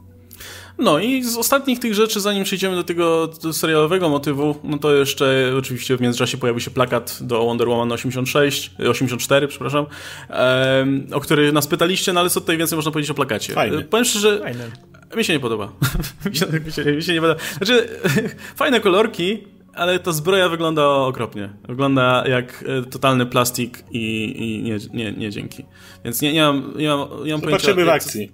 No 0.80 1.00
i 1.00 1.24
z 1.24 1.38
ostatnich 1.38 1.80
tych 1.80 1.94
rzeczy, 1.94 2.20
zanim 2.20 2.44
przejdziemy 2.44 2.76
do 2.76 2.84
tego 2.84 3.28
do 3.28 3.54
serialowego 3.54 4.10
motywu, 4.10 4.56
no 4.64 4.78
to 4.78 4.96
jeszcze 4.96 5.54
oczywiście 5.58 5.98
w 5.98 6.02
międzyczasie 6.02 6.38
pojawił 6.38 6.60
się 6.60 6.72
plakat 6.72 7.18
do 7.22 7.46
Wonder 7.46 7.70
Woman 7.70 7.92
86, 7.92 8.72
84, 8.90 9.48
przepraszam, 9.48 9.86
um, 10.30 11.08
o 11.14 11.20
który 11.20 11.52
nas 11.52 11.68
pytaliście, 11.68 12.14
no 12.14 12.20
ale 12.20 12.30
co 12.30 12.42
tutaj 12.42 12.58
więcej 12.58 12.76
można 12.76 12.92
powiedzieć 12.92 13.12
o 13.12 13.14
plakacie? 13.14 13.54
Fajny. 13.54 13.84
Powiem 13.84 14.06
szczerze, 14.06 14.40
Fajne. 14.40 14.72
Mi 15.18 15.24
się 15.24 15.34
nie 15.34 15.40
podoba. 15.40 15.72
mi, 16.30 16.36
się, 16.36 16.46
mi, 16.66 16.72
się, 16.72 16.86
mi 16.86 17.04
się 17.04 17.14
nie 17.14 17.22
podoba. 17.22 17.40
Znaczy, 17.58 17.90
fajne 18.56 18.80
kolorki, 18.80 19.48
ale 19.74 20.00
ta 20.00 20.12
zbroja 20.12 20.50
wygląda 20.50 20.88
okropnie. 20.88 21.50
Wygląda 21.68 22.24
jak 22.28 22.66
e, 22.68 22.90
totalny 22.90 23.26
plastik 23.26 23.84
i, 23.92 24.34
i 24.38 24.64
nie, 24.64 24.78
nie, 24.94 25.12
nie 25.12 25.30
dzięki. 25.30 25.66
Więc 26.06 26.22
nie, 26.22 26.34
nie 26.34 26.42
mam, 26.42 26.74
nie 26.78 26.88
mam, 26.88 27.00
nie 27.26 27.32
mam 27.32 27.42
pojęcia... 27.42 27.66
Zobaczymy 27.66 27.86
w 27.86 27.90
akcji. 27.90 28.32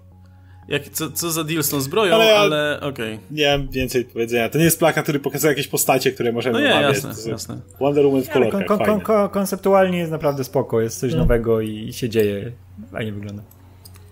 Jak, 0.67 0.89
co, 0.89 1.11
co 1.11 1.31
za 1.31 1.43
deal 1.43 1.63
z 1.63 1.69
tą 1.69 1.81
zbroją, 1.81 2.15
ale, 2.15 2.35
ale 2.35 2.79
okej. 2.81 3.13
Okay. 3.13 3.25
Nie 3.31 3.57
mam 3.57 3.67
więcej 3.67 4.05
powiedzenia. 4.05 4.49
To 4.49 4.57
nie 4.57 4.63
jest 4.63 4.79
plakat, 4.79 5.03
który 5.03 5.19
pokazuje 5.19 5.51
jakieś 5.51 5.67
postacie, 5.67 6.11
które 6.11 6.31
możemy 6.31 6.59
no 6.59 6.65
nie, 6.65 6.73
omawiać. 6.73 7.03
Jasne, 7.03 7.31
jasne. 7.31 7.61
Wonder 7.79 8.05
Woman 8.05 8.23
w 8.23 8.29
kolorkach, 8.29 8.65
kon, 8.65 8.77
kon, 8.77 9.01
kon, 9.01 9.29
konceptualnie 9.29 9.97
jest 9.97 10.11
naprawdę 10.11 10.43
spoko, 10.43 10.81
jest 10.81 10.99
coś 10.99 11.11
hmm. 11.11 11.27
nowego 11.27 11.61
i 11.61 11.93
się 11.93 12.09
dzieje. 12.09 12.51
Fajnie 12.91 13.11
wygląda. 13.11 13.43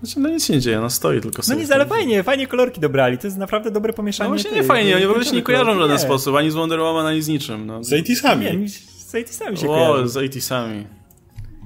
Znaczy, 0.03 0.19
no 0.19 0.29
nic 0.29 0.45
się 0.45 0.53
nie 0.53 0.59
dzieje, 0.59 0.79
no 0.79 0.89
stoi 0.89 1.21
tylko 1.21 1.43
sobie. 1.43 1.55
No 1.55 1.61
nic, 1.61 1.71
ale 1.71 1.85
fajnie, 1.85 2.23
fajnie 2.23 2.47
kolorki 2.47 2.81
dobrali, 2.81 3.17
to 3.17 3.27
jest 3.27 3.37
naprawdę 3.37 3.71
dobre 3.71 3.93
pomieszanie. 3.93 4.29
No 4.29 4.35
właśnie 4.35 4.51
nie 4.51 4.63
fajnie, 4.63 4.95
oni 4.95 5.05
w 5.05 5.09
ogóle 5.09 5.25
się 5.25 5.35
nie 5.35 5.41
kojarzą 5.41 5.75
w 5.75 5.79
żaden 5.79 5.99
sposób, 5.99 6.35
ani 6.35 6.51
z 6.51 6.53
Wonder 6.53 6.79
Woman, 6.79 7.05
ani 7.05 7.21
z 7.21 7.27
niczym. 7.27 7.65
No. 7.65 7.83
Z 7.83 7.93
80 7.93 8.41
Nie, 8.41 8.69
z 8.69 9.15
80 9.15 9.59
się 9.59 9.69
O, 9.69 10.07
z 10.07 10.17
80 10.17 10.87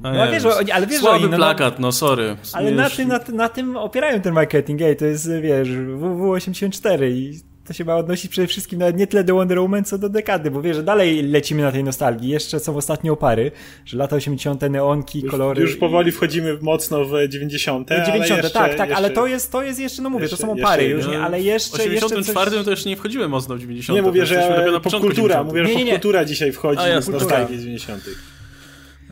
no, 0.02 0.13
no 0.13 0.32
wiesz, 0.32 0.43
ale 0.73 0.88
wiesz, 0.88 1.00
Słaby 1.00 1.23
oni, 1.23 1.30
no, 1.30 1.38
plakat, 1.38 1.80
no 1.80 1.91
sorry. 1.91 2.38
Ale 2.54 2.71
na 2.71 2.89
tym, 2.89 3.08
na, 3.08 3.19
na, 3.34 3.50
tym 3.50 3.78
opierają 3.78 4.21
ten 4.21 4.34
marketing, 4.34 4.82
ej, 4.82 4.95
to 4.95 5.06
jest, 5.06 5.30
wiesz, 5.41 5.69
WW84 5.69 7.12
i 7.12 7.39
to 7.67 7.73
się 7.73 7.86
ma 7.86 7.95
odnosić 7.95 8.32
przede 8.32 8.47
wszystkim 8.47 8.80
nawet 8.80 8.97
nie 8.97 9.08
tyle 9.08 9.23
do 9.23 9.36
Wonder 9.36 9.60
Woman, 9.60 9.84
co 9.84 9.97
do 9.97 10.10
dekady, 10.10 10.51
bo 10.51 10.62
wiesz, 10.62 10.75
że 10.75 10.84
dalej 10.84 11.23
lecimy 11.23 11.62
na 11.62 11.71
tej 11.71 11.84
nostalgii. 11.84 12.30
Jeszcze 12.30 12.60
są 12.60 12.77
ostatnie 12.77 13.12
opary, 13.12 13.51
że 13.86 13.97
lata 13.97 14.15
80., 14.15 14.62
neonki, 14.62 15.21
już, 15.21 15.32
kolory. 15.32 15.62
Już 15.62 15.75
powoli 15.75 16.12
wchodzimy 16.12 16.58
mocno 16.62 17.06
w 17.06 17.12
90. 17.27 17.89
90, 17.89 18.30
jeszcze, 18.30 18.49
tak, 18.49 18.75
tak, 18.75 18.89
jeszcze, 18.89 18.95
ale 18.95 19.10
to 19.10 19.27
jest, 19.27 19.51
to 19.51 19.63
jest 19.63 19.80
jeszcze, 19.80 20.01
no 20.01 20.10
mówię, 20.10 20.23
jeszcze, 20.23 20.38
to 20.38 20.43
są 20.43 20.51
opary 20.51 20.84
jeszcze, 20.84 20.97
już, 20.97 21.08
nie, 21.08 21.19
ale 21.19 21.41
jeszcze. 21.41 21.77
W 21.77 22.03
84 22.03 22.51
coś... 22.51 22.65
to 22.65 22.71
jeszcze 22.71 22.89
nie 22.89 22.95
wchodzimy 22.95 23.27
mocno 23.27 23.56
w 23.56 23.60
90. 23.60 23.95
Nie 23.95 24.01
mówię, 24.01 24.25
że 24.25 24.65
popkultura, 24.84 25.43
mówię, 25.43 25.65
że 25.65 25.73
popkultura 25.73 26.25
dzisiaj 26.25 26.51
wchodzi 26.51 26.82
A, 26.82 27.01
w 27.01 27.10
nostalgię 27.10 27.58
90. 27.58 28.03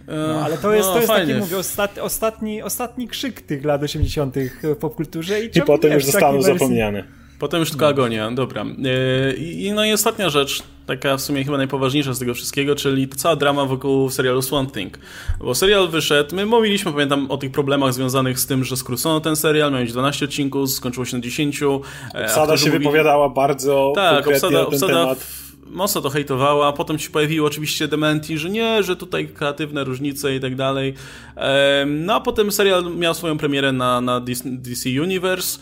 No, 0.07 0.45
ale 0.45 0.57
to 0.57 0.73
jest, 0.73 0.87
no, 0.87 0.93
to 0.93 0.99
jest 0.99 1.07
fajnie. 1.07 1.33
taki, 1.33 1.45
mówię, 1.45 1.57
ostatni, 1.57 2.01
ostatni, 2.01 2.61
ostatni 2.61 3.07
krzyk 3.07 3.41
tych 3.41 3.65
lat 3.65 3.83
80. 3.83 4.35
w 4.63 4.75
popkulturze. 4.75 5.41
I, 5.41 5.57
I 5.57 5.61
potem 5.61 5.93
już 5.93 6.05
zostaną 6.05 6.41
wersji... 6.41 6.53
zapomniane. 6.53 7.24
Potem 7.39 7.59
już 7.59 7.69
tylko 7.69 7.87
agonia, 7.87 8.31
dobra. 8.31 8.65
I 9.37 9.71
no 9.75 9.85
i 9.85 9.93
ostatnia 9.93 10.29
rzecz, 10.29 10.63
taka 10.85 11.17
w 11.17 11.21
sumie 11.21 11.43
chyba 11.43 11.57
najpoważniejsza 11.57 12.13
z 12.13 12.19
tego 12.19 12.33
wszystkiego, 12.33 12.75
czyli 12.75 13.07
cała 13.07 13.35
drama 13.35 13.65
wokół 13.65 14.09
serialu 14.09 14.41
Swamp 14.41 14.73
Thing. 14.73 14.99
Bo 15.39 15.55
serial 15.55 15.87
wyszedł, 15.87 16.35
my 16.35 16.45
mówiliśmy, 16.45 16.91
pamiętam, 16.91 17.31
o 17.31 17.37
tych 17.37 17.51
problemach 17.51 17.93
związanych 17.93 18.39
z 18.39 18.45
tym, 18.45 18.63
że 18.63 18.77
skrócono 18.77 19.19
ten 19.19 19.35
serial, 19.35 19.71
miał 19.71 19.81
mieć 19.81 19.91
12 19.91 20.25
odcinków, 20.25 20.71
skończyło 20.71 21.05
się 21.05 21.17
na 21.17 21.23
10. 21.23 21.63
Obsada 22.23 22.57
się 22.57 22.71
wypowiadała 22.71 23.29
bardzo 23.29 23.91
tak, 23.95 24.27
obsada, 24.27 24.59
na 24.59 24.65
ten 24.65 24.73
obsada 24.73 24.93
temat 24.93 25.45
mocno 25.65 26.01
to 26.01 26.09
hejtowała, 26.09 26.73
potem 26.73 26.99
się 26.99 27.09
pojawiły 27.09 27.47
oczywiście 27.47 27.87
dementi, 27.87 28.37
że 28.37 28.49
nie, 28.49 28.83
że 28.83 28.95
tutaj 28.95 29.27
kreatywne 29.27 29.83
różnice 29.83 30.35
i 30.35 30.39
tak 30.39 30.55
dalej. 30.55 30.93
No 31.85 32.13
a 32.13 32.19
potem 32.19 32.51
serial 32.51 32.95
miał 32.95 33.13
swoją 33.13 33.37
premierę 33.37 33.71
na, 33.71 34.01
na 34.01 34.21
DC 34.43 34.89
Universe. 35.01 35.59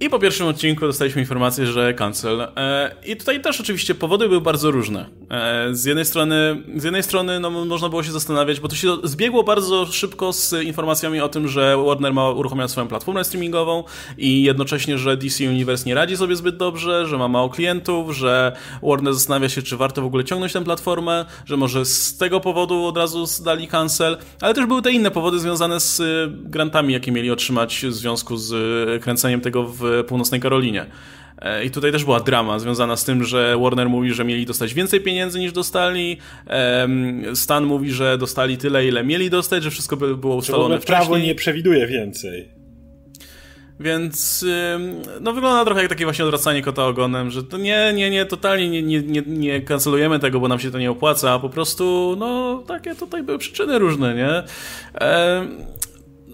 I 0.00 0.10
po 0.10 0.18
pierwszym 0.18 0.46
odcinku 0.46 0.80
dostaliśmy 0.80 1.20
informację, 1.20 1.66
że 1.66 1.94
cancel. 1.94 2.40
E, 2.40 2.94
I 3.06 3.16
tutaj 3.16 3.40
też 3.40 3.60
oczywiście 3.60 3.94
powody 3.94 4.28
były 4.28 4.40
bardzo 4.40 4.70
różne. 4.70 5.06
E, 5.30 5.68
z 5.72 5.84
jednej 5.84 6.04
strony, 6.04 6.62
z 6.76 6.84
jednej 6.84 7.02
strony 7.02 7.40
no, 7.40 7.50
można 7.50 7.88
było 7.88 8.02
się 8.02 8.12
zastanawiać, 8.12 8.60
bo 8.60 8.68
to 8.68 8.76
się 8.76 8.96
zbiegło 9.04 9.44
bardzo 9.44 9.86
szybko 9.86 10.32
z 10.32 10.52
informacjami 10.52 11.20
o 11.20 11.28
tym, 11.28 11.48
że 11.48 11.76
Warner 11.86 12.14
ma 12.14 12.30
uruchomić 12.30 12.70
swoją 12.70 12.88
platformę 12.88 13.24
streamingową 13.24 13.84
i 14.18 14.42
jednocześnie, 14.42 14.98
że 14.98 15.16
DC 15.16 15.44
Universe 15.44 15.84
nie 15.86 15.94
radzi 15.94 16.16
sobie 16.16 16.36
zbyt 16.36 16.56
dobrze, 16.56 17.06
że 17.06 17.18
ma 17.18 17.28
mało 17.28 17.48
klientów, 17.48 18.16
że 18.16 18.56
Warner 18.82 19.14
zastanawia 19.14 19.48
się, 19.48 19.62
czy 19.62 19.76
warto 19.76 20.02
w 20.02 20.06
ogóle 20.06 20.24
ciągnąć 20.24 20.52
tę 20.52 20.64
platformę, 20.64 21.24
że 21.46 21.56
może 21.56 21.84
z 21.84 22.16
tego 22.16 22.40
powodu 22.40 22.84
od 22.84 22.96
razu 22.96 23.24
dali 23.44 23.68
cancel, 23.68 24.16
ale 24.40 24.54
też 24.54 24.66
były 24.66 24.82
te 24.82 24.92
inne 24.92 25.10
powody 25.10 25.38
związane 25.38 25.80
z 25.80 26.02
grantami, 26.32 26.92
jakie 26.92 27.12
mieli 27.12 27.30
otrzymać 27.30 27.86
w 27.88 27.92
związku 27.92 28.36
z 28.36 29.02
kręceniem 29.02 29.40
tego 29.40 29.64
w 29.64 29.87
północnej 30.08 30.40
Karolinie. 30.40 30.86
I 31.64 31.70
tutaj 31.70 31.92
też 31.92 32.04
była 32.04 32.20
drama 32.20 32.58
związana 32.58 32.96
z 32.96 33.04
tym, 33.04 33.24
że 33.24 33.56
Warner 33.62 33.88
mówi, 33.88 34.14
że 34.14 34.24
mieli 34.24 34.46
dostać 34.46 34.74
więcej 34.74 35.00
pieniędzy 35.00 35.38
niż 35.38 35.52
dostali. 35.52 36.18
Stan 37.34 37.64
mówi, 37.64 37.90
że 37.90 38.18
dostali 38.18 38.56
tyle, 38.56 38.86
ile 38.86 39.04
mieli 39.04 39.30
dostać, 39.30 39.62
że 39.62 39.70
wszystko 39.70 39.96
było 39.96 40.36
ustalone 40.36 40.80
wcześniej. 40.80 40.96
Prawo 40.96 41.18
nie 41.18 41.34
przewiduje 41.34 41.86
więcej. 41.86 42.48
Więc 43.80 44.44
no 45.20 45.32
wygląda 45.32 45.64
trochę 45.64 45.80
jak 45.80 45.88
takie 45.88 46.04
właśnie 46.04 46.24
odwracanie 46.24 46.62
kota 46.62 46.86
ogonem, 46.86 47.30
że 47.30 47.44
to 47.44 47.58
nie, 47.58 47.92
nie, 47.94 48.10
nie, 48.10 48.24
totalnie 48.24 48.68
nie, 48.70 48.82
nie, 48.82 49.02
nie, 49.02 49.22
nie 49.26 49.60
kancelujemy 49.60 50.18
tego, 50.18 50.40
bo 50.40 50.48
nam 50.48 50.58
się 50.58 50.70
to 50.70 50.78
nie 50.78 50.90
opłaca, 50.90 51.32
a 51.32 51.38
po 51.38 51.48
prostu 51.48 52.16
no 52.18 52.62
takie 52.66 52.94
tutaj 52.94 53.22
były 53.22 53.38
przyczyny 53.38 53.78
różne, 53.78 54.14
nie? 54.14 54.42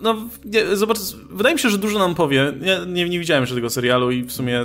No, 0.05 0.29
nie, 0.45 0.77
zobacz, 0.77 0.99
wydaje 1.31 1.55
mi 1.55 1.61
się, 1.61 1.71
że 1.71 1.79
dużo 1.79 1.99
nam 1.99 2.15
powie. 2.15 2.53
Ja 2.63 2.85
nie, 2.85 3.09
nie 3.09 3.19
widziałem 3.19 3.43
jeszcze 3.43 3.55
tego 3.55 3.71
serialu 3.71 4.11
i 4.11 4.23
w 4.23 4.33
sumie 4.33 4.65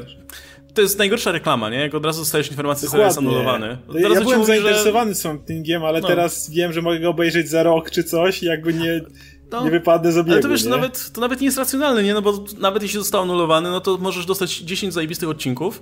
to 0.73 0.81
jest 0.81 0.97
najgorsza 0.97 1.31
reklama, 1.31 1.69
nie? 1.69 1.77
Jak 1.77 1.95
od 1.95 2.05
razu 2.05 2.21
dostajesz 2.21 2.49
informację, 2.49 2.85
że 2.87 2.91
serial 2.91 3.07
jest 3.07 3.17
anulowany. 3.17 3.77
Od 3.87 3.99
ja 3.99 4.09
byłem 4.09 4.39
mówi, 4.39 4.45
zainteresowany 4.45 5.11
że... 5.11 5.15
Swamp 5.15 5.45
Thingiem, 5.45 5.83
ale 5.83 6.01
no. 6.01 6.07
teraz 6.07 6.49
wiem, 6.49 6.73
że 6.73 6.81
mogę 6.81 6.99
go 6.99 7.09
obejrzeć 7.09 7.49
za 7.49 7.63
rok 7.63 7.91
czy 7.91 8.03
coś 8.03 8.43
i 8.43 8.45
jakby 8.45 8.73
nie... 8.73 9.01
No, 9.51 9.63
nie 9.63 9.71
wypadnę 9.71 10.11
z 10.11 10.17
obiegu, 10.17 10.33
Ale 10.33 10.41
to 10.41 10.49
wiesz, 10.49 10.63
nie? 10.63 10.69
To, 10.69 10.75
nawet, 10.77 11.11
to 11.13 11.21
nawet 11.21 11.41
nie 11.41 11.45
jest 11.45 11.57
racjonalne, 11.57 12.03
nie? 12.03 12.13
No 12.13 12.21
bo 12.21 12.45
nawet 12.59 12.83
jeśli 12.83 12.99
został 12.99 13.21
anulowany, 13.21 13.69
no 13.69 13.81
to 13.81 13.97
możesz 13.97 14.25
dostać 14.25 14.57
10 14.57 14.93
zajebistych 14.93 15.29
odcinków, 15.29 15.81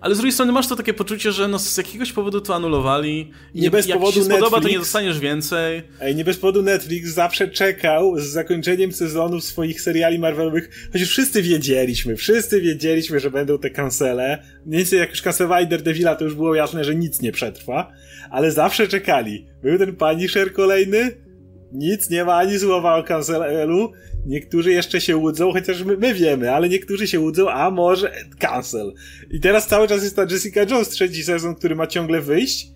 ale 0.00 0.14
z 0.14 0.18
drugiej 0.18 0.32
strony 0.32 0.52
masz 0.52 0.68
to 0.68 0.76
takie 0.76 0.94
poczucie, 0.94 1.32
że 1.32 1.48
no 1.48 1.58
z 1.58 1.76
jakiegoś 1.76 2.12
powodu 2.12 2.40
to 2.40 2.54
anulowali. 2.54 3.32
Nie, 3.54 3.62
nie 3.62 3.70
bez 3.70 3.86
jak 3.86 3.98
powodu 3.98 4.12
ci 4.12 4.18
się 4.18 4.24
spodoba, 4.24 4.44
Netflix, 4.44 4.62
to 4.62 4.68
nie 4.72 4.78
dostaniesz 4.78 5.18
więcej. 5.18 5.82
Ej, 6.00 6.16
nie 6.16 6.24
bez 6.24 6.36
powodu 6.36 6.62
Netflix 6.62 7.08
zawsze 7.08 7.48
czekał 7.48 8.18
z 8.18 8.22
zakończeniem 8.22 8.92
sezonów 8.92 9.44
swoich 9.44 9.80
seriali 9.80 10.18
Marvelowych, 10.18 10.88
chociaż 10.92 11.08
wszyscy 11.08 11.42
wiedzieliśmy, 11.42 12.16
wszyscy 12.16 12.60
wiedzieliśmy, 12.60 13.20
że 13.20 13.30
będą 13.30 13.58
te 13.58 13.70
kancele. 13.70 14.42
Mniej 14.66 14.78
więcej 14.78 14.98
jak 14.98 15.10
już 15.10 15.22
kancelowali 15.22 15.66
Daredevila, 15.66 16.16
to 16.16 16.24
już 16.24 16.34
było 16.34 16.54
jasne, 16.54 16.84
że 16.84 16.94
nic 16.94 17.22
nie 17.22 17.32
przetrwa, 17.32 17.92
ale 18.30 18.52
zawsze 18.52 18.88
czekali. 18.88 19.46
Był 19.62 19.78
ten 19.78 19.96
Punisher 19.96 20.52
kolejny, 20.52 21.27
nic 21.72 22.10
nie 22.10 22.24
ma 22.24 22.34
ani 22.34 22.58
słowa 22.58 22.96
o 22.96 23.02
cancelu. 23.02 23.92
Niektórzy 24.26 24.72
jeszcze 24.72 25.00
się 25.00 25.16
łudzą, 25.16 25.52
chociaż 25.52 25.84
my, 25.84 25.96
my, 25.96 26.14
wiemy, 26.14 26.54
ale 26.54 26.68
niektórzy 26.68 27.08
się 27.08 27.20
łudzą, 27.20 27.50
a 27.50 27.70
może 27.70 28.12
cancel. 28.38 28.92
I 29.30 29.40
teraz 29.40 29.66
cały 29.66 29.88
czas 29.88 30.02
jest 30.02 30.16
ta 30.16 30.22
Jessica 30.30 30.60
Jones, 30.70 30.88
trzeci 30.88 31.22
sezon, 31.22 31.54
który 31.54 31.76
ma 31.76 31.86
ciągle 31.86 32.20
wyjść. 32.20 32.68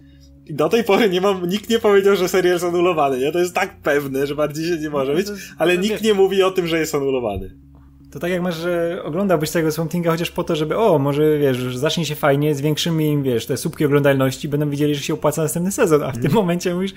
I 0.46 0.54
do 0.54 0.68
tej 0.68 0.84
pory 0.84 1.10
nie 1.10 1.20
mam, 1.20 1.48
nikt 1.48 1.70
nie 1.70 1.78
powiedział, 1.78 2.16
że 2.16 2.28
serial 2.28 2.52
jest 2.52 2.64
anulowany, 2.64 3.18
nie? 3.18 3.32
To 3.32 3.38
jest 3.38 3.54
tak 3.54 3.80
pewne, 3.82 4.26
że 4.26 4.34
bardziej 4.34 4.68
się 4.68 4.76
nie 4.76 4.90
może 4.90 5.14
być, 5.14 5.26
ale 5.58 5.78
nikt 5.78 6.02
nie 6.02 6.14
mówi 6.14 6.42
o 6.42 6.50
tym, 6.50 6.66
że 6.66 6.78
jest 6.78 6.94
anulowany. 6.94 7.62
To 8.12 8.18
tak 8.18 8.30
jak 8.30 8.42
masz, 8.42 8.56
że 8.56 9.02
oglądałbyś 9.04 9.50
tego 9.50 9.72
Swamp 9.72 9.92
chociaż 10.06 10.30
po 10.30 10.44
to, 10.44 10.56
żeby 10.56 10.76
o, 10.76 10.98
może 10.98 11.38
wiesz, 11.38 11.76
zacznie 11.76 12.06
się 12.06 12.14
fajnie, 12.14 12.54
zwiększymy 12.54 13.04
im, 13.04 13.22
wiesz, 13.22 13.46
te 13.46 13.56
słupki 13.56 13.84
oglądalności, 13.84 14.48
będą 14.48 14.70
widzieli, 14.70 14.94
że 14.94 15.02
się 15.02 15.14
opłaca 15.14 15.42
następny 15.42 15.72
sezon, 15.72 16.02
a 16.02 16.06
w 16.06 16.14
mm. 16.14 16.22
tym 16.22 16.32
momencie 16.32 16.74
mówisz, 16.74 16.94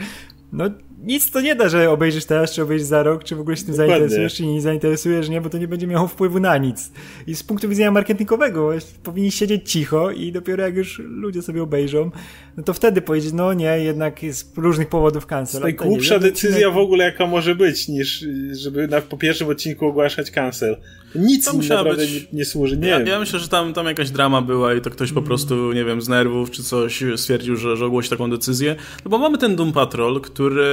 no 0.53 0.69
nic 1.03 1.31
to 1.31 1.41
nie 1.41 1.55
da, 1.55 1.69
że 1.69 1.89
obejrzysz 1.89 2.25
teraz, 2.25 2.51
czy 2.51 2.63
obejrzysz 2.63 2.87
za 2.87 3.03
rok, 3.03 3.23
czy 3.23 3.35
w 3.35 3.39
ogóle 3.39 3.57
się 3.57 3.63
tym 3.63 3.71
Dokładnie. 3.71 3.93
zainteresujesz, 3.95 4.33
czy 4.33 4.45
nie 4.45 4.61
zainteresujesz, 4.61 5.29
nie, 5.29 5.41
bo 5.41 5.49
to 5.49 5.57
nie 5.57 5.67
będzie 5.67 5.87
miało 5.87 6.07
wpływu 6.07 6.39
na 6.39 6.57
nic. 6.57 6.91
I 7.27 7.35
z 7.35 7.43
punktu 7.43 7.69
widzenia 7.69 7.91
marketingowego 7.91 8.69
powinni 9.03 9.31
siedzieć 9.31 9.71
cicho 9.71 10.11
i 10.11 10.31
dopiero 10.31 10.63
jak 10.63 10.75
już 10.75 10.99
ludzie 10.99 11.41
sobie 11.41 11.63
obejrzą, 11.63 12.11
no 12.57 12.63
to 12.63 12.73
wtedy 12.73 13.01
powiedzieć, 13.01 13.33
no 13.33 13.53
nie, 13.53 13.79
jednak 13.79 14.19
z 14.31 14.57
różnych 14.57 14.89
powodów 14.89 15.25
cancel. 15.25 15.61
Najgłupsza 15.61 16.19
decyzja 16.19 16.69
w 16.71 16.77
ogóle, 16.77 17.03
jaka 17.03 17.25
może 17.27 17.55
być, 17.55 17.87
niż 17.87 18.25
żeby 18.51 18.87
na, 18.87 19.01
po 19.01 19.17
pierwszym 19.17 19.47
odcinku 19.47 19.85
ogłaszać 19.85 20.31
cancel. 20.31 20.77
Nic 21.15 21.53
mi 21.53 21.67
naprawdę 21.67 22.03
być... 22.03 22.13
nie, 22.13 22.19
nie, 22.33 22.45
służy, 22.45 22.77
nie 22.77 22.87
ja. 22.87 22.99
Ja 22.99 23.19
myślę, 23.19 23.39
że 23.39 23.47
tam, 23.47 23.73
tam 23.73 23.85
jakaś 23.85 24.11
drama 24.11 24.41
była 24.41 24.73
i 24.73 24.81
to 24.81 24.89
ktoś 24.89 25.11
po 25.11 25.19
mm. 25.19 25.27
prostu, 25.27 25.73
nie 25.73 25.85
wiem, 25.85 26.01
z 26.01 26.07
nerwów 26.07 26.51
czy 26.51 26.63
coś 26.63 27.03
stwierdził, 27.15 27.55
że, 27.55 27.77
że 27.77 27.85
ogłosi 27.85 28.09
taką 28.09 28.29
decyzję. 28.29 28.75
No 29.05 29.11
bo 29.11 29.17
mamy 29.17 29.37
ten 29.37 29.55
Doom 29.55 29.73
Patrol, 29.73 30.21
który, 30.21 30.65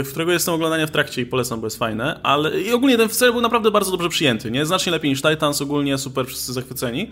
y, 0.00 0.04
w 0.04 0.10
którego 0.10 0.32
jestem 0.32 0.54
oglądania 0.54 0.86
w 0.86 0.90
trakcie 0.90 1.22
i 1.22 1.26
polecam, 1.26 1.60
bo 1.60 1.66
jest 1.66 1.78
fajne, 1.78 2.20
ale 2.22 2.60
i 2.60 2.72
ogólnie 2.72 2.96
ten 2.96 3.08
serial 3.08 3.32
był 3.32 3.42
naprawdę 3.42 3.70
bardzo 3.70 3.90
dobrze 3.90 4.08
przyjęty, 4.08 4.50
nie? 4.50 4.66
Znacznie 4.66 4.92
lepiej 4.92 5.10
niż 5.10 5.22
Titans, 5.22 5.62
ogólnie 5.62 5.98
super, 5.98 6.26
wszyscy 6.26 6.52
zachwyceni. 6.52 7.10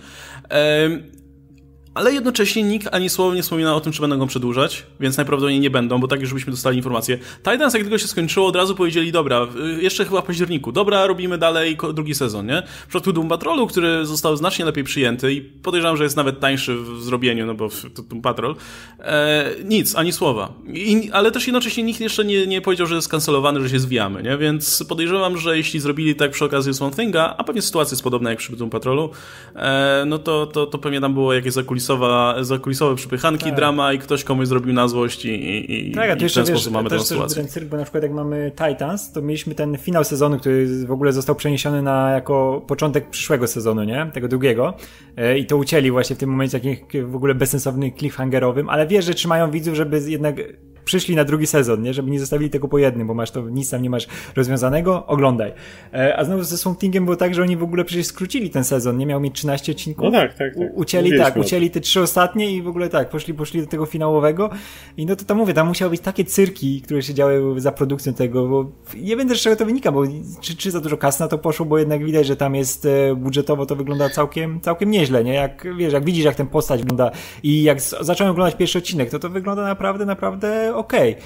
Ale 1.95 2.13
jednocześnie 2.13 2.63
nikt 2.63 2.89
ani 2.95 3.09
słowa 3.09 3.35
nie 3.35 3.43
wspomina 3.43 3.75
o 3.75 3.81
tym, 3.81 3.93
czy 3.93 4.01
będą 4.01 4.19
go 4.19 4.27
przedłużać, 4.27 4.87
więc 5.01 5.17
najprawdopodobniej 5.17 5.61
nie 5.61 5.71
będą, 5.71 6.01
bo 6.01 6.09
tak 6.09 6.21
już 6.21 6.35
byśmy 6.35 6.51
dostali 6.51 6.77
informację. 6.77 7.19
Titans, 7.39 7.75
jak 7.75 7.83
tylko 7.83 7.99
się 7.99 8.09
skończyło, 8.09 8.47
od 8.47 8.57
razu 8.57 8.75
powiedzieli, 8.75 9.13
dobra, 9.13 9.47
jeszcze 9.81 10.05
chyba 10.05 10.21
w 10.21 10.25
październiku, 10.25 10.73
dobra, 10.73 11.07
robimy 11.07 11.39
dalej 11.39 11.77
drugi 11.95 12.15
sezon, 12.15 12.47
nie? 12.47 12.63
W 12.85 12.87
przypadku 12.87 13.13
Doom 13.13 13.29
Patrolu, 13.29 13.67
który 13.67 14.07
został 14.07 14.37
znacznie 14.37 14.65
lepiej 14.65 14.85
przyjęty 14.85 15.33
i 15.33 15.41
podejrzewam, 15.41 15.97
że 15.97 16.05
jest 16.05 16.17
nawet 16.17 16.41
tańszy 16.41 16.77
w 16.77 17.03
zrobieniu, 17.03 17.47
no 17.47 17.55
bo 17.55 17.69
to 17.95 18.03
Doom 18.03 18.23
Patrol, 18.23 18.57
e, 18.99 19.51
nic, 19.65 19.97
ani 19.97 20.13
słowa. 20.13 20.53
I, 20.75 21.11
ale 21.13 21.31
też 21.31 21.47
jednocześnie 21.47 21.83
nikt 21.83 22.01
jeszcze 22.01 22.25
nie, 22.25 22.47
nie 22.47 22.61
powiedział, 22.61 22.87
że 22.87 22.95
jest 22.95 23.09
kancelowany, 23.09 23.61
że 23.61 23.71
się 23.71 23.79
zwijamy, 23.79 24.23
nie? 24.23 24.39
Więc 24.39 24.85
podejrzewam, 24.89 25.39
że 25.39 25.57
jeśli 25.57 25.81
zrobili 25.81 26.15
tak 26.15 26.31
przy 26.31 26.45
okazji 26.45 26.75
Swamp 26.75 26.97
Thinga, 26.97 27.35
a 27.39 27.45
pewnie 27.45 27.63
sytuacja 27.63 27.95
jest 27.95 28.03
podobna 28.03 28.31
jak 28.31 28.39
przy 28.39 28.57
Doom 28.57 28.71
Patrolu, 28.71 29.11
e, 29.55 30.05
no 30.07 30.19
to, 30.19 30.47
to, 30.47 30.67
to 30.67 30.79
pewnie 30.79 31.01
tam 31.01 31.15
było 31.15 31.33
jakieś 31.33 31.53
zakulisowe 31.53 31.82
zakulisowa, 31.83 32.45
zakulisowe 32.45 32.97
przypychanki, 32.97 33.45
tak. 33.45 33.55
drama 33.55 33.93
i 33.93 33.99
ktoś 33.99 34.25
komuś 34.25 34.49
zrobił 34.49 34.73
na 34.73 34.89
złość 34.89 35.25
i, 35.25 35.89
i, 35.89 35.93
tak, 35.95 36.11
a 36.11 36.15
i 36.15 36.29
w 36.29 36.35
ten 36.35 36.47
sposób 36.47 36.73
mamy 36.73 36.91
tę 36.91 37.01
sytuację. 37.01 37.37
ten 37.37 37.49
cyrk, 37.49 37.69
bo 37.69 37.77
na 37.77 37.83
przykład 37.83 38.03
jak 38.03 38.13
mamy 38.13 38.53
Titans, 38.57 39.13
to 39.13 39.23
mieliśmy 39.23 39.55
ten 39.55 39.79
finał 39.79 40.05
sezonu, 40.05 40.39
który 40.39 40.87
w 40.87 40.93
ogóle 40.93 41.13
został 41.13 41.35
przeniesiony 41.35 41.83
na 41.83 42.11
jako 42.11 42.65
początek 42.67 43.11
przyszłego 43.11 43.47
sezonu, 43.47 43.85
nie? 43.85 44.11
Tego 44.13 44.29
drugiego. 44.29 44.75
E, 45.17 45.39
I 45.39 45.47
to 45.47 45.57
ucięli 45.57 45.91
właśnie 45.91 46.17
w 46.17 46.19
tym 46.19 46.31
momencie 46.31 46.59
jakimś 46.59 47.05
w 47.05 47.17
ogóle 47.17 47.35
bezsensownym 47.35 47.93
cliffhangerowym, 47.93 48.69
ale 48.69 48.87
wiesz, 48.87 49.05
że 49.05 49.15
trzymają 49.15 49.51
widzów, 49.51 49.75
żeby 49.75 50.01
jednak 50.07 50.37
przyszli 50.85 51.17
na 51.17 51.25
drugi 51.25 51.47
sezon, 51.47 51.83
nie? 51.83 51.95
Żeby 51.95 52.11
nie 52.11 52.21
zostawili 52.21 52.51
tego 52.51 52.69
po 52.69 52.79
jednym, 52.79 53.07
bo 53.07 53.15
masz 53.15 53.31
to, 53.31 53.49
nic 53.49 53.71
tam 53.71 53.83
nie 53.83 53.91
masz 53.91 54.07
rozwiązanego, 54.37 55.07
oglądaj. 55.07 55.53
E, 55.95 56.17
a 56.17 56.25
znowu 56.25 56.43
ze 56.43 56.59
Swamp 56.59 56.79
Thingiem 56.79 57.05
było 57.05 57.17
tak, 57.17 57.35
że 57.35 57.43
oni 57.43 57.57
w 57.57 57.63
ogóle 57.63 57.85
przecież 57.85 58.07
skrócili 58.07 58.51
ten 58.51 58.65
sezon, 58.65 58.97
nie 58.97 59.07
miał 59.07 59.21
mieć 59.21 59.35
13 59.35 59.73
odcinków. 59.73 60.05
No 60.05 60.11
tak, 60.11 60.35
tak, 60.35 60.55
tak. 60.55 60.69
Ucięli 60.75 61.19
tak, 61.19 61.37
ucięli 61.37 61.71
te 61.71 61.81
trzy 61.81 62.01
ostatnie 62.01 62.51
i 62.51 62.63
w 62.63 62.69
ogóle 62.69 62.89
tak, 62.89 63.09
poszli, 63.09 63.35
poszli 63.35 63.61
do 63.61 63.67
tego 63.67 63.87
finałowego 63.87 64.51
i 64.97 65.07
no 65.07 65.17
to 65.17 65.25
tam 65.25 65.37
mówię, 65.37 65.55
tam 65.55 65.67
musiały 65.67 65.91
być 65.91 66.01
takie 66.01 66.25
cyrki, 66.25 66.81
które 66.81 67.03
się 67.03 67.15
działy 67.15 67.61
za 67.61 67.73
produkcją 67.73 68.15
tego, 68.15 68.49
bo 68.49 68.71
nie 68.97 69.17
wiem 69.17 69.29
też 69.29 69.41
z 69.41 69.43
czego 69.43 69.57
to 69.57 69.67
wynika, 69.67 69.93
bo 69.93 70.03
czy, 70.41 70.57
czy 70.57 70.71
za 70.71 70.81
dużo 70.81 70.97
kas 70.97 71.21
na 71.21 71.29
to 71.29 71.39
poszło, 71.39 71.67
bo 71.67 71.79
jednak 71.79 72.05
widać, 72.05 72.27
że 72.27 72.37
tam 72.37 72.55
jest 72.55 72.87
e, 72.87 73.15
budżetowo 73.17 73.67
to 73.67 73.77
wygląda 73.77 74.09
całkiem, 74.09 74.61
całkiem 74.61 74.91
nieźle, 74.91 75.25
nie? 75.25 75.35
Jak, 75.35 75.67
wiesz, 75.77 75.93
jak 75.93 76.05
widzisz, 76.05 76.25
jak 76.25 76.35
ten 76.35 76.47
postać 76.47 76.81
wygląda 76.81 77.11
i 77.43 77.63
jak 77.63 77.81
zacząłem 77.81 78.31
oglądać 78.31 78.57
pierwszy 78.57 78.79
odcinek, 78.79 79.11
to 79.11 79.19
to 79.19 79.31
wygląda 79.31 79.63
naprawdę, 79.63 80.07
naprawdę 80.07 80.72
okej. 80.77 81.13
Okay. 81.13 81.23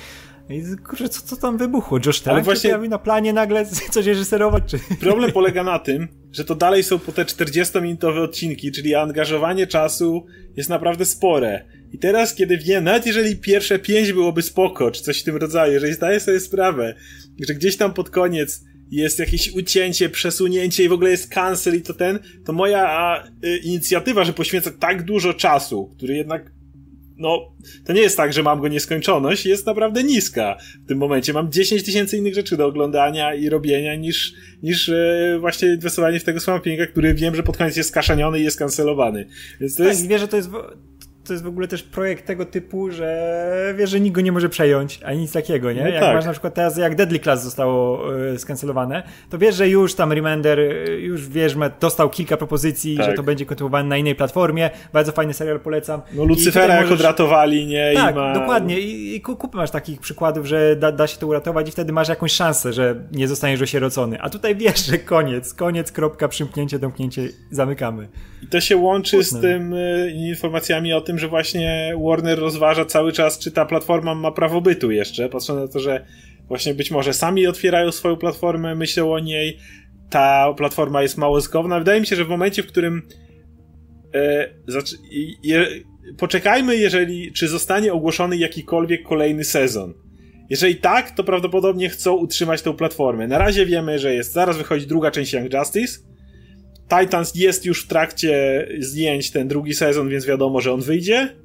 I 0.48 0.76
kurczę, 0.76 1.08
co, 1.08 1.26
co 1.26 1.36
tam 1.36 1.58
wybuchło? 1.58 1.98
Josh 2.06 2.20
Trank 2.20 2.44
właśnie... 2.44 2.70
się 2.70 2.78
na 2.78 2.98
planie 2.98 3.32
nagle 3.32 3.66
coś 3.92 4.06
reżyserować? 4.06 4.64
Czy... 4.66 4.78
Problem 5.00 5.32
polega 5.32 5.64
na 5.64 5.78
tym, 5.78 6.08
że 6.32 6.44
to 6.44 6.54
dalej 6.54 6.82
są 6.82 6.98
po 6.98 7.12
te 7.12 7.24
40-minutowe 7.24 8.18
odcinki, 8.18 8.72
czyli 8.72 8.94
angażowanie 8.94 9.66
czasu 9.66 10.26
jest 10.56 10.68
naprawdę 10.68 11.04
spore. 11.04 11.64
I 11.92 11.98
teraz, 11.98 12.34
kiedy 12.34 12.58
wiem, 12.58 12.84
nawet 12.84 13.06
jeżeli 13.06 13.36
pierwsze 13.36 13.78
pięć 13.78 14.12
byłoby 14.12 14.42
spoko, 14.42 14.90
czy 14.90 15.02
coś 15.02 15.20
w 15.20 15.24
tym 15.24 15.36
rodzaju, 15.36 15.72
jeżeli 15.72 15.92
zdaję 15.92 16.20
sobie 16.20 16.40
sprawę, 16.40 16.94
że 17.48 17.54
gdzieś 17.54 17.76
tam 17.76 17.94
pod 17.94 18.10
koniec 18.10 18.64
jest 18.90 19.18
jakieś 19.18 19.52
ucięcie, 19.52 20.08
przesunięcie 20.08 20.84
i 20.84 20.88
w 20.88 20.92
ogóle 20.92 21.10
jest 21.10 21.30
cancel 21.30 21.76
i 21.76 21.82
to 21.82 21.94
ten, 21.94 22.18
to 22.44 22.52
moja 22.52 22.88
a, 22.88 23.26
y, 23.44 23.56
inicjatywa, 23.56 24.24
że 24.24 24.32
poświęcę 24.32 24.72
tak 24.72 25.02
dużo 25.02 25.34
czasu, 25.34 25.90
który 25.96 26.16
jednak 26.16 26.55
no, 27.18 27.52
to 27.84 27.92
nie 27.92 28.00
jest 28.00 28.16
tak, 28.16 28.32
że 28.32 28.42
mam 28.42 28.60
go 28.60 28.68
nieskończoność, 28.68 29.46
jest 29.46 29.66
naprawdę 29.66 30.04
niska. 30.04 30.56
W 30.84 30.88
tym 30.88 30.98
momencie 30.98 31.32
mam 31.32 31.52
10 31.52 31.82
tysięcy 31.82 32.16
innych 32.16 32.34
rzeczy 32.34 32.56
do 32.56 32.66
oglądania 32.66 33.34
i 33.34 33.48
robienia 33.48 33.94
niż, 33.94 34.34
niż 34.62 34.88
e, 34.88 35.36
właśnie 35.40 35.68
inwestowanie 35.68 36.20
w 36.20 36.24
tego 36.24 36.40
Swampinga, 36.40 36.86
który 36.86 37.14
wiem, 37.14 37.34
że 37.34 37.42
pod 37.42 37.56
koniec 37.56 37.76
jest 37.76 37.88
skaszaniony 37.90 38.40
i 38.40 38.44
jest 38.44 38.58
kancelowany. 38.58 39.26
Więc 39.60 39.76
to 39.76 39.82
tak, 39.82 39.92
jest... 39.92 40.06
wie, 40.06 40.18
że 40.18 40.28
to 40.28 40.36
jest 40.36 40.50
to 41.26 41.32
jest 41.32 41.44
w 41.44 41.48
ogóle 41.48 41.68
też 41.68 41.82
projekt 41.82 42.26
tego 42.26 42.44
typu, 42.44 42.90
że 42.90 43.74
wiesz, 43.78 43.90
że 43.90 44.00
nikt 44.00 44.14
go 44.14 44.20
nie 44.20 44.32
może 44.32 44.48
przejąć, 44.48 45.00
ani 45.04 45.18
nic 45.18 45.32
takiego, 45.32 45.72
nie? 45.72 45.82
No 45.82 45.88
jak 45.88 46.00
tak. 46.00 46.14
masz 46.14 46.24
na 46.24 46.32
przykład 46.32 46.54
teraz, 46.54 46.76
jak 46.76 46.94
Deadly 46.94 47.18
Class 47.18 47.44
zostało 47.44 48.14
y, 48.34 48.38
skancelowane, 48.38 49.02
to 49.30 49.38
wiesz, 49.38 49.54
że 49.54 49.68
już 49.68 49.94
tam 49.94 50.12
Remender, 50.12 50.58
y, 50.58 51.00
już 51.00 51.28
wiesz, 51.28 51.56
dostał 51.80 52.10
kilka 52.10 52.36
propozycji, 52.36 52.96
tak. 52.96 53.06
że 53.06 53.12
to 53.12 53.22
będzie 53.22 53.46
kontynuowane 53.46 53.88
na 53.88 53.96
innej 53.96 54.14
platformie. 54.14 54.70
Bardzo 54.92 55.12
fajny 55.12 55.34
serial, 55.34 55.60
polecam. 55.60 56.02
No 56.12 56.24
Lucyfera 56.24 56.74
jak 56.74 56.84
możesz... 56.84 57.00
odratowali, 57.00 57.66
nie? 57.66 57.92
Tak, 57.94 58.14
ma... 58.14 58.34
dokładnie. 58.34 58.80
I, 58.80 59.16
i 59.16 59.20
kupy 59.20 59.56
masz 59.56 59.70
takich 59.70 60.00
przykładów, 60.00 60.46
że 60.46 60.76
da, 60.76 60.92
da 60.92 61.06
się 61.06 61.18
to 61.18 61.26
uratować 61.26 61.68
i 61.68 61.72
wtedy 61.72 61.92
masz 61.92 62.08
jakąś 62.08 62.32
szansę, 62.32 62.72
że 62.72 62.94
nie 63.12 63.28
zostaniesz 63.28 63.62
osierocony. 63.62 64.20
A 64.20 64.30
tutaj 64.30 64.56
wiesz, 64.56 64.86
że 64.86 64.98
koniec, 64.98 65.54
koniec, 65.54 65.92
kropka, 65.92 66.28
przymknięcie, 66.28 66.78
domknięcie, 66.78 67.28
zamykamy. 67.50 68.08
I 68.42 68.46
to 68.46 68.60
się 68.60 68.76
łączy 68.76 69.24
z 69.24 69.40
tym 69.40 69.74
y, 69.74 70.12
informacjami 70.14 70.92
o 70.92 71.00
tym, 71.00 71.15
że 71.18 71.28
właśnie 71.28 71.94
Warner 72.08 72.38
rozważa 72.38 72.84
cały 72.84 73.12
czas, 73.12 73.38
czy 73.38 73.52
ta 73.52 73.66
platforma 73.66 74.14
ma 74.14 74.32
prawo 74.32 74.60
bytu 74.60 74.90
jeszcze, 74.90 75.28
patrząc 75.28 75.60
na 75.60 75.68
to, 75.68 75.80
że 75.80 76.06
właśnie 76.48 76.74
być 76.74 76.90
może 76.90 77.14
sami 77.14 77.46
otwierają 77.46 77.92
swoją 77.92 78.16
platformę, 78.16 78.74
myślą 78.74 79.12
o 79.12 79.18
niej, 79.18 79.58
ta 80.10 80.54
platforma 80.56 81.02
jest 81.02 81.18
mało 81.18 81.40
zyskowna. 81.40 81.78
Wydaje 81.78 82.00
mi 82.00 82.06
się, 82.06 82.16
że 82.16 82.24
w 82.24 82.28
momencie, 82.28 82.62
w 82.62 82.66
którym 82.66 83.02
e, 84.14 84.48
je, 85.42 85.66
poczekajmy, 86.18 86.76
jeżeli, 86.76 87.32
czy 87.32 87.48
zostanie 87.48 87.92
ogłoszony 87.92 88.36
jakikolwiek 88.36 89.02
kolejny 89.02 89.44
sezon. 89.44 89.94
Jeżeli 90.50 90.76
tak, 90.76 91.10
to 91.10 91.24
prawdopodobnie 91.24 91.88
chcą 91.88 92.12
utrzymać 92.12 92.62
tę 92.62 92.74
platformę. 92.74 93.28
Na 93.28 93.38
razie 93.38 93.66
wiemy, 93.66 93.98
że 93.98 94.14
jest, 94.14 94.32
zaraz 94.32 94.58
wychodzi 94.58 94.86
druga 94.86 95.10
część 95.10 95.32
Young 95.32 95.52
Justice, 95.52 95.98
Titans 96.88 97.34
jest 97.34 97.66
już 97.66 97.84
w 97.84 97.86
trakcie 97.86 98.66
zdjęć 98.78 99.30
ten 99.30 99.48
drugi 99.48 99.74
sezon, 99.74 100.08
więc 100.08 100.26
wiadomo, 100.26 100.60
że 100.60 100.72
on 100.72 100.80
wyjdzie. 100.80 101.36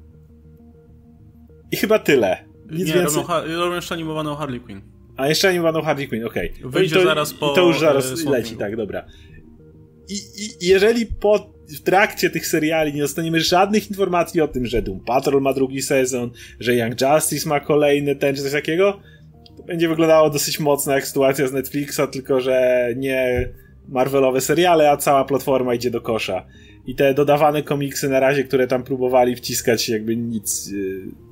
I 1.71 1.77
chyba 1.77 1.99
tyle. 1.99 2.37
Nic 2.71 2.87
nie, 2.87 2.93
więcej... 2.93 3.23
robią, 3.27 3.57
robią 3.57 3.75
jeszcze 3.75 3.95
animowaną 3.95 4.35
Harley 4.35 4.59
Quinn. 4.59 4.81
A 5.17 5.27
jeszcze 5.27 5.49
animowaną 5.49 5.81
Harley 5.81 6.07
Quinn, 6.07 6.25
okej. 6.25 6.53
Okay. 6.59 6.71
Wyjdzie 6.71 6.95
to, 6.95 7.03
zaraz 7.03 7.33
po... 7.33 7.51
I 7.51 7.55
to 7.55 7.67
już 7.67 7.79
zaraz 7.79 8.25
e, 8.25 8.29
leci, 8.29 8.55
tak, 8.55 8.75
dobra. 8.75 9.05
I, 10.09 10.15
I, 10.15 10.67
jeżeli 10.67 11.05
po 11.05 11.51
w 11.75 11.81
trakcie 11.83 12.29
tych 12.29 12.47
seriali 12.47 12.93
nie 12.93 13.01
dostaniemy 13.01 13.39
żadnych 13.39 13.89
informacji 13.89 14.41
o 14.41 14.47
tym, 14.47 14.65
że 14.65 14.81
Doom 14.81 14.99
Patrol 14.99 15.41
ma 15.41 15.53
drugi 15.53 15.81
sezon, 15.81 16.31
że 16.59 16.75
Young 16.75 17.01
Justice 17.01 17.49
ma 17.49 17.59
kolejny, 17.59 18.15
ten 18.15 18.35
czy 18.35 18.41
coś 18.41 18.51
takiego, 18.51 19.01
to 19.57 19.63
będzie 19.63 19.87
wyglądało 19.87 20.29
dosyć 20.29 20.59
mocno 20.59 20.93
jak 20.93 21.07
sytuacja 21.07 21.47
z 21.47 21.53
Netflixa, 21.53 22.01
tylko 22.11 22.41
że 22.41 22.87
nie 22.97 23.49
Marvelowe 23.89 24.41
seriale, 24.41 24.91
a 24.91 24.97
cała 24.97 25.25
platforma 25.25 25.73
idzie 25.73 25.91
do 25.91 26.01
kosza. 26.01 26.45
I 26.85 26.95
te 26.95 27.13
dodawane 27.13 27.63
komiksy 27.63 28.09
na 28.09 28.19
razie, 28.19 28.43
które 28.43 28.67
tam 28.67 28.83
próbowali 28.83 29.35
wciskać, 29.35 29.89
jakby 29.89 30.17
nic. 30.17 30.67
Yy, 30.71 31.30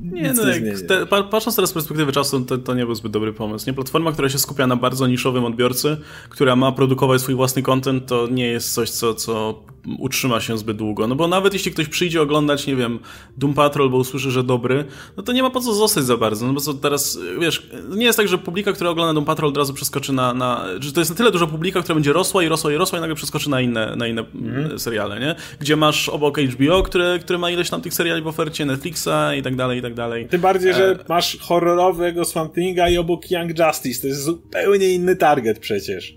nie, 0.00 0.32
no 0.32 0.48
jak 0.48 0.80
te, 0.88 1.06
patrząc 1.06 1.56
teraz 1.56 1.70
z 1.70 1.72
perspektywy 1.72 2.12
czasu, 2.12 2.40
to, 2.40 2.58
to, 2.58 2.74
nie 2.74 2.86
był 2.86 2.94
zbyt 2.94 3.12
dobry 3.12 3.32
pomysł. 3.32 3.66
Nie? 3.66 3.74
Platforma, 3.74 4.12
która 4.12 4.28
się 4.28 4.38
skupia 4.38 4.66
na 4.66 4.76
bardzo 4.76 5.06
niszowym 5.06 5.44
odbiorcy, 5.44 5.96
która 6.28 6.56
ma 6.56 6.72
produkować 6.72 7.20
swój 7.20 7.34
własny 7.34 7.62
content, 7.62 8.06
to 8.06 8.28
nie 8.30 8.46
jest 8.46 8.74
coś, 8.74 8.90
co, 8.90 9.14
co 9.14 9.62
utrzyma 9.98 10.40
się 10.40 10.58
zbyt 10.58 10.76
długo. 10.76 11.06
No 11.06 11.14
bo 11.14 11.28
nawet 11.28 11.52
jeśli 11.52 11.72
ktoś 11.72 11.88
przyjdzie 11.88 12.22
oglądać, 12.22 12.66
nie 12.66 12.76
wiem, 12.76 12.98
Doom 13.36 13.54
Patrol, 13.54 13.90
bo 13.90 13.96
usłyszy, 13.96 14.30
że 14.30 14.44
dobry, 14.44 14.84
no 15.16 15.22
to 15.22 15.32
nie 15.32 15.42
ma 15.42 15.50
po 15.50 15.60
co 15.60 15.74
zostać 15.74 16.04
za 16.04 16.16
bardzo. 16.16 16.46
No 16.46 16.52
bo 16.52 16.60
co 16.60 16.74
teraz, 16.74 17.18
wiesz, 17.40 17.70
nie 17.96 18.04
jest 18.04 18.16
tak, 18.16 18.28
że 18.28 18.38
publika, 18.38 18.72
która 18.72 18.90
ogląda 18.90 19.14
Doom 19.14 19.24
Patrol 19.24 19.48
od 19.48 19.56
razu 19.56 19.74
przeskoczy 19.74 20.12
na, 20.12 20.34
na 20.34 20.64
że 20.80 20.92
to 20.92 21.00
jest 21.00 21.10
na 21.10 21.16
tyle 21.16 21.30
duża 21.30 21.46
publika, 21.46 21.82
która 21.82 21.94
będzie 21.94 22.12
rosła 22.12 22.42
i 22.42 22.48
rosła 22.48 22.72
i 22.72 22.76
rosła 22.76 22.98
i 22.98 23.00
nagle 23.00 23.16
przeskoczy 23.16 23.50
na 23.50 23.60
inne, 23.60 23.96
na 23.96 24.06
inne 24.06 24.24
mhm. 24.34 24.78
seriale, 24.78 25.20
nie? 25.20 25.34
Gdzie 25.60 25.76
masz 25.76 26.08
obok 26.08 26.38
HBO, 26.38 26.82
które, 26.82 27.18
które 27.18 27.38
ma 27.38 27.50
ileś 27.50 27.70
tam 27.70 27.80
tych 27.80 27.94
seriali 27.94 28.22
w 28.22 28.26
ofercie, 28.26 28.66
Netflixa 28.66 29.34
i 29.38 29.42
tak 29.42 29.56
dalej, 29.56 29.78
i 29.78 29.82
tak 29.82 29.85
dalej. 29.94 30.28
Tym 30.28 30.40
bardziej, 30.40 30.74
że 30.74 30.90
e... 30.90 31.04
masz 31.08 31.38
horrorowego 31.40 32.24
Swamp 32.24 32.54
Thinga 32.54 32.88
i 32.88 32.98
obok 32.98 33.30
Young 33.30 33.58
Justice. 33.58 34.00
To 34.00 34.06
jest 34.06 34.22
zupełnie 34.22 34.88
inny 34.88 35.16
target 35.16 35.58
przecież. 35.58 36.16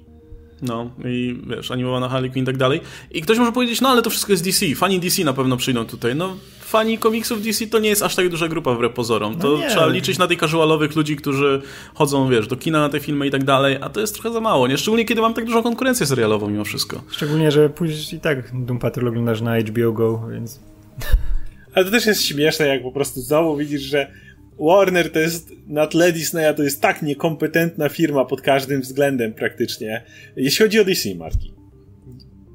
No 0.62 0.92
i 1.06 1.42
wiesz, 1.48 1.72
animowana 1.72 2.10
Harley 2.10 2.32
Quinn 2.32 2.44
i 2.44 2.46
tak 2.46 2.58
dalej. 2.58 2.82
I 3.12 3.22
ktoś 3.22 3.38
może 3.38 3.52
powiedzieć, 3.52 3.82
no 3.82 3.90
ale 3.90 4.02
to 4.02 4.10
wszystko 4.10 4.34
jest 4.34 4.44
DC, 4.44 4.76
fani 4.76 5.00
DC 5.00 5.24
na 5.24 5.34
pewno 5.34 5.58
przyjdą 5.58 5.86
tutaj. 5.86 6.16
No 6.16 6.38
fani 6.62 6.98
komiksów 6.98 7.44
DC 7.44 7.68
to 7.68 7.80
nie 7.80 7.90
jest 7.90 8.04
aż 8.04 8.16
tak 8.16 8.30
duża 8.30 8.48
grupa 8.48 8.74
wbrew 8.74 8.94
pozorom. 8.94 9.36
To 9.36 9.58
no 9.58 9.70
trzeba 9.70 9.88
liczyć 9.88 10.18
na 10.18 10.28
tych 10.28 10.40
casualowych 10.40 10.96
ludzi, 10.96 11.16
którzy 11.16 11.62
chodzą, 11.94 12.30
wiesz, 12.30 12.48
do 12.48 12.56
kina 12.56 12.80
na 12.80 12.90
te 12.90 13.00
filmy 13.00 13.28
i 13.28 13.32
tak 13.32 13.44
dalej, 13.44 13.78
a 13.82 13.90
to 13.90 14.00
jest 14.00 14.14
trochę 14.14 14.32
za 14.32 14.42
mało, 14.42 14.68
nie? 14.68 14.78
Szczególnie 14.78 15.06
kiedy 15.06 15.22
mam 15.22 15.34
tak 15.34 15.46
dużą 15.46 15.64
konkurencję 15.64 16.06
serialową 16.06 16.50
mimo 16.50 16.64
wszystko. 16.64 17.02
Szczególnie, 17.10 17.52
że 17.52 17.70
później 17.70 18.20
i 18.20 18.20
tak 18.20 18.66
Doom 18.66 18.80
Patrol 18.80 19.08
oglądasz 19.08 19.42
na 19.42 19.60
HBO 19.60 19.92
Go, 19.92 20.24
więc... 20.32 20.60
Ale 21.80 21.86
to 21.86 21.92
też 21.92 22.06
jest 22.06 22.26
śmieszne, 22.26 22.68
jak 22.68 22.84
po 22.84 22.92
prostu 22.92 23.22
znowu 23.22 23.58
widzisz, 23.58 23.82
że 23.82 24.12
Warner 24.60 25.12
to 25.12 25.20
jest, 25.20 25.52
na 25.68 25.88
tle 25.88 26.12
Disneya 26.12 26.54
to 26.56 26.64
jest 26.64 26.82
tak 26.82 27.02
niekompetentna 27.02 27.90
firma 27.90 28.26
pod 28.26 28.42
każdym 28.42 28.82
względem 28.82 29.34
praktycznie. 29.34 30.04
Jeśli 30.36 30.66
chodzi 30.66 30.80
o 30.80 30.86
DC 30.86 31.16
marki. 31.16 31.54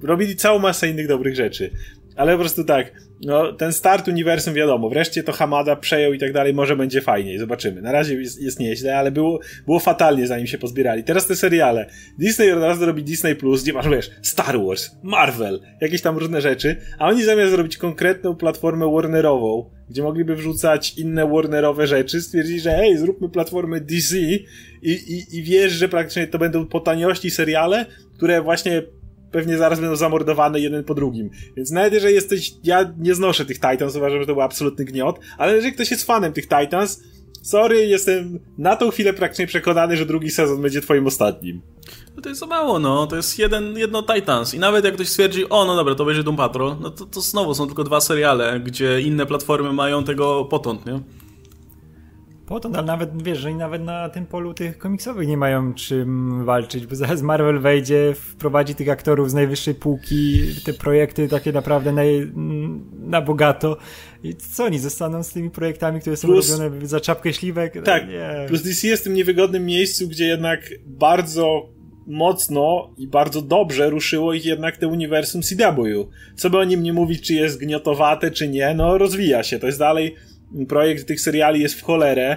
Robili 0.02 0.36
całą 0.36 0.58
masę 0.58 0.88
innych 0.88 1.08
dobrych 1.08 1.36
rzeczy. 1.36 1.70
Ale 2.16 2.32
po 2.32 2.38
prostu 2.38 2.64
tak, 2.64 2.92
no 3.24 3.52
ten 3.52 3.72
start 3.72 4.08
uniwersum 4.08 4.54
wiadomo, 4.54 4.88
wreszcie 4.88 5.22
to 5.22 5.32
Hamada 5.32 5.76
przejął 5.76 6.12
i 6.12 6.18
tak 6.18 6.32
dalej, 6.32 6.54
może 6.54 6.76
będzie 6.76 7.00
fajniej, 7.00 7.38
zobaczymy. 7.38 7.82
Na 7.82 7.92
razie 7.92 8.14
jest, 8.14 8.42
jest 8.42 8.60
nieźle, 8.60 8.98
ale 8.98 9.10
było, 9.10 9.40
było 9.66 9.80
fatalnie 9.80 10.26
zanim 10.26 10.46
się 10.46 10.58
pozbierali. 10.58 11.04
Teraz 11.04 11.26
te 11.26 11.36
seriale. 11.36 11.86
Disney 12.18 12.52
od 12.52 12.62
razu 12.62 12.86
robi 12.86 13.02
Disney 13.02 13.36
Plus, 13.36 13.62
gdzie 13.62 13.72
masz, 13.72 13.88
wiesz, 13.88 14.10
Star 14.22 14.64
Wars, 14.66 14.90
Marvel, 15.02 15.60
jakieś 15.80 16.02
tam 16.02 16.18
różne 16.18 16.40
rzeczy, 16.40 16.76
a 16.98 17.08
oni 17.08 17.24
zamiast 17.24 17.50
zrobić 17.50 17.76
konkretną 17.76 18.36
platformę 18.36 18.92
Warnerową, 18.92 19.70
gdzie 19.90 20.02
mogliby 20.02 20.36
wrzucać 20.36 20.98
inne 20.98 21.26
Warnerowe 21.26 21.86
rzeczy, 21.86 22.20
stwierdzili, 22.20 22.60
że 22.60 22.70
hej, 22.70 22.98
zróbmy 22.98 23.28
platformę 23.28 23.80
DC 23.80 24.16
i, 24.18 24.46
i, 24.82 25.38
i 25.38 25.42
wiesz, 25.42 25.72
że 25.72 25.88
praktycznie 25.88 26.26
to 26.26 26.38
będą 26.38 26.66
po 26.66 26.80
taniości 26.80 27.30
seriale, 27.30 27.86
które 28.14 28.42
właśnie 28.42 28.82
pewnie 29.34 29.58
zaraz 29.58 29.80
będą 29.80 29.96
zamordowane 29.96 30.60
jeden 30.60 30.84
po 30.84 30.94
drugim. 30.94 31.30
Więc 31.56 31.70
nawet 31.70 31.92
jeżeli 31.92 32.14
jesteś, 32.14 32.54
ja 32.64 32.94
nie 32.98 33.14
znoszę 33.14 33.44
tych 33.44 33.56
Titans, 33.56 33.96
uważam, 33.96 34.20
że 34.20 34.26
to 34.26 34.32
był 34.32 34.42
absolutny 34.42 34.84
gniot, 34.84 35.20
ale 35.38 35.56
jeżeli 35.56 35.72
ktoś 35.72 35.90
jest 35.90 36.06
fanem 36.06 36.32
tych 36.32 36.48
Titans, 36.48 37.02
sorry, 37.42 37.86
jestem 37.86 38.40
na 38.58 38.76
tą 38.76 38.90
chwilę 38.90 39.12
praktycznie 39.12 39.46
przekonany, 39.46 39.96
że 39.96 40.06
drugi 40.06 40.30
sezon 40.30 40.62
będzie 40.62 40.80
twoim 40.80 41.06
ostatnim. 41.06 41.62
No 42.16 42.22
to 42.22 42.28
jest 42.28 42.40
za 42.40 42.46
mało, 42.46 42.78
no. 42.78 43.06
To 43.06 43.16
jest 43.16 43.38
jeden, 43.38 43.78
jedno 43.78 44.02
Titans. 44.02 44.54
I 44.54 44.58
nawet 44.58 44.84
jak 44.84 44.94
ktoś 44.94 45.08
stwierdzi, 45.08 45.48
o, 45.48 45.64
no 45.64 45.76
dobra, 45.76 45.94
to 45.94 46.04
będzie 46.04 46.22
Doom 46.22 46.36
Patrol, 46.36 46.76
no 46.80 46.90
to, 46.90 47.06
to 47.06 47.20
znowu 47.20 47.54
są 47.54 47.66
tylko 47.66 47.84
dwa 47.84 48.00
seriale, 48.00 48.60
gdzie 48.60 49.00
inne 49.00 49.26
platformy 49.26 49.72
mają 49.72 50.04
tego 50.04 50.44
potąd, 50.44 50.86
nie? 50.86 51.00
Potąd, 52.46 52.76
ale 52.76 52.86
nawet, 52.86 53.22
wiesz, 53.22 53.38
że 53.38 53.54
nawet 53.54 53.82
na 53.82 54.08
tym 54.08 54.26
polu 54.26 54.54
tych 54.54 54.78
komiksowych 54.78 55.28
nie 55.28 55.36
mają 55.36 55.74
czym 55.74 56.44
walczyć, 56.44 56.86
bo 56.86 56.96
zaraz 56.96 57.22
Marvel 57.22 57.60
wejdzie, 57.60 58.14
wprowadzi 58.14 58.74
tych 58.74 58.88
aktorów 58.88 59.30
z 59.30 59.34
najwyższej 59.34 59.74
półki, 59.74 60.40
te 60.64 60.72
projekty 60.72 61.28
takie 61.28 61.52
naprawdę 61.52 61.92
na, 61.92 62.02
na 62.98 63.20
bogato. 63.22 63.76
I 64.22 64.34
co 64.34 64.64
oni 64.64 64.78
zostaną 64.78 65.22
z 65.22 65.32
tymi 65.32 65.50
projektami, 65.50 66.00
które 66.00 66.16
są 66.16 66.28
plus, 66.28 66.60
robione 66.60 66.86
za 66.86 67.00
czapkę 67.00 67.32
śliwek? 67.32 67.84
Tak, 67.84 68.08
nie. 68.08 68.46
plus 68.48 68.62
DC 68.62 68.88
jest 68.88 69.02
w 69.02 69.04
tym 69.04 69.14
niewygodnym 69.14 69.66
miejscu, 69.66 70.08
gdzie 70.08 70.26
jednak 70.26 70.60
bardzo 70.86 71.74
mocno 72.06 72.94
i 72.98 73.08
bardzo 73.08 73.42
dobrze 73.42 73.90
ruszyło 73.90 74.34
ich 74.34 74.44
jednak 74.44 74.76
te 74.76 74.88
uniwersum 74.88 75.42
CW. 75.42 76.08
Co 76.36 76.50
by 76.50 76.58
o 76.58 76.64
nim 76.64 76.82
nie 76.82 76.92
mówić, 76.92 77.26
czy 77.26 77.34
jest 77.34 77.58
gniotowate, 77.58 78.30
czy 78.30 78.48
nie, 78.48 78.74
no 78.74 78.98
rozwija 78.98 79.42
się. 79.42 79.58
To 79.58 79.66
jest 79.66 79.78
dalej 79.78 80.14
projekt 80.68 81.08
tych 81.08 81.20
seriali 81.20 81.60
jest 81.60 81.74
w 81.74 81.82
cholerę. 81.82 82.36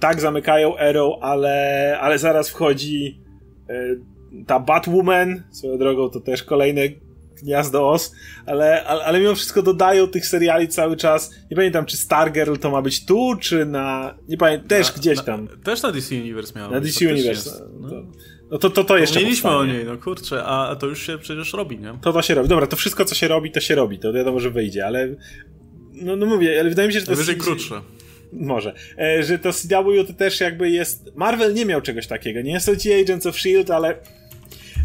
Tak 0.00 0.20
zamykają 0.20 0.78
Arrow, 0.78 1.18
ale, 1.20 1.96
ale 2.00 2.18
zaraz 2.18 2.50
wchodzi 2.50 3.20
e, 3.68 3.74
ta 4.46 4.60
Batwoman, 4.60 5.42
swoją 5.50 5.78
drogą 5.78 6.10
to 6.10 6.20
też 6.20 6.42
kolejne 6.42 6.82
gniazdo 7.42 7.90
os, 7.90 8.14
ale, 8.46 8.84
ale, 8.84 9.04
ale 9.04 9.20
mimo 9.20 9.34
wszystko 9.34 9.62
dodają 9.62 10.06
tych 10.06 10.26
seriali 10.26 10.68
cały 10.68 10.96
czas. 10.96 11.34
Nie 11.50 11.56
pamiętam, 11.56 11.86
czy 11.86 11.96
Stargirl 11.96 12.54
to 12.56 12.70
ma 12.70 12.82
być 12.82 13.06
tu, 13.06 13.36
czy 13.40 13.66
na. 13.66 14.14
Nie 14.28 14.36
pamiętam, 14.36 14.68
też 14.68 14.92
na, 14.92 14.98
gdzieś 14.98 15.22
tam. 15.22 15.44
Na, 15.44 15.64
też 15.64 15.82
na 15.82 15.92
DC 15.92 16.14
Universe 16.14 16.58
miała 16.58 16.70
Na 16.70 16.80
DC 16.80 17.08
Universe. 17.08 17.50
No. 17.80 17.88
To, 17.88 17.94
no 18.50 18.58
to, 18.58 18.70
to, 18.70 18.84
to 18.84 18.98
jeszcze 18.98 19.20
Mieliśmy 19.20 19.50
o 19.50 19.64
niej, 19.64 19.84
no 19.84 19.98
kurczę, 19.98 20.44
a 20.44 20.76
to 20.76 20.86
już 20.86 21.06
się 21.06 21.18
przecież 21.18 21.52
robi, 21.52 21.78
nie? 21.78 21.98
To 22.02 22.12
to 22.12 22.22
się 22.22 22.34
robi. 22.34 22.48
Dobra, 22.48 22.66
to 22.66 22.76
wszystko, 22.76 23.04
co 23.04 23.14
się 23.14 23.28
robi, 23.28 23.50
to 23.50 23.60
się 23.60 23.74
robi. 23.74 23.98
To 23.98 24.12
wiadomo, 24.12 24.40
że 24.40 24.50
wyjdzie, 24.50 24.86
ale 24.86 25.08
no, 26.02 26.16
no 26.16 26.26
mówię, 26.26 26.60
ale 26.60 26.68
wydaje 26.68 26.88
mi 26.88 26.94
się, 26.94 27.00
że 27.00 27.06
to 27.06 27.12
jest... 27.12 27.34
krótsze. 27.36 27.80
Może. 28.32 28.74
E, 28.98 29.22
że 29.22 29.38
to 29.38 29.52
CW 29.52 30.04
to 30.06 30.12
też 30.12 30.40
jakby 30.40 30.70
jest... 30.70 31.10
Marvel 31.16 31.54
nie 31.54 31.66
miał 31.66 31.80
czegoś 31.80 32.06
takiego. 32.06 32.40
Nie 32.40 32.60
są 32.60 32.76
ci 32.76 32.92
Agents 32.92 33.26
of 33.26 33.36
S.H.I.E.L.D., 33.36 33.76
ale... 33.76 33.94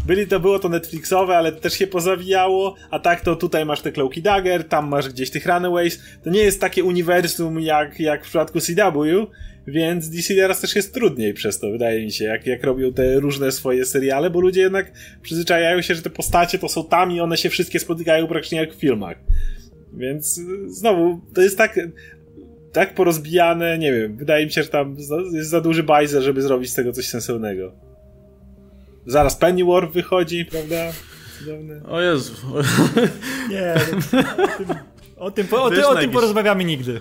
Byli 0.06 0.26
to, 0.26 0.40
było 0.40 0.58
to 0.58 0.68
Netflixowe, 0.68 1.36
ale 1.36 1.52
też 1.52 1.74
się 1.74 1.86
pozawijało, 1.86 2.74
a 2.90 2.98
tak 2.98 3.20
to 3.20 3.36
tutaj 3.36 3.66
masz 3.66 3.80
te 3.80 3.92
Cloaky 3.92 4.22
Dagger, 4.22 4.64
tam 4.68 4.88
masz 4.88 5.08
gdzieś 5.08 5.30
tych 5.30 5.46
Runaways. 5.46 6.00
To 6.24 6.30
nie 6.30 6.40
jest 6.40 6.60
takie 6.60 6.84
uniwersum 6.84 7.60
jak, 7.60 8.00
jak 8.00 8.24
w 8.24 8.28
przypadku 8.28 8.60
CW, 8.60 9.26
więc 9.66 10.10
DC 10.10 10.34
teraz 10.34 10.60
też 10.60 10.76
jest 10.76 10.94
trudniej 10.94 11.34
przez 11.34 11.58
to, 11.58 11.70
wydaje 11.70 12.04
mi 12.04 12.12
się, 12.12 12.24
jak, 12.24 12.46
jak 12.46 12.64
robią 12.64 12.92
te 12.92 13.20
różne 13.20 13.52
swoje 13.52 13.84
seriale, 13.84 14.30
bo 14.30 14.40
ludzie 14.40 14.60
jednak 14.60 14.92
przyzwyczajają 15.22 15.82
się, 15.82 15.94
że 15.94 16.02
te 16.02 16.10
postacie 16.10 16.58
to 16.58 16.68
są 16.68 16.84
tam 16.84 17.12
i 17.12 17.20
one 17.20 17.36
się 17.36 17.50
wszystkie 17.50 17.80
spotykają 17.80 18.26
praktycznie 18.26 18.58
jak 18.58 18.74
w 18.74 18.78
filmach. 18.78 19.16
Więc 19.96 20.40
znowu, 20.66 21.20
to 21.34 21.40
jest 21.40 21.58
tak, 21.58 21.80
tak 22.72 22.94
porozbijane, 22.94 23.78
nie 23.78 23.92
wiem, 23.92 24.16
wydaje 24.16 24.46
mi 24.46 24.52
się, 24.52 24.62
że 24.62 24.68
tam 24.68 24.96
jest 25.32 25.50
za 25.50 25.60
duży 25.60 25.82
bajzer, 25.82 26.22
żeby 26.22 26.42
zrobić 26.42 26.70
z 26.70 26.74
tego 26.74 26.92
coś 26.92 27.08
sensownego. 27.08 27.72
Zaraz 29.06 29.36
Pennyworth 29.36 29.92
wychodzi, 29.92 30.44
prawda? 30.44 30.92
Cudowne. 31.38 31.80
O 31.84 32.00
Jezu. 32.00 32.32
Nie, 33.50 33.74
o 35.16 35.30
tym, 35.30 35.46
o 35.50 35.70
tym, 35.70 35.84
o 35.84 35.94
tym 35.94 36.10
porozmawiamy 36.10 36.64
nigdy. 36.64 37.00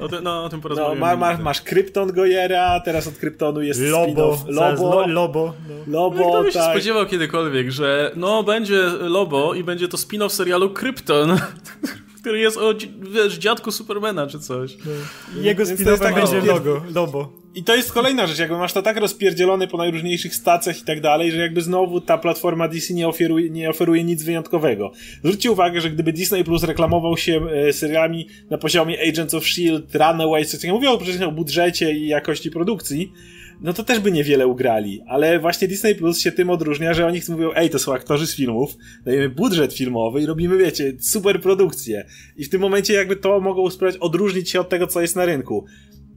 O 0.00 0.08
tym, 0.08 0.24
no, 0.24 0.44
o 0.44 0.48
tym 0.48 0.60
porozmawiamy. 0.60 1.00
No, 1.00 1.06
ma, 1.06 1.16
ma, 1.16 1.38
masz 1.38 1.62
Krypton 1.62 2.12
Gojera, 2.12 2.80
teraz 2.80 3.06
od 3.06 3.14
Kryptonu 3.14 3.62
jest 3.62 3.80
Lobo. 3.80 4.38
Lobo. 4.48 5.06
Lobo. 5.06 5.54
No. 5.68 5.74
Lobo, 5.86 6.18
no, 6.18 6.28
Kto 6.30 6.42
by 6.42 6.52
tak. 6.52 6.62
się 6.62 6.70
spodziewał 6.70 7.06
kiedykolwiek, 7.06 7.70
że 7.70 8.12
no 8.16 8.42
będzie 8.42 8.82
Lobo 9.00 9.54
i 9.54 9.64
będzie 9.64 9.88
to 9.88 9.96
spin-off 9.96 10.28
serialu 10.28 10.70
Krypton, 10.70 11.38
który 12.20 12.38
jest 12.38 12.56
o 12.56 12.74
wiesz, 13.00 13.38
dziadku 13.38 13.72
Supermana 13.72 14.26
czy 14.26 14.38
coś. 14.40 14.76
No. 14.84 15.42
Jego 15.42 15.62
spin-offem 15.62 16.14
będzie 16.14 16.40
logo, 16.40 16.82
Lobo. 16.94 17.45
I 17.56 17.64
to 17.64 17.76
jest 17.76 17.92
kolejna 17.92 18.26
rzecz, 18.26 18.38
jakby 18.38 18.58
masz 18.58 18.72
to 18.72 18.82
tak 18.82 18.96
rozpierdzielone 18.96 19.68
po 19.68 19.76
najróżniejszych 19.76 20.34
stacjach 20.34 20.80
i 20.80 20.84
tak 20.84 21.00
dalej, 21.00 21.32
że 21.32 21.38
jakby 21.38 21.62
znowu 21.62 22.00
ta 22.00 22.18
platforma 22.18 22.68
DC 22.68 22.94
nie 22.94 23.08
oferuje, 23.08 23.50
nie 23.50 23.70
oferuje 23.70 24.04
nic 24.04 24.22
wyjątkowego. 24.22 24.92
Zwróćcie 25.24 25.50
uwagę, 25.50 25.80
że 25.80 25.90
gdyby 25.90 26.12
Disney 26.12 26.44
Plus 26.44 26.62
reklamował 26.62 27.16
się 27.16 27.40
e, 27.46 27.72
serialami 27.72 28.28
na 28.50 28.58
poziomie 28.58 28.98
Agents 29.08 29.34
of 29.34 29.44
S.H.I.E.L.D., 29.44 29.98
Runaways, 29.98 30.60
co 30.60 30.66
ja 30.66 30.72
mówię 30.72 30.88
przecież 31.00 31.22
o 31.22 31.32
budżecie 31.32 31.92
i 31.92 32.06
jakości 32.06 32.50
produkcji, 32.50 33.12
no 33.60 33.72
to 33.72 33.84
też 33.84 33.98
by 33.98 34.12
niewiele 34.12 34.46
ugrali. 34.46 35.02
Ale 35.06 35.38
właśnie 35.38 35.68
Disney 35.68 35.94
Plus 35.94 36.20
się 36.20 36.32
tym 36.32 36.50
odróżnia, 36.50 36.94
że 36.94 37.06
oni 37.06 37.20
mówią, 37.28 37.50
ej, 37.54 37.70
to 37.70 37.78
są 37.78 37.94
aktorzy 37.94 38.26
z 38.26 38.36
filmów, 38.36 38.76
dajemy 39.04 39.28
budżet 39.28 39.74
filmowy 39.74 40.22
i 40.22 40.26
robimy, 40.26 40.58
wiecie, 40.58 40.92
super 41.00 41.40
produkcję. 41.40 42.06
I 42.36 42.44
w 42.44 42.48
tym 42.48 42.60
momencie 42.60 42.94
jakby 42.94 43.16
to 43.16 43.40
mogą 43.40 43.70
spróbować 43.70 44.00
odróżnić 44.00 44.50
się 44.50 44.60
od 44.60 44.68
tego, 44.68 44.86
co 44.86 45.00
jest 45.00 45.16
na 45.16 45.24
rynku 45.24 45.64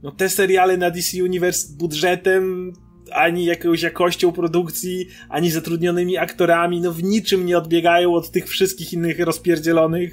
no 0.02 0.10
te 0.10 0.28
seriale 0.28 0.76
na 0.76 0.90
DC 0.90 1.24
Universe 1.24 1.76
budżetem, 1.76 2.72
ani 3.12 3.44
jakąś 3.44 3.82
jakością 3.82 4.32
produkcji, 4.32 5.08
ani 5.28 5.50
zatrudnionymi 5.50 6.16
aktorami, 6.16 6.80
no 6.80 6.92
w 6.92 7.02
niczym 7.02 7.46
nie 7.46 7.58
odbiegają 7.58 8.14
od 8.14 8.30
tych 8.30 8.48
wszystkich 8.48 8.92
innych 8.92 9.20
rozpierdzielonych 9.20 10.12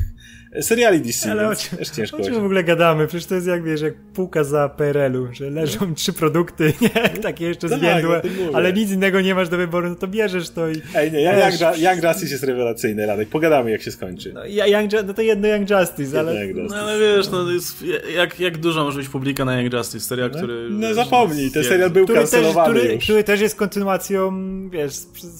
seriali 0.61 1.01
DC, 1.01 1.31
Ale 1.31 1.49
o 1.49 1.55
czym, 1.55 1.77
też 1.77 1.89
ciężko. 1.89 2.17
O 2.17 2.21
czym 2.21 2.33
w 2.33 2.45
ogóle 2.45 2.63
gadamy? 2.63 3.07
Przecież 3.07 3.25
to 3.25 3.35
jest 3.35 3.47
jak, 3.47 3.63
wiesz, 3.63 3.81
jak 3.81 3.93
półka 4.13 4.43
za 4.43 4.69
PRL-u, 4.69 5.33
że 5.33 5.49
leżą 5.49 5.79
no. 5.89 5.95
trzy 5.95 6.13
produkty, 6.13 6.73
nie? 6.81 7.09
Takie 7.09 7.45
jeszcze 7.45 7.69
tak, 7.69 7.79
zwiędłe, 7.79 8.21
ale 8.53 8.73
nic 8.73 8.91
innego 8.91 9.21
nie 9.21 9.35
masz 9.35 9.49
do 9.49 9.57
wyboru, 9.57 9.89
no 9.89 9.95
to 9.95 10.07
bierzesz 10.07 10.49
to 10.49 10.69
i... 10.69 10.81
Ej, 10.95 11.11
nie, 11.11 11.21
Young, 11.21 11.77
Young 11.77 12.03
Justice 12.03 12.31
jest 12.31 12.43
rewelacyjny, 12.43 13.05
Radek, 13.05 13.29
pogadamy 13.29 13.71
jak 13.71 13.81
się 13.81 13.91
skończy. 13.91 14.33
No, 14.33 14.45
young, 14.45 14.91
no 15.07 15.13
to 15.13 15.21
jedno 15.21 15.47
Young 15.47 15.69
Justice, 15.69 16.19
ale... 16.19 16.45
Young 16.45 16.57
Justice. 16.57 16.75
No 16.75 16.87
ale 16.87 16.99
wiesz, 16.99 17.29
no 17.29 17.51
jest, 17.51 17.85
jak, 18.15 18.39
jak 18.39 18.57
dużo 18.57 18.83
może 18.83 18.97
być 18.97 19.09
publika 19.09 19.45
na 19.45 19.61
Young 19.61 19.73
Justice, 19.73 20.05
serial, 20.05 20.31
no, 20.31 20.37
który... 20.37 20.67
No 20.69 20.93
zapomnij, 20.93 21.51
ten 21.51 21.63
serial 21.63 21.89
był 21.89 22.03
który 22.03 22.19
kancelowany 22.19 22.73
też, 22.73 22.79
który, 22.79 22.95
już. 22.95 23.03
który 23.03 23.23
też 23.23 23.41
jest 23.41 23.55
kontynuacją, 23.55 24.31
wiesz, 24.69 24.93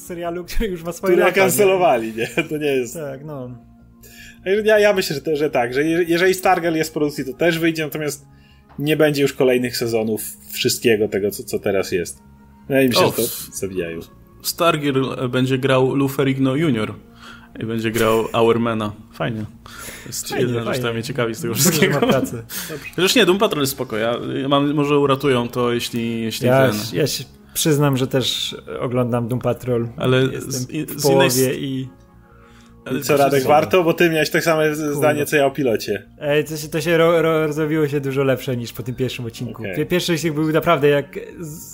serialu, 0.08 0.46
który 0.46 0.70
już 0.70 0.84
ma 0.84 0.92
swoje 0.92 1.14
który 1.14 1.26
lata. 1.26 1.42
kancelowali, 1.42 2.14
nie? 2.14 2.28
To 2.50 2.58
nie 2.58 2.68
jest... 2.68 2.94
Tak, 2.94 3.26
no... 3.26 3.67
Ja, 4.64 4.80
ja 4.80 4.94
myślę, 4.94 5.16
że, 5.26 5.36
że 5.36 5.50
tak, 5.50 5.74
że 5.74 5.84
jeżeli 5.84 6.34
Stargirl 6.34 6.76
jest 6.76 6.90
w 6.90 6.94
produkcji, 6.94 7.26
to 7.26 7.34
też 7.34 7.60
wyjdzie, 7.60 7.84
natomiast 7.84 8.26
nie 8.80 8.98
będzie 8.98 9.22
już 9.22 9.34
kolejnych 9.34 9.78
sezonów 9.78 10.22
wszystkiego 10.52 11.08
tego, 11.08 11.32
co, 11.32 11.44
co 11.44 11.60
teraz 11.60 11.92
jest. 11.92 12.20
No 12.70 12.82
i 12.82 12.88
myślę, 12.88 13.06
że 13.06 13.12
to 13.12 13.22
zawijają. 13.54 14.00
Stargirl 14.42 15.28
będzie 15.30 15.58
grał 15.58 15.96
Lou 15.96 16.08
Ferrigno 16.08 16.56
Jr. 16.56 16.94
i 17.60 17.66
będzie 17.66 17.92
grał 17.92 18.24
Hourmana. 18.24 18.94
Fajnie. 19.14 19.46
To 19.64 20.08
jest 20.08 20.30
fajnie, 20.30 20.46
jedna 20.46 20.60
fajnie. 20.60 20.74
rzecz, 20.74 20.78
która 20.78 20.94
mnie 20.94 21.04
ciekawi 21.04 21.36
z 21.36 21.42
tego 21.42 21.54
wszystkiego. 21.54 22.00
Chociaż 22.96 23.16
nie, 23.16 23.26
Doom 23.26 23.38
Patrol 23.38 23.62
jest 23.62 23.74
spoko. 23.74 23.98
Ja, 23.98 24.16
ja 24.42 24.48
mam, 24.48 24.74
może 24.74 25.00
uratują 25.00 25.50
to, 25.50 25.74
jeśli, 25.74 26.22
jeśli 26.22 26.48
ja, 26.48 26.70
ten... 26.70 26.80
Ja 26.94 27.08
się 27.08 27.24
przyznam, 27.54 27.98
że 27.98 28.08
też 28.08 28.56
oglądam 28.80 29.28
Doom 29.28 29.42
Patrol. 29.42 29.88
Ale 29.98 30.22
Jestem 30.22 30.52
z, 30.52 30.66
w 30.92 31.02
połowie 31.02 31.30
z 31.30 31.38
innej... 31.38 31.64
i 31.64 31.90
i 32.92 33.02
co, 33.02 33.18
Radek, 33.18 33.44
warto? 33.44 33.84
Bo 33.84 33.94
ty 33.94 34.10
miałeś 34.10 34.30
tak 34.30 34.44
samo 34.44 34.62
zdanie, 34.76 35.26
co 35.26 35.36
ja 35.36 35.46
o 35.46 35.52
pilocie. 35.52 36.04
Ej, 36.22 36.44
to 36.44 36.58
się, 36.58 36.68
to 36.68 36.82
się 36.82 36.98
ro, 36.98 37.22
ro, 37.22 37.48
rozrobiło 37.48 37.88
się 37.88 38.00
dużo 38.00 38.24
lepsze 38.24 38.58
niż 38.58 38.74
po 38.74 38.84
tym 38.84 38.96
pierwszym 38.96 39.26
odcinku. 39.26 39.64
Okay. 39.64 39.86
Pierwszy 39.86 40.14
odcinek 40.14 40.36
był 40.36 40.52
naprawdę 40.52 40.88
jak... 40.88 41.20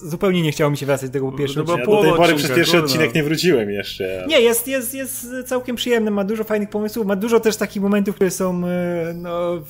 Zupełnie 0.06 0.42
nie 0.42 0.52
chciało 0.52 0.72
mi 0.72 0.78
się 0.78 0.86
wracać 0.86 1.10
do 1.10 1.14
tego 1.14 1.32
pierwszego 1.32 1.78
no, 1.78 1.86
bo 1.86 1.96
ja 1.96 2.02
do 2.02 2.08
tej 2.10 2.18
pory 2.18 2.36
przez 2.36 2.52
pierwszy 2.52 2.78
odcinek 2.78 3.16
nie 3.16 3.24
wróciłem 3.24 3.70
jeszcze. 3.70 4.26
Nie, 4.28 4.42
jest, 4.42 4.68
jest, 4.68 4.94
jest 4.94 5.28
całkiem 5.46 5.76
przyjemny, 5.76 6.12
ma 6.12 6.24
dużo 6.24 6.44
fajnych 6.44 6.70
pomysłów, 6.70 7.08
ma 7.08 7.16
dużo 7.16 7.40
też 7.40 7.58
takich 7.58 7.82
momentów, 7.82 8.16
które 8.16 8.32
są 8.32 8.68
e, 8.68 9.14
no, 9.16 9.64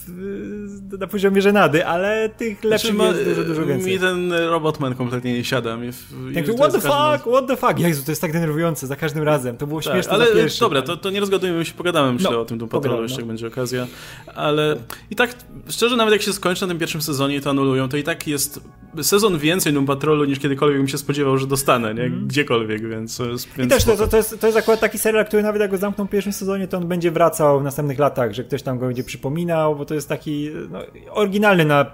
na 1.00 1.08
poziomie 1.08 1.41
żenady, 1.41 1.86
ale 1.86 2.30
tych 2.30 2.64
lepszych 2.64 2.96
znaczy, 2.96 3.18
jest 3.18 3.30
dużo, 3.30 3.44
dużo 3.44 3.66
więcej. 3.66 3.94
Mi 3.94 4.00
ten 4.00 4.34
Robotman 4.34 4.96
kompletnie 4.96 5.34
nie 5.34 5.44
siada. 5.44 5.78
Mi, 5.78 5.89
tak, 6.34 6.56
what 6.56 6.72
the 6.72 6.82
fuck, 6.82 7.34
what 7.34 7.48
the 7.48 7.58
fuck? 7.58 7.80
Jezu, 7.80 8.06
to 8.06 8.12
jest 8.12 8.22
tak 8.22 8.34
denerwujące 8.34 8.88
za 8.88 8.96
każdym 8.96 9.24
razem. 9.24 9.58
To 9.58 9.68
było 9.68 9.82
tak, 9.82 9.94
śmieszne 9.94 10.14
ale 10.14 10.28
pierwszy, 10.28 10.60
dobra, 10.60 10.82
to, 10.82 10.98
to 10.98 11.10
nie 11.10 11.20
rozmawiamy 11.20 11.32
zgadujemy 11.34 11.65
się, 11.65 11.73
pogadamy 11.73 12.13
myślę 12.13 12.31
No, 12.31 12.41
o 12.41 12.45
tym 12.45 12.57
Doom 12.57 12.69
Patrolu, 12.69 13.01
jeszcze 13.03 13.17
no. 13.17 13.21
jak 13.21 13.27
będzie 13.27 13.47
okazja. 13.47 13.88
Ale 14.36 14.75
i 15.11 15.15
tak, 15.15 15.36
szczerze, 15.69 15.95
nawet 15.95 16.11
jak 16.13 16.21
się 16.21 16.34
skończy 16.34 16.61
na 16.61 16.67
tym 16.67 16.79
pierwszym 16.79 17.01
sezonie 17.01 17.36
i 17.36 17.41
to 17.41 17.49
anulują, 17.49 17.89
to 17.89 17.97
i 17.97 18.03
tak 18.03 18.27
jest 18.27 18.61
sezon 19.01 19.38
więcej 19.38 19.73
Doom 19.73 19.86
Patrolu 19.86 20.25
niż 20.25 20.39
kiedykolwiek 20.39 20.77
bym 20.77 20.88
się 20.88 20.97
spodziewał, 20.97 21.38
że 21.38 21.47
dostanę, 21.47 21.93
nie? 21.93 22.09
Gdziekolwiek, 22.09 22.89
więc... 22.89 23.19
jest- 23.19 23.47
I 23.47 23.57
więc 23.57 23.73
też 23.73 23.84
to, 23.84 23.97
to, 23.97 24.07
to, 24.07 24.17
jest, 24.17 24.39
to 24.39 24.47
jest 24.47 24.59
akurat 24.59 24.79
taki 24.79 24.97
serial, 24.97 25.25
który 25.25 25.43
nawet 25.43 25.61
jak 25.61 25.71
go 25.71 25.77
zamkną 25.77 26.05
w 26.05 26.09
pierwszym 26.09 26.34
sezonie, 26.34 26.67
to 26.67 26.77
on 26.77 26.88
będzie 26.88 27.11
wracał 27.11 27.59
w 27.59 27.63
następnych 27.63 27.99
latach, 27.99 28.34
że 28.34 28.43
ktoś 28.43 28.61
tam 28.61 28.79
go 28.79 28.86
będzie 28.86 29.03
przypominał, 29.03 29.75
bo 29.75 29.86
to 29.86 29.93
jest 29.93 30.09
taki 30.09 30.49
no, 30.69 30.79
oryginalny 31.11 31.65
na, 31.65 31.86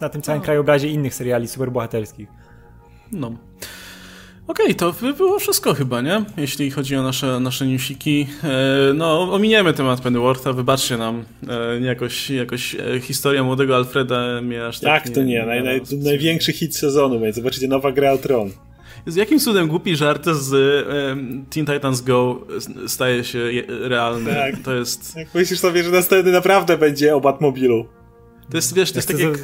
na 0.00 0.08
tym 0.08 0.22
całym 0.22 0.40
krajobrazie 0.42 0.88
innych 0.88 1.14
seriali 1.14 1.48
superbohaterskich. 1.48 2.28
No. 3.12 3.32
Okej, 4.48 4.74
to 4.74 4.92
by 4.92 5.14
było 5.14 5.38
wszystko 5.38 5.74
chyba, 5.74 6.00
nie? 6.00 6.24
Jeśli 6.36 6.70
chodzi 6.70 6.96
o 6.96 7.02
nasze, 7.02 7.40
nasze 7.40 7.66
newsiki. 7.66 8.26
E, 8.44 8.92
no, 8.94 9.32
ominiemy 9.32 9.72
temat 9.72 10.00
Pennywortha, 10.00 10.52
wybaczcie 10.52 10.96
nam. 10.96 11.24
E, 11.48 11.80
jakoś, 11.80 12.30
jakoś 12.30 12.74
e, 12.74 13.00
historia 13.00 13.42
młodego 13.42 13.76
Alfreda 13.76 14.40
mnie 14.42 14.66
aż 14.66 14.80
tak 14.80 15.06
Jak 15.06 15.14
to 15.14 15.22
nie? 15.22 15.46
Naj, 15.46 15.64
naj, 15.64 15.80
największy 15.92 16.52
hit 16.52 16.76
sezonu, 16.76 17.20
więc 17.20 17.36
zobaczycie 17.36 17.68
nowa 17.68 17.92
gra 17.92 18.12
o 18.12 18.18
Tron. 18.18 18.50
Z 19.06 19.16
jakim 19.16 19.38
cudem 19.38 19.68
głupi 19.68 19.96
żart 19.96 20.26
z 20.26 20.50
Teen 21.50 21.66
Titans 21.66 22.00
Go 22.00 22.46
staje 22.86 23.24
się 23.24 23.38
realny? 23.68 24.34
Tak. 24.34 24.54
To 24.64 24.74
jest... 24.74 25.16
Jak 25.16 25.34
myślisz 25.34 25.60
sobie, 25.60 25.84
że 25.84 25.90
następny 25.90 26.32
naprawdę 26.32 26.78
będzie 26.78 27.16
o 27.16 27.20
Batmobilu. 27.20 27.86
To 28.50 28.56
jest, 28.56 28.74
wiesz, 28.74 28.92
to 28.92 28.98
jest 28.98 29.08
tak 29.08 29.16
to 29.16 29.22
jak... 29.22 29.38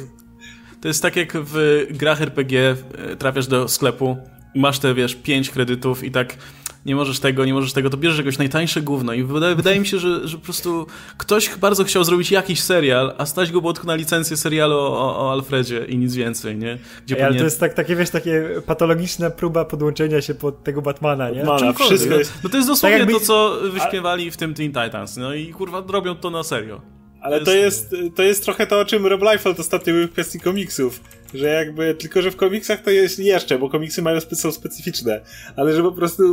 To 0.81 0.87
jest 0.87 1.01
tak 1.01 1.15
jak 1.15 1.33
w 1.35 1.85
grach 1.89 2.21
RPG 2.21 2.75
trafiasz 3.19 3.47
do 3.47 3.67
sklepu 3.67 4.17
masz 4.55 4.79
te, 4.79 4.93
wiesz, 4.93 5.15
pięć 5.15 5.49
kredytów 5.49 6.03
i 6.03 6.11
tak 6.11 6.37
nie 6.85 6.95
możesz 6.95 7.19
tego, 7.19 7.45
nie 7.45 7.53
możesz 7.53 7.73
tego, 7.73 7.89
to 7.89 7.97
bierzesz 7.97 8.17
jakoś 8.17 8.37
najtańsze 8.37 8.81
gówno 8.81 9.13
i 9.13 9.23
wydaje, 9.23 9.55
wydaje 9.55 9.79
mi 9.79 9.87
się, 9.87 9.99
że, 9.99 10.27
że 10.27 10.37
po 10.37 10.43
prostu 10.43 10.87
ktoś 11.17 11.55
bardzo 11.55 11.83
chciał 11.83 12.03
zrobić 12.03 12.31
jakiś 12.31 12.61
serial, 12.61 13.13
a 13.17 13.25
stać 13.25 13.51
go 13.51 13.61
było 13.61 13.73
tylko 13.73 13.87
na 13.87 13.95
licencję 13.95 14.37
serialu 14.37 14.75
o, 14.75 15.17
o 15.19 15.31
Alfredzie 15.31 15.85
i 15.89 15.97
nic 15.97 16.15
więcej, 16.15 16.55
nie? 16.55 16.77
Gdzie 17.05 17.15
Ej, 17.15 17.21
ale 17.21 17.27
pewnie- 17.29 17.39
to 17.39 17.45
jest 17.45 17.59
tak, 17.59 17.73
takie, 17.73 17.95
wiesz, 17.95 18.09
takie 18.09 18.49
patologiczna 18.65 19.29
próba 19.29 19.65
podłączenia 19.65 20.21
się 20.21 20.35
pod 20.35 20.63
tego 20.63 20.81
Batmana, 20.81 21.29
nie? 21.29 21.43
Batmana. 21.43 21.73
wszystko 21.73 22.09
no. 22.09 22.17
jest- 22.19 22.33
No 22.43 22.49
to 22.49 22.57
jest 22.57 22.69
dosłownie 22.69 22.97
Tak 22.99 23.07
jakby- 23.09 23.19
to, 23.19 23.25
co 23.25 23.57
wyśpiewali 23.71 24.31
w 24.31 24.37
tym 24.37 24.53
Teen 24.53 24.67
Titans, 24.73 25.17
no 25.17 25.33
i 25.33 25.47
kurwa 25.53 25.83
robią 25.89 26.15
to 26.15 26.29
na 26.29 26.43
serio. 26.43 26.81
Ale 27.21 27.41
to 27.41 27.51
jest, 27.51 27.95
to 28.15 28.23
jest 28.23 28.43
trochę 28.43 28.67
to, 28.67 28.79
o 28.79 28.85
czym 28.85 29.05
Rob 29.07 29.21
Liefeld 29.21 29.59
ostatnio 29.59 29.93
mówił 29.93 30.07
w 30.07 30.11
kwestii 30.11 30.39
komiksów. 30.39 30.99
Że 31.35 31.47
jakby, 31.47 31.95
tylko 31.95 32.21
że 32.21 32.31
w 32.31 32.35
komiksach 32.35 32.81
to 32.81 32.89
jest 32.89 33.19
jeszcze, 33.19 33.59
bo 33.59 33.69
komiksy 33.69 34.01
mają 34.01 34.19
są 34.21 34.51
specyficzne. 34.51 35.21
Ale 35.55 35.73
że 35.73 35.83
po 35.83 35.91
prostu 35.91 36.23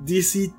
DC... 0.00 0.38
Y, 0.38 0.50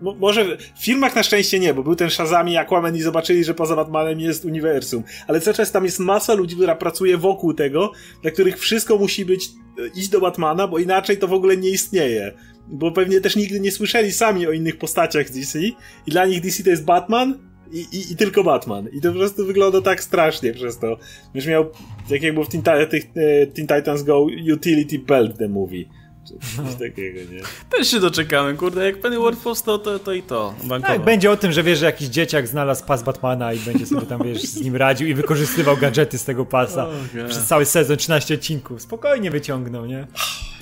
mo, 0.00 0.14
może 0.14 0.56
w 0.56 0.84
filmach 0.84 1.16
na 1.16 1.22
szczęście 1.22 1.58
nie, 1.58 1.74
bo 1.74 1.82
był 1.82 1.96
ten 1.96 2.10
Shazam 2.10 2.48
i 2.48 2.56
Aquaman 2.56 2.96
i 2.96 3.02
zobaczyli, 3.02 3.44
że 3.44 3.54
poza 3.54 3.76
Batmanem 3.76 4.20
jest 4.20 4.44
uniwersum. 4.44 5.02
Ale 5.26 5.40
cały 5.40 5.54
czas 5.54 5.72
tam 5.72 5.84
jest 5.84 5.98
masa 5.98 6.34
ludzi, 6.34 6.56
która 6.56 6.74
pracuje 6.74 7.18
wokół 7.18 7.54
tego, 7.54 7.92
dla 8.22 8.30
których 8.30 8.58
wszystko 8.58 8.98
musi 8.98 9.24
być 9.24 9.44
y, 9.78 9.90
iść 9.94 10.08
do 10.08 10.20
Batmana, 10.20 10.68
bo 10.68 10.78
inaczej 10.78 11.18
to 11.18 11.28
w 11.28 11.32
ogóle 11.32 11.56
nie 11.56 11.70
istnieje. 11.70 12.32
Bo 12.68 12.92
pewnie 12.92 13.20
też 13.20 13.36
nigdy 13.36 13.60
nie 13.60 13.72
słyszeli 13.72 14.12
sami 14.12 14.46
o 14.46 14.52
innych 14.52 14.78
postaciach 14.78 15.30
DC 15.30 15.58
i 16.06 16.10
dla 16.10 16.26
nich 16.26 16.40
DC 16.40 16.62
to 16.62 16.70
jest 16.70 16.84
Batman 16.84 17.55
i, 17.72 17.78
i, 17.78 18.12
i 18.12 18.16
tylko 18.16 18.44
Batman. 18.44 18.88
I 18.88 19.00
to 19.00 19.12
po 19.12 19.18
prostu 19.18 19.46
wygląda 19.46 19.80
tak 19.80 20.02
strasznie 20.02 20.52
przez 20.52 20.78
to. 20.78 20.96
Już 21.34 21.46
miał, 21.46 21.64
tak 22.10 22.22
jak 22.22 22.34
było 22.34 22.46
w 22.46 22.48
Teen, 22.48 22.62
tych, 22.90 23.04
e, 23.04 23.46
Teen 23.46 23.66
Titans 23.66 24.02
Go, 24.02 24.26
Utility 24.54 24.98
Belt 24.98 25.38
the 25.38 25.48
movie. 25.48 25.84
Czy 26.28 26.56
coś 26.56 26.74
takiego, 26.74 27.20
nie? 27.32 27.40
Też 27.70 27.90
się 27.90 28.00
doczekamy, 28.00 28.54
kurde, 28.54 28.84
jak 28.84 29.00
Pennyworth 29.00 29.42
powstał, 29.42 29.78
to, 29.78 29.98
to 29.98 30.12
i 30.12 30.22
to. 30.22 30.54
Bankowo. 30.64 30.94
Tak, 30.94 31.04
będzie 31.04 31.30
o 31.30 31.36
tym, 31.36 31.52
że 31.52 31.62
wiesz, 31.62 31.78
że 31.78 31.86
jakiś 31.86 32.08
dzieciak 32.08 32.48
znalazł 32.48 32.84
pas 32.86 33.02
Batmana 33.02 33.52
i 33.52 33.58
będzie 33.58 33.86
sobie 33.86 34.06
tam, 34.06 34.22
wiesz, 34.24 34.42
z 34.42 34.60
nim 34.60 34.76
radził 34.76 35.08
i 35.08 35.14
wykorzystywał 35.14 35.76
gadżety 35.76 36.18
z 36.18 36.24
tego 36.24 36.46
pasa 36.46 36.86
Okej. 36.88 37.28
przez 37.28 37.44
cały 37.44 37.64
sezon, 37.64 37.96
13 37.96 38.34
odcinków. 38.34 38.82
Spokojnie 38.82 39.30
wyciągnął, 39.30 39.86
nie? 39.86 40.06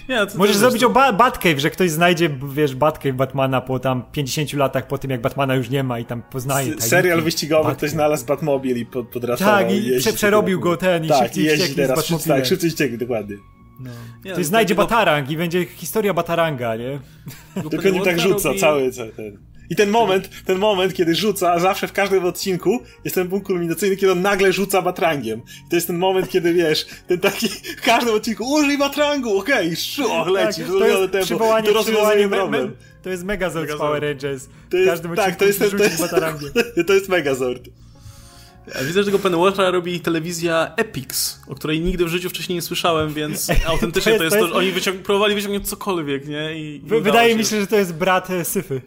Nie, 0.09 0.27
to 0.27 0.39
Możesz 0.39 0.55
to 0.57 0.61
zrobić 0.61 0.83
jest- 0.83 0.91
o 0.91 0.95
ba 0.95 1.13
Batcave, 1.13 1.59
że 1.59 1.71
ktoś 1.71 1.91
znajdzie, 1.91 2.31
wiesz, 2.55 2.75
Batcave 2.75 3.13
Batmana 3.15 3.61
po 3.61 3.79
tam 3.79 4.03
50 4.13 4.53
latach 4.53 4.87
po 4.87 4.99
tym, 4.99 5.11
jak 5.11 5.21
Batmana 5.21 5.55
już 5.55 5.71
nie 5.71 5.83
ma 5.83 5.99
i 5.99 6.05
tam 6.05 6.23
poznaje. 6.23 6.61
S- 6.67 6.67
tajniki. 6.71 6.89
Serial 6.89 7.23
wyścigowy, 7.23 7.63
Batcave. 7.63 7.77
ktoś 7.77 7.91
znalazł 7.91 8.27
Batmobil 8.27 8.77
i 8.77 8.87
pod, 8.87 9.09
podrasował. 9.09 9.55
Tak, 9.55 9.73
i 9.73 9.91
prze- 9.99 10.13
przerobił 10.13 10.61
go 10.61 10.77
ten 10.77 11.05
i 11.05 11.09
tak, 11.09 11.23
szybciej 11.25 11.45
i 11.45 11.47
jeździ 11.47 11.75
teraz, 11.75 12.05
szybciej, 12.07 12.29
tak, 12.29 12.47
szybciej 12.47 12.71
wścieknie, 12.71 12.99
dokładnie. 12.99 13.37
Nie, 14.25 14.31
Ktoś 14.31 14.39
no, 14.39 14.45
znajdzie 14.45 14.75
Batarang 14.75 15.31
i 15.31 15.37
będzie 15.37 15.65
historia 15.67 16.15
Bataranga, 16.15 16.77
nie? 16.77 16.99
Tylko 17.71 17.89
nim 17.91 18.03
tak 18.05 18.21
rzuca, 18.21 18.49
robi- 18.49 18.61
cały 18.61 18.91
ten. 18.93 19.54
I 19.71 19.77
ten 19.77 19.91
moment, 19.91 20.31
ten 20.45 20.59
moment, 20.59 20.95
kiedy 20.95 21.15
rzuca, 21.15 21.59
zawsze 21.59 21.89
w 21.89 21.93
każdym 21.93 22.25
odcinku 22.25 22.83
jest 23.05 23.15
ten 23.15 23.29
punkt 23.29 23.47
kulminacyjny, 23.47 23.97
kiedy 23.97 24.13
on 24.13 24.23
nagle 24.23 24.53
rzuca 24.53 24.83
batrangiem. 24.83 25.39
I 25.67 25.71
to 25.71 25.77
jest 25.77 25.87
ten 25.87 25.99
moment, 25.99 26.29
kiedy 26.31 26.55
wiesz, 26.55 26.87
ten 27.07 27.19
taki, 27.21 27.49
w 27.49 27.81
każdym 27.85 28.15
odcinku, 28.15 28.53
użyj 28.55 28.79
batrangu, 28.79 29.39
okej, 29.39 29.75
okay, 29.99 30.21
och, 30.21 30.29
leci, 30.29 30.61
Tak, 30.61 30.71
zrobione 30.71 31.09
tempo, 31.09 31.25
przywołanie, 31.27 31.69
to 31.69 31.75
rozwiązanie 31.75 32.29
problem. 32.29 32.65
me, 32.65 32.73
To 33.03 33.11
jest 33.11 33.25
Megazord 33.25 33.71
z. 33.71 33.77
Power 33.77 34.03
Rangers. 34.03 34.45
To 34.47 34.51
w 34.71 34.81
jest, 34.81 34.91
każdym 34.91 35.15
tak, 35.17 35.37
to 35.37 35.45
jest, 35.45 35.59
ten, 35.59 35.71
to 35.71 35.85
jest, 35.85 36.01
Batarangiem. 36.01 36.51
to 36.87 36.93
jest 36.93 37.09
Megazord. 37.09 37.63
A 38.81 38.85
Widzę, 38.85 39.01
że 39.01 39.05
tego 39.05 39.19
Pennywortha 39.19 39.71
robi 39.71 40.01
telewizja 40.01 40.73
Epix, 40.77 41.41
o 41.49 41.55
której 41.55 41.81
nigdy 41.81 42.05
w 42.05 42.09
życiu 42.09 42.31
wcześniej 42.31 42.55
nie 42.57 42.63
słyszałem, 42.63 43.15
więc 43.15 43.51
autentycznie 43.67 44.13
to 44.13 44.19
to 44.19 44.25
jest- 44.25 44.37
jest 44.37 44.47
to 44.47 44.53
to, 44.53 44.63
jest- 44.63 44.83
że 44.83 44.89
oni 44.89 44.97
wyciąg- 44.97 45.03
próbowali 45.03 45.35
wyciągnąć 45.35 45.69
cokolwiek, 45.69 46.29
nie? 46.29 46.59
I, 46.59 46.81
Wy- 46.85 47.01
Wydaje 47.01 47.37
mi 47.37 47.45
się, 47.45 47.61
że 47.61 47.67
to 47.67 47.77
jest 47.77 47.95
brat 47.95 48.29
Syfy. 48.43 48.81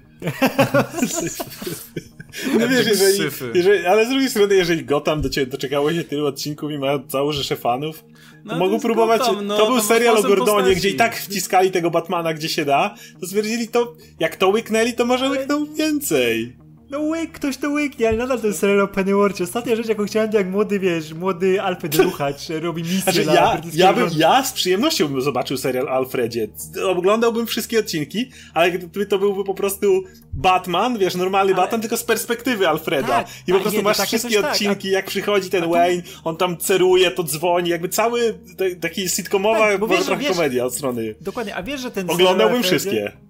No 2.59 2.67
wiesz, 2.67 2.87
jeżeli, 2.87 3.19
jeżeli, 3.53 3.85
ale 3.85 4.05
z 4.05 4.09
drugiej 4.09 4.29
strony, 4.29 4.55
jeżeli 4.55 4.85
Gotham 4.85 5.21
doczekało 5.47 5.93
się 5.93 6.03
tylu 6.03 6.25
odcinków 6.25 6.71
i 6.71 6.77
ma 6.77 6.99
całą 7.07 7.31
rzeszę 7.31 7.55
fanów, 7.55 7.99
to 7.99 8.07
No, 8.45 8.53
to 8.53 8.59
mogą 8.59 8.79
próbować. 8.79 9.19
Gotham, 9.19 9.47
no, 9.47 9.57
to 9.57 9.65
był 9.67 9.81
serial 9.81 10.17
o 10.17 10.21
Gordonie, 10.21 10.45
postaci. 10.45 10.75
gdzie 10.75 10.89
i 10.89 10.95
tak 10.95 11.15
wciskali 11.15 11.71
tego 11.71 11.91
Batmana 11.91 12.33
gdzie 12.33 12.49
się 12.49 12.65
da, 12.65 12.95
to 13.19 13.27
stwierdzili 13.27 13.67
to, 13.67 13.93
jak 14.19 14.35
to 14.35 14.49
łyknęli, 14.49 14.93
to 14.93 15.05
może 15.05 15.29
łykną 15.29 15.73
więcej. 15.73 16.57
No 16.89 16.99
łyk, 16.99 17.31
ktoś 17.31 17.57
to 17.57 17.69
łyknie, 17.69 18.07
ale 18.07 18.17
nadal 18.17 18.41
to 18.41 18.47
jest 18.47 18.59
serial 18.59 18.81
o 18.81 18.87
Pennyworthie. 18.87 19.43
Ostatnia 19.43 19.75
rzecz, 19.75 19.87
jaką 19.87 20.05
chciałem, 20.05 20.31
to 20.31 20.37
jak 20.37 20.47
młody, 20.49 20.79
wiesz, 20.79 21.13
młody 21.13 21.61
Alfred 21.61 21.95
Ruchacz 21.95 22.49
robi 22.49 22.83
misję 22.83 23.01
Znaczy, 23.01 23.23
dla 23.23 23.33
ja, 23.33 23.61
ja, 23.73 23.93
bym, 23.93 24.09
ja 24.17 24.43
z 24.43 24.53
przyjemnością 24.53 25.07
bym 25.07 25.21
zobaczył 25.21 25.57
serial 25.57 25.87
Alfredzie. 25.89 26.47
Oglądałbym 26.85 27.47
wszystkie 27.47 27.79
odcinki, 27.79 28.31
ale 28.53 28.71
gdyby 28.71 29.05
to 29.05 29.19
byłby 29.19 29.43
po 29.43 29.53
prostu 29.53 30.03
Batman, 30.33 30.97
wiesz, 30.97 31.15
normalny 31.15 31.53
Ale- 31.53 31.61
Batman, 31.63 31.81
tylko 31.81 31.97
z 31.97 32.03
perspektywy 32.03 32.67
Alfreda. 32.69 33.07
Tak, 33.07 33.27
I 33.47 33.51
po 33.51 33.57
a 33.57 33.61
prostu 33.61 33.77
nie, 33.77 33.83
masz 33.83 33.97
wszystkie 33.97 34.19
coś 34.19 34.41
tak, 34.41 34.51
odcinki, 34.51 34.89
jak 34.89 35.05
przychodzi 35.05 35.49
ten 35.49 35.63
a 35.63 35.65
tu- 35.65 35.71
Wayne, 35.71 36.03
on 36.23 36.37
tam 36.37 36.57
ceruje, 36.57 37.11
to 37.11 37.23
dzwoni, 37.23 37.69
jakby 37.69 37.89
cały 37.89 38.39
taki 38.81 39.09
sitcomowa, 39.09 39.59
Tak, 39.59 39.79
bo 39.79 39.87
wiesz, 39.87 40.05
komedia 40.35 40.65
od 40.65 40.73
strony. 40.75 41.15
Dokładnie, 41.21 41.55
a 41.55 41.63
wiesz, 41.63 41.81
że 41.81 41.91
ten 41.91 42.09
Oglądałbym 42.09 42.57
Alfredzie- 42.57 42.79
wszystkie. 42.79 43.26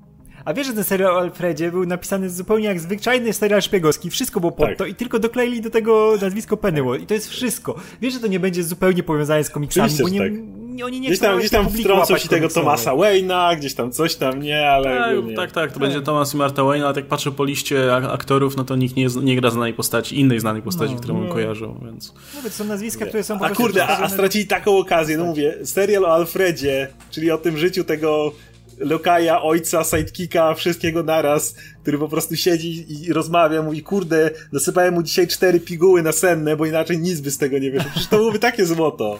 A 0.48 0.54
wiesz, 0.54 0.68
że 0.68 0.74
ten 0.74 0.84
serial 0.84 1.12
o 1.16 1.20
Alfredzie 1.20 1.72
był 1.72 1.86
napisany 1.86 2.30
zupełnie 2.30 2.66
jak 2.66 2.80
zwyczajny 2.80 3.34
serial 3.34 3.62
szpiegowski. 3.62 4.10
Wszystko 4.10 4.39
było 4.39 4.52
pod 4.52 4.68
Tak. 4.68 4.78
to 4.78 4.86
i 4.86 4.95
tylko 4.95 5.20
dokleili 5.20 5.62
do 5.62 5.70
tego 5.70 6.14
nazwisko 6.22 6.58
Pennyworth. 6.58 7.04
I 7.04 7.08
to 7.08 7.14
jest 7.14 7.30
wszystko. 7.30 7.76
Wiesz, 8.02 8.14
że 8.14 8.20
to 8.20 8.28
nie 8.28 8.39
będzie 8.39 8.64
zupełnie 8.64 9.04
powiązane 9.04 9.43
z 9.43 9.50
komiksami, 9.50 9.86
Oczywiście, 9.93 10.04
bo 10.04 10.10
nie, 10.26 10.32
tak. 10.32 10.39
nie, 10.76 10.86
oni 10.86 11.00
nie 11.00 11.08
Gdzieś 11.08 11.20
chcą 11.20 11.28
tam, 11.28 11.39
gdzieś 11.39 11.52
tam 11.52 11.70
wtrącą 11.70 12.18
ci 12.18 12.30
tego. 12.30 12.50
Tomasa 12.50 12.91
Wayne'a, 12.91 13.58
gdzieś 13.58 13.74
tam 13.74 13.91
coś 13.91 14.16
tam, 14.16 14.41
nie, 14.41 14.70
ale... 14.70 14.98
Tak, 14.98 15.18
ogólnie- 15.18 15.36
tak, 15.36 15.52
tak, 15.52 15.72
to 15.72 15.80
będzie 15.80 16.02
Thomas 16.02 16.34
i 16.34 16.38
Martha 16.38 16.64
Wayne, 16.64 16.86
ale 16.88 16.95
jak 16.95 17.06
patrzę 17.06 17.32
po 17.32 17.45
liście 17.45 17.95
ak- 17.95 18.06
aktorów, 18.14 18.58
no 18.58 18.64
to 18.64 18.76
nikt 18.76 18.95
nie, 18.95 19.08
nie 19.24 19.36
gra 19.36 19.50
znanej 19.50 19.74
postaci, 19.74 20.20
innej 20.20 20.39
znanej 20.39 20.62
postaci, 20.62 20.93
No, 20.93 21.00
którą 21.00 21.16
bym 21.16 21.24
nie. 21.28 21.32
kojarzył, 21.34 21.76
więc... 21.86 22.14
Mówię, 22.36 22.50
to 22.50 22.56
są 22.56 22.66
nazwiska, 22.66 23.06
które 23.06 23.24
są 23.24 23.39
po 23.39 23.45
A 23.45 23.50
kurde, 23.50 23.88
a, 23.88 23.98
a 24.04 24.10
stracili 24.10 24.48
taką 24.48 24.78
okazję, 24.78 25.18
no 25.18 25.26
mówię, 25.26 25.54
serial 25.64 26.06
o 26.06 26.14
Alfredzie, 26.14 26.88
czyli 27.12 27.32
o 27.32 27.38
tym 27.38 27.58
życiu 27.58 27.84
tego 27.84 28.32
lokaja, 28.80 29.41
ojca, 29.41 29.84
sidekicka, 29.84 30.53
wszystkiego 30.53 31.03
naraz, 31.03 31.55
który 31.82 31.97
po 31.97 32.09
prostu 32.09 32.36
siedzi 32.36 32.86
i 33.07 33.13
rozmawia, 33.13 33.61
mówi, 33.61 33.84
kurde, 33.84 34.32
dosypałem 34.53 34.93
mu 34.93 35.03
dzisiaj 35.03 35.28
cztery 35.28 35.59
piguły 35.59 36.03
na 36.03 36.11
senne, 36.11 36.55
bo 36.55 36.65
inaczej 36.65 36.97
nic 36.99 37.19
by 37.19 37.32
z 37.32 37.38
tego 37.38 37.59
nie 37.59 37.71
wyszło. 37.71 37.89
Przecież 37.91 38.07
to 38.09 38.17
byłoby 38.17 38.39
takie 38.39 38.65
złoto. 38.65 39.19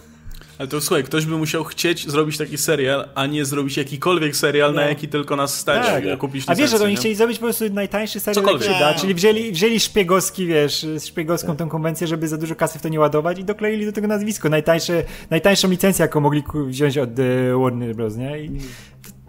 Ale 0.59 0.67
to 0.67 0.81
słuchaj, 0.81 1.03
ktoś 1.03 1.25
by 1.25 1.37
musiał 1.37 1.63
chcieć 1.63 2.09
zrobić 2.11 2.37
taki 2.37 2.57
serial, 2.57 3.09
a 3.15 3.25
nie 3.25 3.45
zrobić 3.45 3.77
jakikolwiek 3.77 4.35
serial, 4.35 4.73
na 4.73 4.81
No. 4.81 4.87
jaki 4.87 5.07
tylko 5.07 5.35
nas 5.35 5.59
stać, 5.59 5.85
Tak. 5.85 6.17
kupić 6.19 6.43
A 6.47 6.55
wiesz, 6.55 6.69
że 6.71 6.83
oni 6.83 6.95
chcieli 6.95 7.15
zrobić 7.15 7.37
po 7.39 7.43
prostu 7.45 7.69
najtańszy 7.73 8.19
serial, 8.19 8.43
Cokolwiek. 8.45 8.67
jak 8.69 8.77
się 8.77 8.83
da, 8.85 8.93
czyli 8.93 9.13
wzięli, 9.13 9.51
wzięli 9.51 9.79
szpiegowski, 9.79 10.45
wiesz, 10.45 10.85
szpiegowską 11.05 11.55
tą 11.55 11.69
konwencję, 11.69 12.07
żeby 12.07 12.27
za 12.27 12.37
dużo 12.37 12.55
kasy 12.55 12.79
w 12.79 12.81
to 12.81 12.89
nie 12.89 12.99
ładować 12.99 13.39
i 13.39 13.43
dokleili 13.43 13.85
do 13.85 13.91
tego 13.91 14.07
nazwisko. 14.07 14.49
Najtańsze, 14.49 15.03
najtańszą 15.29 15.69
licencję, 15.69 16.03
jaką 16.03 16.19
mogli 16.19 16.43
wziąć 16.67 16.97
od 16.97 17.09
e, 17.19 17.23
Warner 17.63 17.95
Bros., 17.95 18.15
nie? 18.15 18.39
I 18.39 18.49
to, 18.49 18.57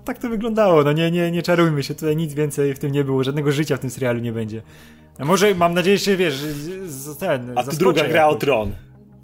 tak 0.09 0.19
to 0.19 0.29
wyglądało, 0.29 0.85
no 0.85 0.93
nie, 0.93 1.11
nie, 1.11 1.31
nie 1.31 1.43
czarujmy 1.43 1.83
się, 1.83 1.95
tutaj 1.95 2.17
nic 2.17 2.35
więcej 2.35 2.75
w 2.75 2.79
tym 2.79 2.93
nie 2.93 3.05
było, 3.05 3.25
żadnego 3.25 3.53
życia 3.53 3.77
w 3.77 3.81
tym 3.81 3.91
serialu 3.91 4.21
nie 4.21 4.33
będzie. 4.33 4.63
A 5.19 5.25
może, 5.25 5.55
mam 5.55 5.75
nadzieję, 5.75 5.99
że 5.99 6.17
wiesz, 6.17 6.35
z- 6.87 7.19
ten, 7.19 7.43
A 7.43 7.47
tu 7.49 7.55
zaskoczę 7.57 7.77
druga 7.79 8.05
gra 8.09 8.25
o 8.25 8.29
jakoś. 8.29 8.41
tron. 8.41 8.73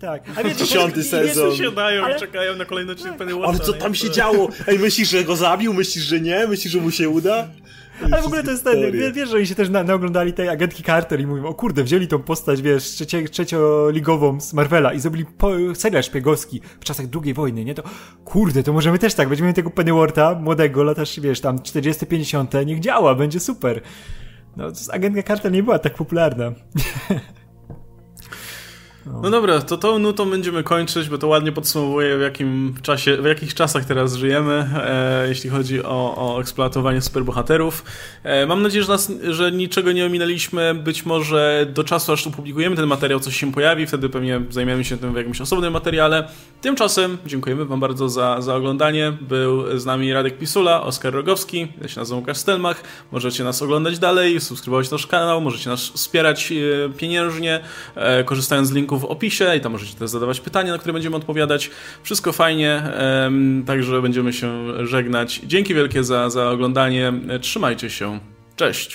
Tak. 0.00 0.22
A 0.36 0.42
wiesz, 0.42 0.56
dziesiąty 0.56 1.02
sezon. 1.04 1.46
Wszyscy 1.50 1.64
siadają 1.64 2.04
ale... 2.04 2.16
i 2.16 2.20
czekają 2.20 2.56
na 2.56 2.64
kolejny 2.64 2.92
odcinek 2.92 3.16
Pennyworth. 3.16 3.48
Ale 3.48 3.58
co 3.58 3.72
tam 3.72 3.94
się 3.94 4.10
działo? 4.10 4.48
Ej, 4.66 4.78
myślisz, 4.78 5.08
że 5.10 5.24
go 5.24 5.36
zabił? 5.36 5.74
Myślisz, 5.74 6.04
że 6.04 6.20
nie? 6.20 6.46
Myślisz, 6.46 6.72
że 6.72 6.80
mu 6.80 6.90
się 6.90 7.08
uda? 7.08 7.48
Ale 8.02 8.22
w 8.22 8.26
ogóle 8.26 8.42
to 8.42 8.50
jest 8.50 8.64
ten, 8.64 9.12
wiesz, 9.12 9.28
że 9.28 9.36
oni 9.36 9.46
się 9.46 9.54
też 9.54 9.68
na, 9.68 9.82
naoglądali 9.82 10.32
tej 10.32 10.48
agentki 10.48 10.82
Carter 10.82 11.20
i 11.20 11.26
mówią, 11.26 11.46
o 11.46 11.54
kurde, 11.54 11.84
wzięli 11.84 12.08
tą 12.08 12.22
postać, 12.22 12.62
wiesz, 12.62 12.84
trzecie, 12.84 13.28
trzecioligową 13.28 14.40
z 14.40 14.52
Marvela 14.52 14.92
i 14.92 15.00
zrobili 15.00 15.24
po, 15.24 15.50
serial 15.74 16.02
szpiegowski 16.02 16.60
w 16.80 16.84
czasach 16.84 17.06
II 17.24 17.34
wojny, 17.34 17.64
nie? 17.64 17.74
To 17.74 17.82
kurde, 18.24 18.62
to 18.62 18.72
możemy 18.72 18.98
też 18.98 19.14
tak, 19.14 19.28
będziemy 19.28 19.52
tego 19.52 19.70
Pennyworta, 19.70 20.34
młodego, 20.34 20.82
latasz, 20.82 21.20
wiesz, 21.20 21.40
tam 21.40 21.58
40-50, 21.58 22.66
niech 22.66 22.80
działa, 22.80 23.14
będzie 23.14 23.40
super. 23.40 23.80
No, 24.56 24.64
agentka 24.92 25.22
Carter 25.22 25.52
nie 25.52 25.62
była 25.62 25.78
tak 25.78 25.94
popularna. 25.94 26.52
No. 29.06 29.20
no 29.22 29.30
dobra, 29.30 29.60
to 29.60 29.76
tą 29.76 29.98
nutą 29.98 30.30
będziemy 30.30 30.62
kończyć, 30.62 31.08
bo 31.08 31.18
to 31.18 31.28
ładnie 31.28 31.52
podsumowuje 31.52 32.18
w 32.18 32.20
jakim 32.20 32.74
czasie, 32.82 33.16
w 33.16 33.24
jakich 33.24 33.54
czasach 33.54 33.84
teraz 33.84 34.14
żyjemy, 34.14 34.70
e, 34.76 35.28
jeśli 35.28 35.50
chodzi 35.50 35.84
o, 35.84 36.14
o 36.16 36.40
eksploatowanie 36.40 37.00
superbohaterów. 37.00 37.84
E, 38.22 38.46
mam 38.46 38.62
nadzieję, 38.62 38.84
że, 38.84 38.92
nas, 38.92 39.12
że 39.30 39.52
niczego 39.52 39.92
nie 39.92 40.06
ominęliśmy. 40.06 40.74
Być 40.74 41.06
może 41.06 41.66
do 41.74 41.84
czasu, 41.84 42.12
aż 42.12 42.22
publikujemy 42.22 42.76
ten 42.76 42.86
materiał, 42.86 43.20
coś 43.20 43.36
się 43.36 43.52
pojawi, 43.52 43.86
wtedy 43.86 44.08
pewnie 44.08 44.40
zajmiemy 44.50 44.84
się 44.84 44.98
tym 44.98 45.12
w 45.12 45.16
jakimś 45.16 45.40
osobnym 45.40 45.72
materiale. 45.72 46.28
Tymczasem 46.60 47.18
dziękujemy 47.26 47.64
Wam 47.64 47.80
bardzo 47.80 48.08
za, 48.08 48.40
za 48.40 48.54
oglądanie. 48.54 49.12
Był 49.20 49.78
z 49.78 49.86
nami 49.86 50.12
Radek 50.12 50.38
Pisula, 50.38 50.82
Oskar 50.82 51.12
Rogowski, 51.12 51.68
ja 51.82 51.88
się 51.88 52.00
nazywam 52.00 52.20
Łukasz 52.20 52.36
Stelmach. 52.36 52.82
Możecie 53.12 53.44
nas 53.44 53.62
oglądać 53.62 53.98
dalej, 53.98 54.40
subskrybować 54.40 54.90
nasz 54.90 55.06
kanał, 55.06 55.40
możecie 55.40 55.70
nas 55.70 55.80
wspierać 55.80 56.52
e, 56.52 56.88
pieniężnie, 56.92 57.60
e, 57.94 58.24
korzystając 58.24 58.68
z 58.68 58.72
linków 58.94 59.08
w 59.08 59.12
opisie 59.12 59.56
i 59.56 59.60
tam 59.60 59.72
możecie 59.72 59.94
też 59.94 60.10
zadawać 60.10 60.40
pytania, 60.40 60.72
na 60.72 60.78
które 60.78 60.92
będziemy 60.92 61.16
odpowiadać. 61.16 61.70
Wszystko 62.02 62.32
fajnie, 62.32 62.82
także 63.66 64.02
będziemy 64.02 64.32
się 64.32 64.64
żegnać. 64.86 65.40
Dzięki 65.46 65.74
wielkie 65.74 66.04
za, 66.04 66.30
za 66.30 66.50
oglądanie. 66.50 67.12
Trzymajcie 67.40 67.90
się. 67.90 68.20
Cześć. 68.56 68.90